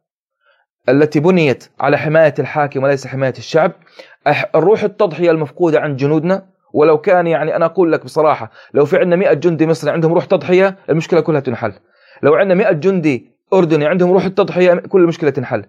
[0.88, 3.72] التي بنيت على حماية الحاكم وليس حماية الشعب
[4.54, 6.52] الروح التضحية المفقودة عند جنودنا.
[6.72, 10.24] ولو كان يعني أنا أقول لك بصراحة لو في عندنا 100 جندي مصري عندهم روح
[10.24, 11.72] تضحية المشكلة كلها تنحل.
[12.22, 15.64] لو عندنا 100 جندي أردني عندهم روح التضحية كل المشكلة تنحل.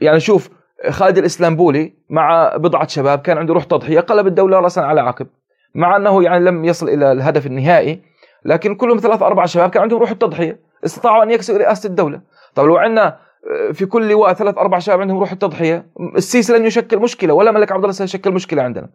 [0.00, 0.50] يعني شوف
[0.90, 5.26] خالد الإسلامبولي مع بضعة شباب كان عنده روح تضحية قلب الدولة راسا على عقب.
[5.74, 8.02] مع أنه يعني لم يصل إلى الهدف النهائي
[8.44, 12.20] لكن كلهم ثلاث أربع شباب كان عندهم روح التضحية استطاعوا أن يكسروا رئاسة الدولة.
[12.54, 13.25] طب لو عندنا
[13.72, 15.86] في كل لواء ثلاث أربع شباب عندهم روح التضحية
[16.16, 18.88] السيسي لن يشكل مشكلة ولا ملك عبد الله سيشكل مشكلة عندنا.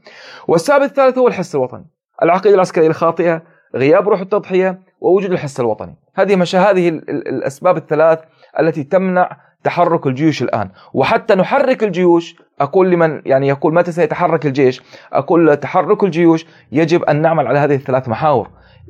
[0.48, 1.86] والسبب الثالث هو الحس الوطني
[2.23, 3.41] العقيدة العسكرية الخاطئة
[3.76, 5.95] غياب روح التضحية ووجود الحس الوطني.
[6.15, 8.19] هذه مشا هذه الأسباب الثلاث
[8.60, 10.69] التي تمنع تحرك الجيوش الآن.
[10.94, 14.82] وحتى نحرك الجيوش أقول لمن يعني يقول متى سيتحرك الجيش؟
[15.14, 18.49] أقول تحرك الجيوش يجب أن نعمل على هذه الثلاث محاور.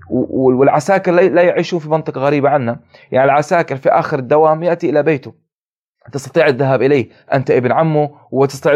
[0.09, 2.79] والعساكر لا يعيشون في منطقة غريبة عنا.
[3.11, 5.33] يعني العساكر في آخر الدوام يأتي إلى بيته.
[6.11, 7.09] تستطيع الذهاب إليه.
[7.33, 8.73] أنت ابن عمه وتستطيع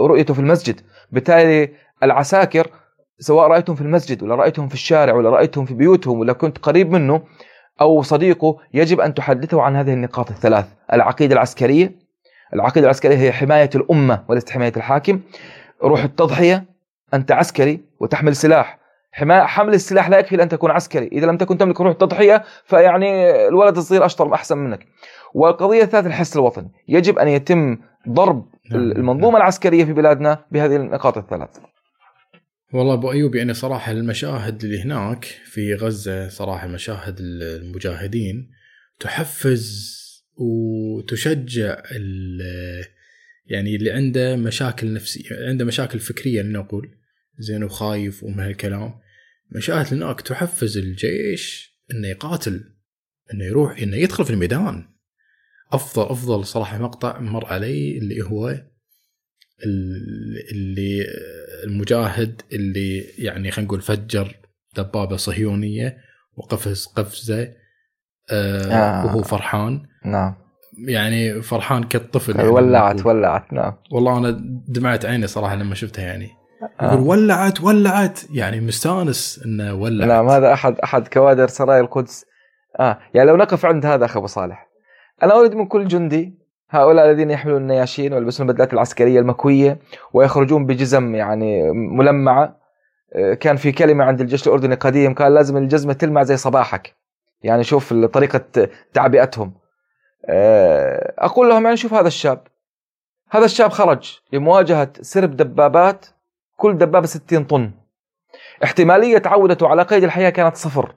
[0.00, 0.80] رؤيته في المسجد.
[1.12, 1.68] بالتالي
[2.02, 2.66] العساكر
[3.18, 6.90] سواء رأيتهم في المسجد ولا رأيتهم في الشارع ولا رأيتهم في بيوتهم ولا كنت قريب
[6.92, 7.22] منه
[7.80, 10.66] أو صديقه يجب أن تحدثه عن هذه النقاط الثلاث.
[10.92, 11.92] العقيدة العسكرية.
[12.54, 15.20] العقيدة العسكرية هي حماية الأمة وليست حماية الحاكم.
[15.82, 16.64] روح التضحية.
[17.14, 18.66] أنت عسكري وتحمل سلاح.
[18.66, 18.79] حماية
[19.12, 21.06] حمل السلاح لا يكفي ان تكون عسكري.
[21.06, 24.86] إذا لم تكن تملك روح التضحيه فيعني الولد الصغير أشطر أحسن منك.
[25.34, 26.70] والقضية الثالثة الحس الوطني.
[26.88, 27.78] يجب أن يتم
[28.08, 28.80] ضرب نعم.
[28.80, 31.48] المنظومة العسكرية في بلادنا بهذه النقاط الثلاث.
[32.72, 38.50] والله أبو ايوب يعني صراحة المشاهد اللي هناك في غزة صراحة مشاهد المجاهدين
[39.00, 40.00] تحفز
[40.36, 41.76] وتشجع
[43.46, 46.90] يعني اللي عنده مشاكل نفسية عنده مشاكل فكرية لنقول
[47.40, 48.94] زين وخايف ومن هالكلام
[49.50, 52.74] مشاهد هناك تحفز الجيش إنه يقاتل
[53.34, 54.88] إنه يروح إنه يدخل في الميدان.
[55.72, 58.64] أفضل أفضل صراحة مقطع مر علي اللي هو
[60.52, 61.06] اللي
[61.64, 64.36] المجاهد اللي يعني خلينا نقول فجر
[64.76, 65.98] دبابة صهيونية
[66.36, 67.52] وقفز قفزة
[68.30, 69.06] آه آه.
[69.06, 69.86] وهو فرحان.
[70.04, 70.34] نعم.
[70.88, 72.48] يعني فرحان كالطفل يعني.
[72.48, 73.76] ولعت ولعت نعم.
[73.90, 74.30] والله أنا
[74.68, 76.39] دمعت عيني صراحة لما شفتها يعني.
[76.82, 77.02] يقول آه.
[77.02, 78.20] ولعت ولعت.
[78.30, 80.08] يعني مستانس إنه ولعت.
[80.08, 82.24] نعم هذا أحد أحد كوادر سرايا القدس.
[82.80, 84.68] آه يعني لو نقف عند هذا أخي أبو صالح
[85.22, 89.78] أنا أريد من كل جندي هؤلاء الذين يحملون النياشين ويلبسون البدلات العسكرية المكوية
[90.12, 92.60] ويخرجون بجزم يعني ملمعة.
[93.14, 96.94] آه، كان في كلمة عند الجيش الأردني قديم قال لازم الجزمة تلمع زي صباحك.
[97.42, 99.54] يعني شوف طريقة تعبئتهم.
[100.26, 102.46] آه، أقول لهم يعني شوف هذا الشاب.
[103.30, 106.06] هذا الشاب خرج لمواجهة سرب دبابات
[106.60, 107.70] كل دبابة 60 طن.
[108.64, 110.94] احتمالية عودته على قيد الحياة كانت صفر.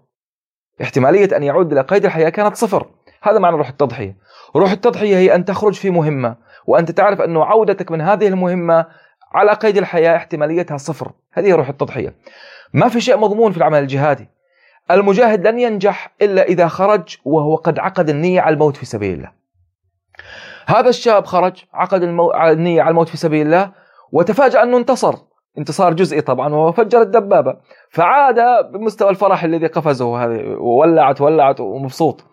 [0.82, 2.88] احتمالية أن يعود إلى قيد الحياة كانت صفر.
[3.22, 4.18] هذا معنى روح التضحية.
[4.56, 6.36] روح التضحية هي أن تخرج في مهمة
[6.66, 8.86] وأنت تعرف انه عودتك من هذه المهمة
[9.32, 11.12] على قيد الحياة احتماليتها صفر.
[11.34, 12.16] هذه روح التضحية.
[12.74, 14.30] ما في شيء مضمون في العمل الجهادي.
[14.92, 19.32] المجاهد لن ينجح إلا إذا خرج وهو قد عقد النية على الموت في سبيل الله.
[20.66, 22.04] هذا الشاب خرج عقد.
[22.04, 23.72] النية على الموت في سبيل الله
[24.12, 25.16] وتفاجأ أنه انتصر.
[25.58, 27.58] انتصار جزئي طبعا وهو فجر الدبابة.
[27.90, 28.40] فعاد
[28.72, 32.24] بمستوى الفرح الذي قفزه هذه وولعت ولعت ومبسوط.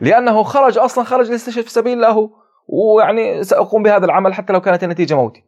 [0.00, 2.30] لأنه خرج أصلا خرج ليستشهد في سبيل الله
[2.68, 5.44] ويعني سأقوم بهذا العمل حتى لو كانت النتيجة موتي.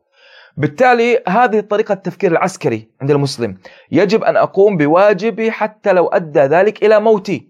[0.56, 3.58] بالتالي هذه طريقة التفكير العسكري عند المسلم.
[3.90, 7.48] يجب أن أقوم بواجبي حتى لو أدى ذلك إلى موتي.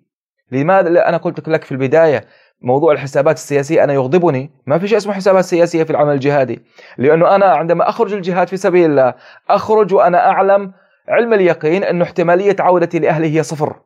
[0.52, 2.24] لماذا؟ أنا قلت لك في البداية
[2.62, 4.50] موضوع الحسابات السياسية أنا يغضبني.
[4.66, 6.62] ما في شيء اسمه حسابات سياسية في العمل الجهادي.
[6.98, 9.14] لأنه أنا عندما أخرج الجهاد في سبيل الله
[9.50, 10.72] أخرج وأنا أعلم
[11.08, 13.76] علم اليقين أن احتمالية عودتي لأهلي هي صفر.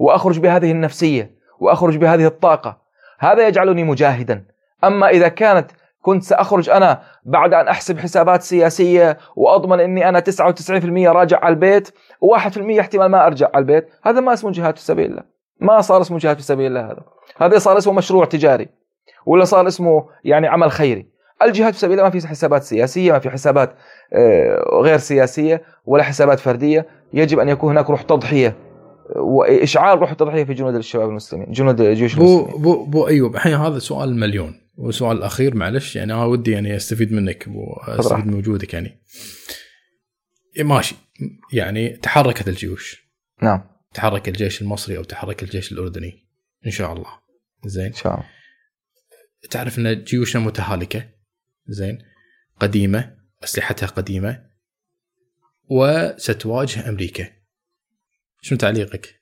[0.00, 1.30] وأخرج بهذه النفسية
[1.60, 2.78] وأخرج بهذه الطاقة.
[3.18, 4.44] هذا يجعلني مجاهدا.
[4.84, 5.70] أما إذا كانت
[6.02, 11.88] كنت سأخرج أنا بعد أن أحسب حسابات سياسية وأضمن أني أنا 99% راجع على البيت
[12.24, 15.22] و1% احتمال ما أرجع على البيت هذا ما اسمه جهاد في سبيل الله.
[15.60, 17.17] ما صار اسمه جهاد في سبيل الله هذا.
[17.38, 18.68] هذا صار اسمه مشروع تجاري
[19.26, 21.06] ولا صار اسمه يعني عمل خيري.
[21.42, 23.74] الجهاد في سبيل ما في حسابات سياسية ما في حسابات
[24.12, 26.86] آه، غير سياسية ولا حسابات فردية.
[27.12, 28.56] يجب أن يكون هناك روح تضحية
[29.16, 32.44] وإشعال روح التضحية في جنود الشباب المسلمين جنود الجيوش المسلمين.
[32.44, 36.76] بو, بو, بو أيوب الحين هذا سؤال مليون والسؤال الاخير معلش يعني أنا ودي يعني
[36.76, 38.98] أستفيد منك واستفيد من وجودك يعني.
[40.58, 40.96] ماشي
[41.52, 43.08] يعني تحركت الجيوش.
[43.42, 43.60] نعم.
[43.94, 46.26] تحرك الجيش المصري أو تحرك الجيش الأردني
[46.66, 47.27] إن شاء الله.
[47.64, 47.86] زين.
[47.86, 48.26] إن شاء الله.
[49.50, 51.08] تعرف إن جيوشنا متهالكة
[51.66, 51.98] زين
[52.60, 54.42] قديمة أسلحتها قديمة
[55.70, 57.26] وستواجه أمريكا.
[58.40, 59.20] شنو تعليقك؟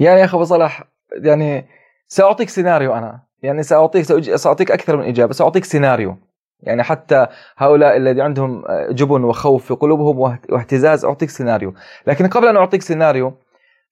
[0.00, 1.68] يعني يا أخي أبو صلاح يعني
[2.08, 3.22] سأعطيك سيناريو أنا.
[3.42, 4.02] يعني سأعطيك
[4.36, 5.32] سأعطيك أكثر من إجابة.
[5.32, 6.18] سأعطيك سيناريو.
[6.60, 7.26] يعني حتى
[7.56, 10.18] هؤلاء الذي عندهم جبن وخوف في قلوبهم
[10.48, 11.74] واهتزاز أعطيك سيناريو.
[12.06, 13.38] لكن قبل أن أعطيك سيناريو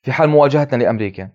[0.03, 1.31] في حال مواجهتنا لأمريكا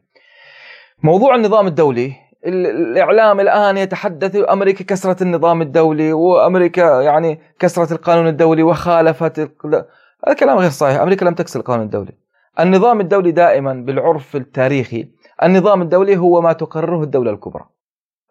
[1.03, 2.15] موضوع النظام الدولي
[2.45, 10.57] الإعلام الآن يتحدث أمريكا كسرت النظام الدولي وأمريكا يعني كسرت القانون الدولي وخالفت هذا كلام
[10.57, 11.01] غير صحيح.
[11.01, 12.11] أمريكا لم تكسر القانون الدولي.
[12.59, 15.07] النظام الدولي دائما بالعرف التاريخي
[15.43, 17.65] النظام الدولي هو ما تقرره الدولة الكبرى.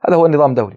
[0.08, 0.76] هذا هو النظام الدولي.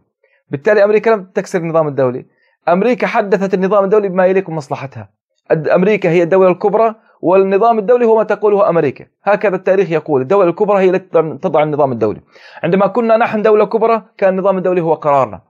[0.49, 2.25] بالتالي أمريكا لم تكسر النظام الدولي.
[2.67, 5.09] أمريكا حدثت النظام الدولي بما يليق بمصلحتها.
[5.51, 9.05] أمريكا هي الدولة الكبرى والنظام الدولي هو ما تقوله أمريكا.
[9.23, 10.21] هكذا التاريخ يقول.
[10.21, 12.21] الدولة الكبرى هي التي تضع النظام الدولي.
[12.63, 15.41] عندما كنا نحن دولة كبرى كان النظام الدولي هو قرارنا.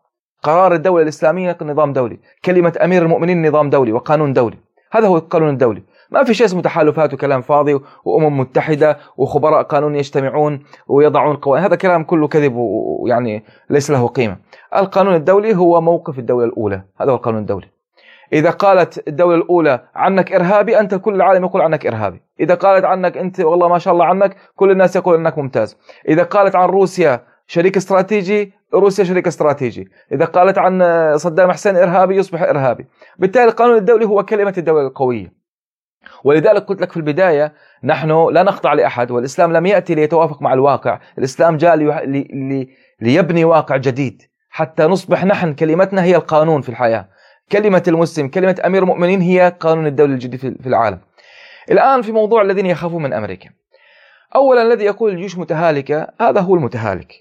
[0.43, 2.19] قرار الدولة الإسلامية نظام دولي.
[2.45, 4.57] كلمة أمير المؤمنين نظام دولي وقانون دولي.
[4.91, 5.83] هذا هو القانون الدولي.
[6.11, 11.65] ما في شيء اسمه تحالفات وكلام فاضي وأمم متحدة وخبراء قانون يجتمعون ويضعون قوانين.
[11.65, 14.37] هذا كلام كله كذب ويعني ليس له قيمة.
[14.75, 16.81] القانون الدولي هو موقف الدولة الأولى.
[17.01, 17.72] هذا هو القانون الدولي.
[18.33, 22.21] إذا قالت الدولة الأولى عنك إرهابي أنت كل العالم يقول عنك إرهابي.
[22.39, 25.77] إذا قالت عنك أنت والله ما شاء الله عنك كل الناس يقول أنك ممتاز.
[26.09, 29.87] إذا قالت عن روسيا شريك استراتيجي روسيا شريك استراتيجي.
[30.11, 30.83] إذا قالت عن
[31.17, 32.85] صدام حسين إرهابي يصبح إرهابي.
[33.17, 35.33] بالتالي القانون الدولي هو كلمة الدولة القوية.
[36.23, 37.53] ولذلك قلت لك في البداية
[37.83, 40.99] نحن لا نخضع لأحد والإسلام لم يأتي ليتوافق مع الواقع.
[41.17, 42.05] الإسلام جاء لي...
[42.05, 42.69] لي...
[43.01, 44.21] ليبني واقع جديد.
[44.49, 47.09] حتى نصبح نحن كلمتنا هي القانون في الحياة.
[47.51, 50.99] كلمة المسلم كلمة أمير المؤمنين هي قانون الدولة الجديد في العالم.
[51.71, 53.49] الآن في موضوع الذين يخافون من أمريكا.
[54.35, 57.13] أولا الذي يقول الجيوش متهالكة هذا هو المتهالك.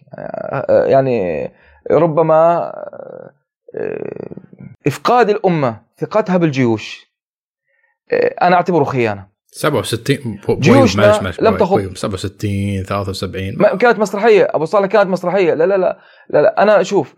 [0.69, 1.51] يعني
[1.91, 2.73] ربما
[4.87, 7.13] إفقاد الأمة ثقتها بالجيوش.
[8.43, 9.33] أنا أعتبره خيانة.
[9.47, 15.55] 67 جيوشنا لم تخض 67 73 كانت مسرحية أبو صالح كانت مسرحية.
[15.55, 15.99] لا لا لا
[16.31, 16.63] لا, لا.
[16.63, 17.15] أنا أشوف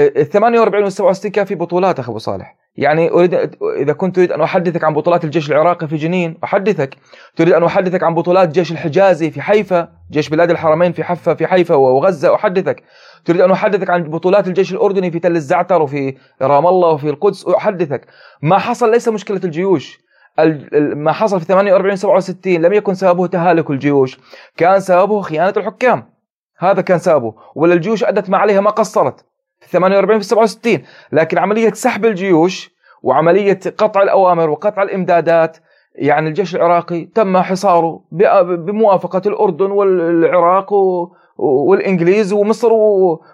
[0.00, 2.56] ال 48 وال 67 كان في بطولات أخي أبو صالح.
[2.76, 3.34] يعني أريد
[3.76, 6.96] إذا كنت تريد أن أحدثك عن بطولات الجيش العراقي في جنين أحدثك.
[7.36, 11.46] تريد أن أحدثك عن بطولات الجيش الحجازي في حيفا جيش بلاد الحرمين في حفا في
[11.46, 12.82] حيفا وغزة أحدثك.
[13.24, 17.48] تريد أن أحدثك عن بطولات الجيش الأردني في تل الزعتر وفي رام الله وفي القدس
[17.48, 18.06] أحدثك.
[18.42, 19.98] ما حصل ليس مشكلة الجيوش.
[20.76, 24.18] ما حصل في 48 67 لم يكن سببه تهالك الجيوش.
[24.56, 26.12] كان سببه خيانة الحكام.
[26.58, 27.34] هذا كان سببه.
[27.54, 29.24] ولا الجيوش أدت ما عليها ما قصرت.
[29.70, 30.78] 48 في 67
[31.12, 32.70] لكن عملية سحب الجيوش
[33.02, 35.56] وعملية قطع الأوامر وقطع الإمدادات
[35.94, 38.00] يعني الجيش العراقي تم حصاره
[38.56, 40.72] بموافقة الأردن والعراق
[41.38, 42.72] والإنجليز ومصر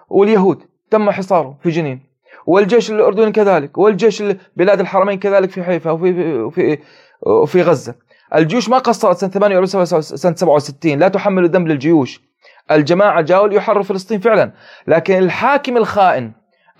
[0.09, 0.63] واليهود.
[0.91, 2.09] تم حصاره في جنين.
[2.45, 4.23] والجيش الأردني كذلك والجيش
[4.57, 6.77] بلاد الحرمين كذلك في حيفا وفي وفي
[7.21, 7.95] وفي غزة.
[8.35, 12.28] الجيوش ما قصرت سنة 48 سنة 67 لا تحمل الذنب للجيوش.
[12.71, 14.51] الجماعة جاءوا ليحرروا فلسطين فعلا.
[14.87, 16.31] لكن الحاكم الخائن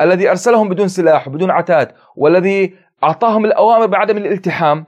[0.02, 4.86] الذي أرسلهم بدون سلاح وبدون عتاد والذي أعطاهم الأوامر بعدم الالتحام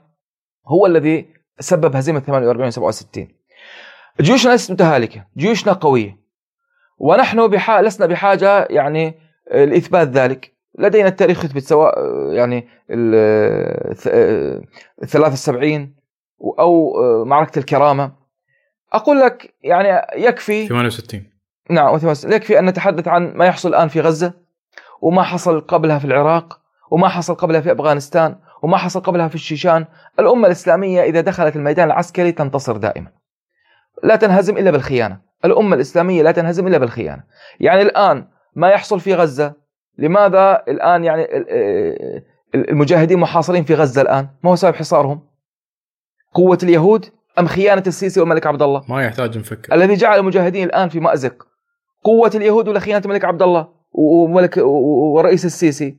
[0.66, 1.26] هو الذي
[1.60, 3.28] سبب هزيمة 48 67
[4.20, 6.22] جيوشنا ليست متهالكة جيوشنا قوية.
[6.98, 7.82] ونحن بحا...
[7.82, 9.14] لسنا بحاجة يعني
[9.54, 10.52] لإثبات ذلك.
[10.78, 11.94] لدينا التاريخ يثبت سواء
[12.32, 14.66] يعني ال
[15.06, 15.94] 73
[16.58, 18.12] أو معركة الكرامة.
[18.92, 21.32] أقول لك يعني يكفي 68
[21.70, 24.32] نعم يكفي أن نتحدث عن ما يحصل الآن في غزة
[25.00, 26.60] وما حصل قبلها في العراق
[26.90, 29.86] وما حصل قبلها في أفغانستان وما حصل قبلها في الشيشان.
[30.18, 33.10] الأمة الإسلامية إذا دخلت الميدان العسكري تنتصر دائما.
[34.02, 35.20] لا تنهزم إلا بالخيانة.
[35.44, 37.22] الأمة الإسلامية لا تنهزم إلا بالخيانة.
[37.60, 39.54] يعني الآن ما يحصل في غزة
[39.98, 41.26] لماذا الآن يعني
[42.54, 45.20] المجاهدين محاصرين في غزة الآن؟ ما هو سبب حصارهم؟
[46.34, 47.06] قوة اليهود؟
[47.38, 49.74] أم خيانة السيسي والملك عبد الله؟ ما يحتاج نفكر.
[49.74, 51.46] الذي جعل المجاهدين الآن في مأزق.
[52.04, 55.96] قوة اليهود ولا خيانة الملك عبد الله وملك ورئيس السيسي؟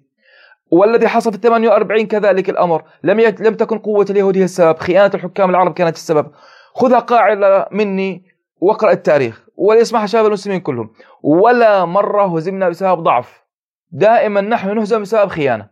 [0.71, 2.83] والذي حصل في 48 كذلك الأمر.
[3.03, 3.41] لم يت...
[3.41, 4.77] لم تكن قوة اليهود هي السبب.
[4.77, 6.31] خيانة الحكام العرب كانت السبب.
[6.73, 8.25] خذها قاعدة مني
[8.59, 9.43] واقرأ التاريخ.
[9.55, 10.93] وليسمعها شباب المسلمين كلهم.
[11.23, 13.43] ولا مرة هزمنا بسبب ضعف.
[13.91, 15.67] دائما نحن نهزم بسبب خيانة.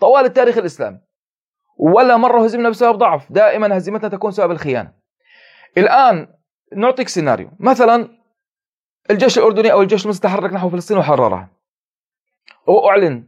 [0.00, 0.98] طوال التاريخ الإسلامي.
[1.82, 4.92] ولا مرة هزمنا بسبب ضعف دائما هزيمتنا تكون سبب الخيانة
[5.78, 6.28] الآن
[6.76, 8.08] نعطيك سيناريو مثلا
[9.10, 11.48] الجيش الأردني أو الجيش المصري تحرك نحو فلسطين وحررها
[12.66, 13.26] وأعلن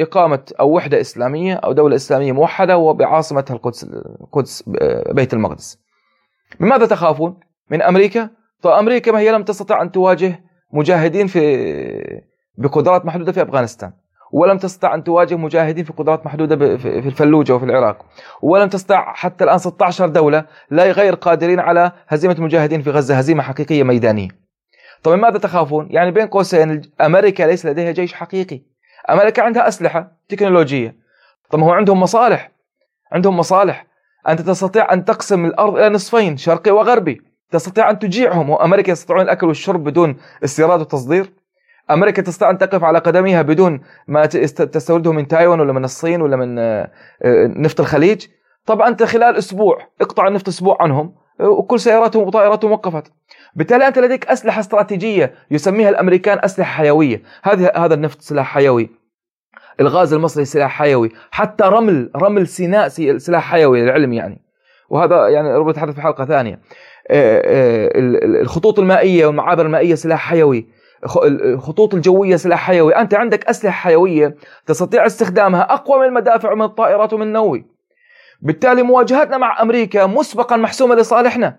[0.00, 3.84] إقامة أو وحدة إسلامية أو دولة إسلامية موحدة وبعاصمتها القدس
[4.20, 4.62] القدس
[5.12, 5.78] بيت المقدس.
[6.60, 7.40] بماذا تخافون؟
[7.70, 8.30] من أمريكا؟
[8.62, 12.22] طيب أمريكا ما هي لم تستطع أن تواجه مجاهدين في
[12.58, 13.92] بقدرات محدودة في أفغانستان
[14.34, 18.06] ولم تستطع أن تواجه مجاهدين في قدرات محدودة في الفلوجة وفي العراق.
[18.42, 23.42] ولم تستطع حتى الآن 16 دولة لا غير قادرين على هزيمة المجاهدين في غزة هزيمة
[23.42, 24.28] حقيقية ميدانية.
[25.02, 28.60] طيب ماذا تخافون؟ يعني بين قوسين أمريكا ليس لديها جيش حقيقي.
[29.10, 30.96] أمريكا عندها أسلحة تكنولوجية.
[31.50, 32.50] طب هو عندهم مصالح.
[33.12, 33.86] عندهم مصالح.
[34.28, 37.22] أنت تستطيع أن تقسم الأرض إلى نصفين شرقي وغربي.
[37.50, 41.43] تستطيع أن تجيعهم وأمريكا يستطيعون الأكل والشرب بدون استيراد وتصدير؟
[41.90, 46.36] أمريكا تستطيع أن تقف على قدميها بدون ما تستورده من تايوان ولا من الصين ولا
[46.36, 46.90] من آه،
[47.22, 48.26] آه، نفط الخليج.
[48.66, 53.12] طبعا أنت خلال أسبوع اقطع النفط أسبوع عنهم وكل سياراتهم وطائراتهم وقفت.
[53.54, 57.22] بالتالي أنت لديك أسلحة استراتيجية يسميها الأمريكان أسلحة حيوية.
[57.42, 58.90] هذا هذا النفط سلاح حيوي.
[59.80, 61.10] الغاز المصري سلاح حيوي.
[61.30, 62.88] حتى رمل رمل سيناء
[63.18, 64.40] سلاح حيوي للعلم يعني.
[64.90, 66.60] وهذا يعني ربما نتحدث في حلقة ثانية.
[67.10, 67.90] آه،
[68.40, 70.66] الخطوط المائية والمعابر المائية سلاح حيوي.
[71.24, 72.96] الخطوط الجوية سلاح حيوي.
[72.96, 74.36] أنت عندك أسلحة حيوية
[74.66, 77.66] تستطيع استخدامها أقوى من المدافع ومن الطائرات ومن النووي.
[78.42, 81.56] بالتالي مواجهتنا مع أمريكا مسبقا محسومة لصالحنا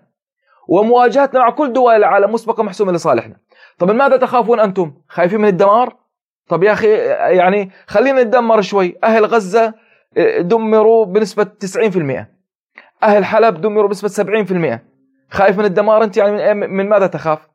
[0.68, 3.36] ومواجهتنا مع كل دول العالم مسبقا محسومة لصالحنا.
[3.78, 5.96] طب ماذا تخافون أنتم؟ خايفين من الدمار؟
[6.48, 6.88] طب يا أخي
[7.36, 8.96] يعني خلينا نتدمر شوي.
[9.04, 9.74] أهل غزة
[10.16, 12.26] آه، دمروا بنسبة 90%
[13.02, 14.80] أهل حلب دمروا بنسبة 70%
[15.30, 17.48] خايف من الدمار أنت؟ يعني من ماذا تخاف؟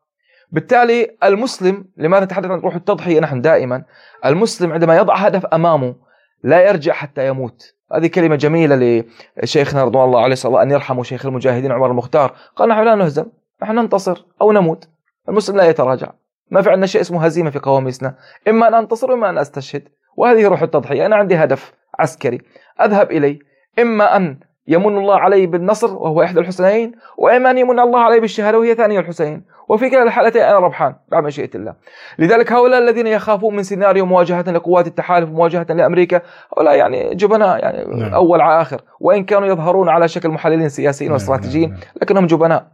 [0.52, 3.84] بالتالي المسلم لماذا نتحدث عن روح التضحية نحن دائما؟
[4.26, 5.94] المسلم عندما يضع هدف أمامه
[6.42, 7.74] لا يرجع حتى يموت.
[7.92, 9.04] هذه كلمة جميلة
[9.42, 12.34] لشيخنا رضوان الله عليه الله أن يرحمه شيخ المجاهدين عمر المختار.
[12.56, 13.26] قال نحن لا نهزم
[13.62, 14.88] نحن ننتصر أو نموت.
[15.28, 16.10] المسلم لا يتراجع.
[16.50, 18.14] ما في عندنا شيء اسمه هزيمة في قواميسنا.
[18.48, 19.88] إما أن أنتصر وإما أن أستشهد.
[20.16, 21.06] وهذه روح التضحية.
[21.06, 22.38] أنا عندي هدف عسكري.
[22.80, 23.38] أذهب إليه
[23.78, 24.38] إما أن
[24.68, 29.00] يمن الله علي بالنصر وهو إحدى الحسنين وإما أن يمن الله علي بالشهادة وهي ثانية
[29.00, 31.74] الحسين وفي كلا الحالتين أنا ربحان بعد مشيئة الله
[32.18, 36.22] لذلك هؤلاء الذين يخافون من سيناريو مواجهة لقوات التحالف ومواجهة لأمريكا
[36.52, 38.14] هؤلاء يعني جبناء يعني نعم.
[38.14, 38.82] أول على آخر.
[39.00, 41.14] وإن كانوا يظهرون على شكل محللين سياسيين نعم.
[41.14, 41.80] واستراتيجيين نعم.
[42.02, 42.72] لكنهم جبناء.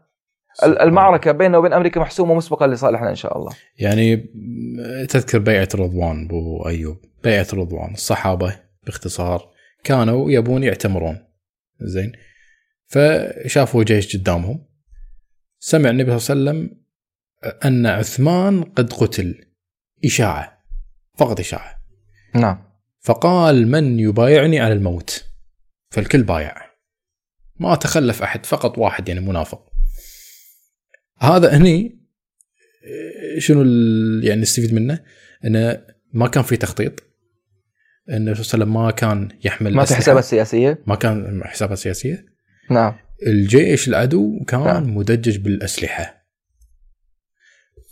[0.65, 3.53] المعركة بيننا وبين أمريكا محسومة مسبقا لصالحنا إن شاء الله.
[3.79, 4.17] يعني
[5.09, 6.97] تذكر بيعة رضوان أبو أيوب.
[7.25, 8.57] بيعة رضوان الصحابة
[8.87, 9.49] باختصار
[9.85, 11.19] كانوا يبون يعتمرون.
[11.81, 12.13] زين.
[12.87, 14.65] فشافوا جيش قدامهم.
[15.61, 16.79] سمع النبي صلى الله عليه وسلم
[17.65, 19.45] أن عثمان قد قتل.
[20.05, 20.59] إشاعة.
[21.19, 21.79] فقط إشاعة.
[22.35, 22.65] نعم.
[23.01, 25.25] فقال من يبايعني على الموت؟
[25.91, 26.55] فالكل بايع.
[27.61, 29.73] ما تخلف أحد فقط واحد يعني منافق.
[31.19, 31.99] هذا هني
[33.39, 33.63] شنو
[34.23, 35.05] يعني نستفيد منه؟
[35.45, 37.03] انه ما كان في تخطيط.
[38.11, 41.79] النبي صلى الله عليه وسلم ما كان يحمل ما في حسابات سياسية؟ ما كان حسابات
[41.79, 42.27] سياسية.
[42.71, 42.95] نعم.
[43.27, 44.97] الجيش العدو كان نعم.
[44.97, 46.18] مدجج بالأسلحة.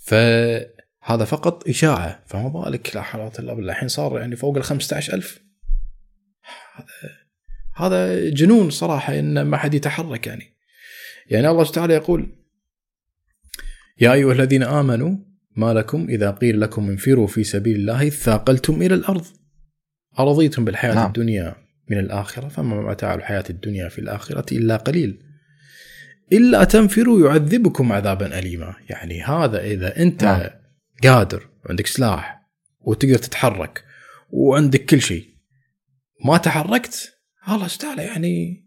[0.07, 5.41] فهذا فقط إشاعة فما بالك لا حول ولا بالله الحين صار يعني فوق ال 15000
[6.77, 6.87] هذا
[7.77, 10.57] هذا جنون صراحة إن ما حد يتحرك يعني
[11.27, 12.29] يعني الله تعالى يقول
[14.01, 15.17] يا أيها الذين آمنوا
[15.57, 19.27] ما لكم إذا قيل لكم انفروا في سبيل الله ثاقلتم إلى الأرض
[20.19, 20.95] أرضيتم بالحياة.
[20.95, 21.07] نعم.
[21.07, 21.55] الدنيا
[21.91, 25.26] من الآخرة فما متاع الحياة الدنيا في الآخرة إلا قليل
[26.33, 30.51] إلا تنفروا يعذبكم عذابا اليما يعني هذا إذا أنت نعم.
[31.03, 32.43] قادر وعندك سلاح
[32.81, 33.85] وتقدر تتحرك
[34.31, 35.29] وعندك كل شيء
[36.25, 37.13] ما تحركت
[37.49, 38.67] الله تعالى يعني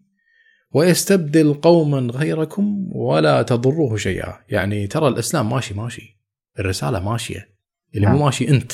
[0.71, 6.19] ويستبدل قوما غيركم ولا تضروه شيئا يعني ترى الإسلام ماشي ماشي
[6.59, 7.49] الرسالة ماشية
[7.95, 8.15] اللي نعم.
[8.15, 8.71] مو ماشي أنت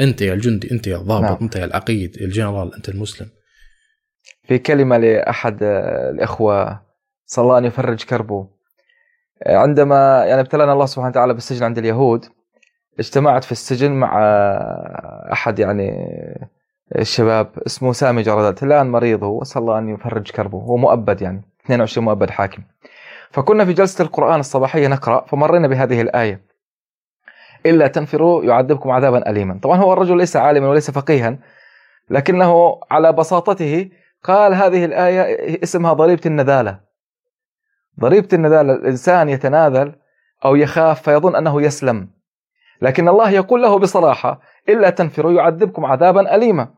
[0.00, 1.38] أنت يا الجندي أنت يا الضابط نعم.
[1.42, 3.28] أنت يا العقيد الجنرال أنت المسلم
[4.48, 6.81] في كلمة لأحد آه، الإخوة
[7.32, 8.46] صلى أن يفرج كربه
[9.42, 12.26] آه، عندما يعني ابتلانا الله سبحانه وتعالى بالسجن عند اليهود
[12.98, 15.90] اجتمعت في السجن مع آه، أحد يعني
[16.98, 21.42] الشباب اسمه سامي جردات الآن مريض هو صلى الله أن يفرج كربه هو مؤبد يعني
[21.64, 22.62] 22 مؤبد حاكم.
[23.30, 26.40] فكنا في جلسة القرآن الصباحية نقرأ فمرينا بهذه الآية.
[27.66, 29.58] إلا تنفروا يعذبكم عذابا أليما.
[29.62, 31.38] طبعا هو الرجل ليس عالما وليس فقيها
[32.10, 33.90] لكنه على بساطته
[34.24, 36.91] قال هذه الآية اسمها ضريبة النذالة.
[38.00, 39.94] ضريبة النذالة الإنسان يتناذل
[40.44, 42.08] أو يخاف فيظن أنه يسلم.
[42.82, 46.68] لكن الله يقول له بصراحة إلا تنفروا يعذبكم عذابا أليما.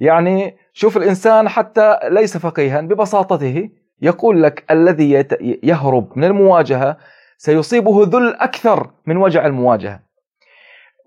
[0.00, 3.70] يعني شوف الإنسان حتى ليس فقيها ببساطته
[4.02, 5.26] يقول لك الذي
[5.62, 6.96] يهرب من المواجهة
[7.38, 10.00] سيصيبه ذل أكثر من وجع المواجهة.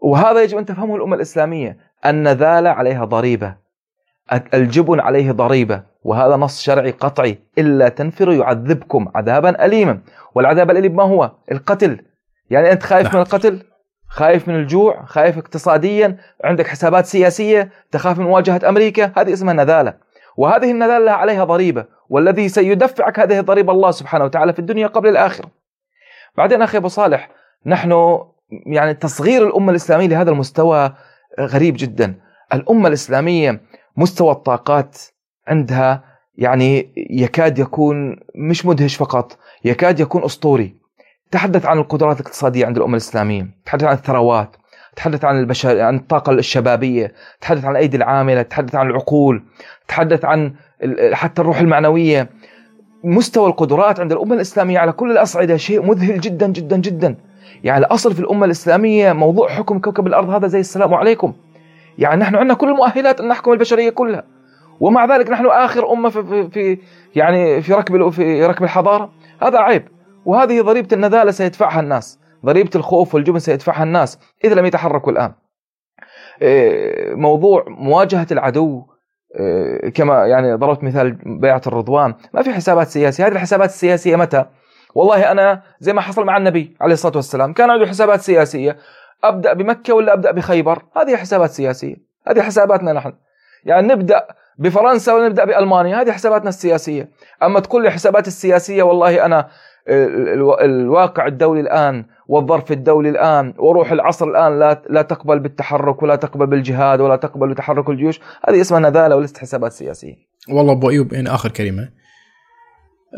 [0.01, 3.55] وهذا يجب أن تفهمه الأمة الإسلامية النذالة عليها ضريبة.
[4.53, 9.99] الجبن عليه ضريبة وهذا نص شرعي قطعي إلا تنفروا يعذبكم عذابا أليما.
[10.35, 12.01] والعذاب الأليم ما هو؟ القتل.
[12.49, 13.21] يعني أنت خايف من.
[13.21, 13.59] القتل؟
[14.07, 19.93] خايف من الجوع؟ خايف اقتصاديا؟ عندك حسابات سياسية؟ تخاف من مواجهة أمريكا؟ هذه اسمها نذالة.
[20.37, 21.85] وهذه النذالة عليها ضريبة.
[22.09, 25.49] والذي سيدفعك هذه الضريبة الله سبحانه وتعالى في الدنيا قبل الآخرة.
[26.37, 27.29] بعدين أخي أبو صالح
[27.65, 28.19] نحن
[28.65, 30.93] يعني تصغير الأمة الإسلامية لهذا المستوى
[31.39, 32.15] غريب جدا.
[32.53, 33.61] الأمة الإسلامية
[33.99, 34.97] مستوى الطاقات
[35.47, 36.03] عندها
[36.35, 40.75] يعني يكاد يكون مش مدهش فقط يكاد يكون أسطوري.
[41.31, 44.55] تحدث عن القدرات الاقتصادية عند الأمة الإسلامية تحدث عن الثروات
[44.95, 49.43] تحدث عن البشر عن الطاقة الشبابية تحدث عن الأيدي العاملة تحدث عن العقول
[49.87, 50.53] تحدث عن
[51.13, 52.29] حتى الروح المعنوية.
[53.03, 57.15] مستوى القدرات عند الأمة الإسلامية على كل الأصعدة شيء مذهل جدا جدا جدا.
[57.63, 61.33] يعني الأصل في الأمة الإسلامية موضوع حكم كوكب الأرض هذا زي السلام عليكم.
[61.99, 64.23] يعني نحن عندنا كل المؤهلات أن نحكم البشرية كلها.
[64.79, 66.77] ومع ذلك نحن آخر أمة في, في,
[67.15, 69.11] يعني في ركب في ركب الحضارة.
[69.41, 69.87] هذا عيب.
[70.25, 72.19] وهذه ضريبة النذالة سيدفعها الناس.
[72.45, 74.19] ضريبة الخوف والجبن سيدفعها الناس.
[74.43, 75.31] إذا لم يتحركوا الآن.
[76.41, 78.83] إيه، موضوع مواجهة العدو.
[79.39, 82.13] إيه، كما يعني ضربت مثال بيعة الرضوان.
[82.33, 83.27] ما في حسابات سياسية.
[83.27, 84.45] هذه الحسابات السياسية متى؟
[84.95, 87.53] والله أنا زي ما حصل مع النبي عليه الصلاة والسلام.
[87.53, 88.77] كان عنده حسابات سياسية.
[89.23, 91.95] أبدأ بمكة ولا أبدأ بخيبر؟ هذه حسابات سياسية.
[92.27, 93.13] هذه حساباتنا نحن.
[93.65, 94.27] يعني نبدأ
[94.57, 97.09] بفرنسا ولا نبدأ بألمانيا؟ هذه حساباتنا السياسية.
[97.43, 104.27] أما تقول لي حسابات السياسية والله ال- الواقع الدولي الآن والظرف الدولي الآن وروح العصر
[104.27, 109.15] الآن لا لا تقبل بالتحرك ولا تقبل بالجهاد ولا تقبل بتحرك الجيوش هذه اسمها نذالة
[109.15, 110.15] وليست حسابات سياسية.
[110.49, 111.89] والله أبو أيوب يعني آخر كلمة.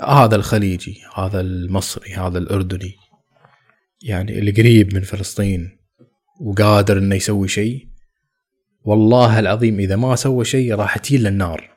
[0.07, 2.93] هذا الخليجي هذا المصري هذا الأردني
[4.03, 5.80] يعني اللي قريب من فلسطين
[6.41, 7.88] وقادر إنه يسوي شيء.
[8.84, 11.69] والله العظيم إذا ما سوى شيء راح تجي النار.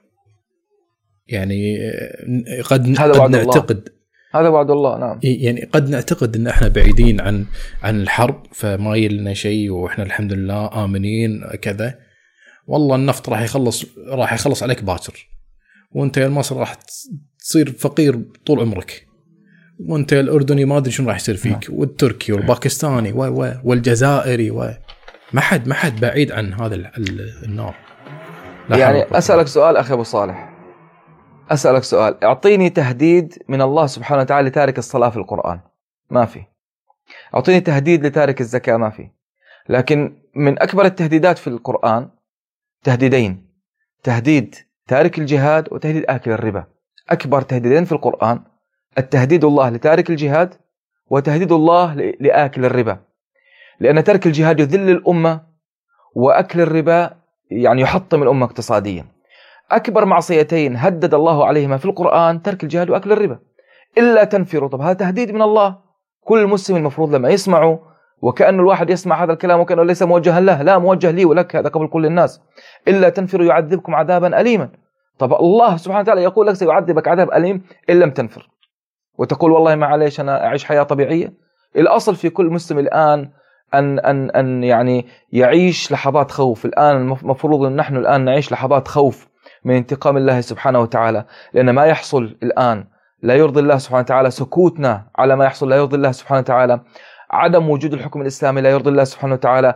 [1.27, 3.45] يعني آه، قد هذا قد وعد الله.
[3.45, 3.89] نعتقد
[4.35, 5.20] هذا وعد الله نعم.
[5.23, 7.47] يعني قد نعتقد إن إحنا بعيدين عن
[7.82, 11.99] عن الحرب فما يلنا شيء وإحنا الحمد لله آمنين كذا.
[12.66, 15.28] والله النفط راح يخلص راح يخلص عليك باكر.
[15.93, 16.77] وأنت يا المصري راح
[17.39, 19.07] تصير فقير طول عمرك.
[19.80, 24.70] وانت الاردني ما أدري شنو راح يصير فيك والتركي والباكستاني و و والجزائري و
[25.32, 27.74] ما حد ما حد بعيد عن هذا ال- ال- النار
[28.70, 30.51] يعني أسألك سؤال أخي أبو صالح.
[31.51, 32.24] أسألك سؤال.
[32.24, 35.60] أعطيني تهديد من الله سبحانه وتعالى لتارك الصلاة في القرآن.
[36.10, 36.40] ما في.
[37.34, 39.09] أعطيني تهديد لتارك الزكاة ما في.
[39.68, 42.09] لكن من أكبر التهديدات في القرآن
[42.84, 43.46] تهديدين.
[44.02, 44.55] تهديد
[44.88, 46.64] تارك الجهاد وتهديد أكل الربا.
[47.10, 48.40] أكبر تهديدين في القرآن
[48.99, 50.55] التهديد الله لتارك الجهاد
[51.11, 52.99] وتهديد الله لآكل الربا.
[53.81, 55.41] لأن ترك الجهاد يذل الأمة
[56.15, 57.11] وأكل الربا
[57.51, 59.05] يعني يحطم الأمة اقتصاديا.
[59.71, 63.39] أكبر معصيتين هدد الله عليهما في القرآن ترك الجهاد وأكل الربا.
[63.99, 65.79] إلا تنفروا طب هذا تهديد من الله.
[66.25, 67.81] كل مسلم المفروض لما يسمعه
[68.23, 71.87] وكأن الواحد يسمع هذا الكلام وكأنه ليس موجها له لا موجه لي ولك هذا قبل
[71.87, 72.41] كل الناس.
[72.89, 74.69] إلا تنفروا يعذبكم عذابا أليما.
[75.19, 78.51] طب الله سبحانه وتعالى يقول لك سيعذبك عذاب أليم إن لم تنفر.
[79.19, 81.32] وتقول والله معليش أنا أعيش حياة طبيعية.
[81.77, 83.31] الأصل في كل مسلم الآن
[83.74, 86.65] أن أن أن يعني يعيش لحظات خوف.
[86.65, 89.28] الآن المفروض أن نحن الآن نعيش لحظات خوف
[89.65, 91.24] من انتقام الله سبحانه وتعالى.
[91.53, 92.85] لأن ما يحصل الآن
[93.23, 96.81] لا يرضي الله سبحانه وتعالى سكوتنا على ما يحصل لا يرضي الله سبحانه وتعالى.
[97.31, 99.74] عدم وجود الحكم الإسلامي لا يرضي الله سبحانه وتعالى.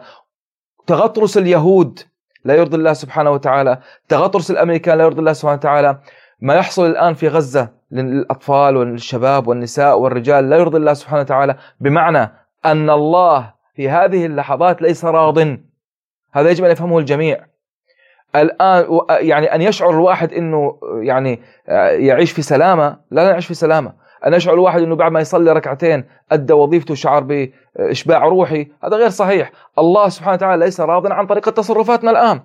[0.86, 2.00] تغطرس اليهود
[2.44, 3.78] لا يرضي الله سبحانه وتعالى.
[4.08, 5.98] تغطرس الأمريكان لا يرضي الله سبحانه وتعالى.
[6.40, 12.32] ما يحصل الآن في غزة للأطفال والشباب والنساء والرجال لا يرضي الله سبحانه وتعالى بمعنى
[12.66, 15.38] أن الله في هذه اللحظات ليس راض.
[16.32, 17.46] هذا يجب أن يفهمه الجميع.
[18.36, 21.42] الآن يعني أن يشعر الواحد أنه يعني
[21.92, 22.96] يعيش في سلامة.
[23.10, 23.92] لا نعيش في سلامة.
[24.26, 28.68] أن يشعر الواحد أنه بعد ما يصلي ركعتين أدى وظيفته وشعر بإشباع روحي.
[28.84, 29.52] هذا غير صحيح.
[29.78, 32.40] الله سبحانه وتعالى ليس راضا عن طريقة تصرفاتنا الآن.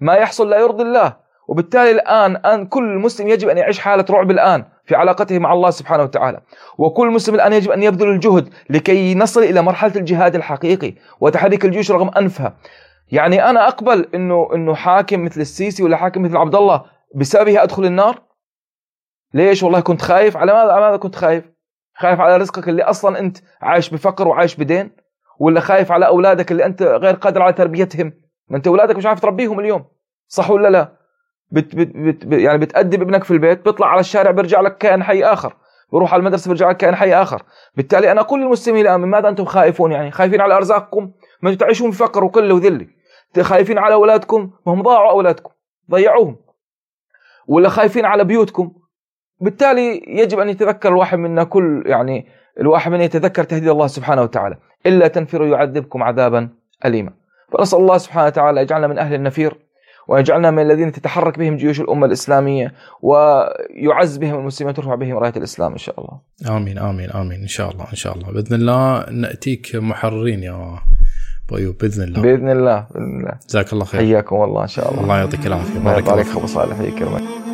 [0.00, 1.27] ما يحصل لا يرضي الله.
[1.48, 5.70] وبالتالي الآن أن كل مسلم يجب أن يعيش حالة رعب الآن في علاقته مع الله
[5.70, 6.40] سبحانه وتعالى.
[6.78, 11.90] وكل مسلم الآن يجب أن يبذل الجهد لكي نصل إلى مرحلة الجهاد الحقيقي وتحريك الجيوش
[11.90, 12.56] رغم أنفها.
[13.12, 16.84] يعني أنا أقبل أنه أنه حاكم مثل السيسي ولا حاكم مثل عبد الله
[17.14, 18.22] بسببه أدخل النار؟
[19.34, 20.36] ليش؟ والله كنت خايف.
[20.36, 21.44] على ماذا على ماذا كنت خايف؟
[21.94, 24.90] خايف على رزقك اللي أصلا أنت عايش بفقر وعايش بدين؟
[25.40, 28.12] ولا خايف على أولادك اللي أنت غير قادر على تربيتهم؟
[28.48, 29.84] ما أنت أولادك مش عارف تربيهم اليوم
[30.28, 30.97] صح ولا لا؟
[31.50, 35.24] بت بت بت يعني بتأدب ابنك في البيت بيطلع على الشارع بيرجع لك كائن حي
[35.24, 35.56] آخر.
[35.92, 37.42] بروح على المدرسة بيرجع لك كائن حي آخر.
[37.76, 41.10] بالتالي أنا أقول للمسلمين الآن من ماذا أنتم خائفون يعني؟ خايفين على أرزاقكم؟
[41.42, 42.86] ما تعيشون في فقر وقلة وذلة.
[43.40, 45.50] خايفين على أولادكم؟ ما هم ضاعوا أولادكم.
[45.90, 46.36] ضيعوهم.
[47.48, 48.72] ولا خايفين على بيوتكم؟
[49.40, 52.26] بالتالي يجب أن يتذكر الواحد منا كل يعني
[52.60, 54.56] الواحد منا يتذكر تهديد الله سبحانه وتعالى.
[54.86, 56.48] إلا تنفروا يعذبكم عذابا
[56.84, 57.12] أليما.
[57.52, 59.67] فنسأل الله سبحانه وتعالى يجعلنا من أهل النفير.
[60.08, 62.72] ويجعلنا من الذين تتحرك بهم جيوش الأمة الإسلامية
[63.02, 66.20] ويعز بهم المسلمين ترفع بهم راية الإسلام إن شاء الله.
[66.56, 67.40] آمين آمين آمين.
[67.40, 68.32] إن شاء الله إن شاء الله.
[68.32, 70.78] بإذن الله نأتيك محررين يا
[71.48, 72.22] طيب بإذن الله.
[72.22, 73.38] بإذن الله بإذن الله.
[73.48, 74.00] جزاك الله خير.
[74.00, 75.02] حياكم الله إن شاء الله.
[75.02, 75.78] الله يعطيك العافية.
[75.78, 77.47] بارك عليك أبو صالح يكرمك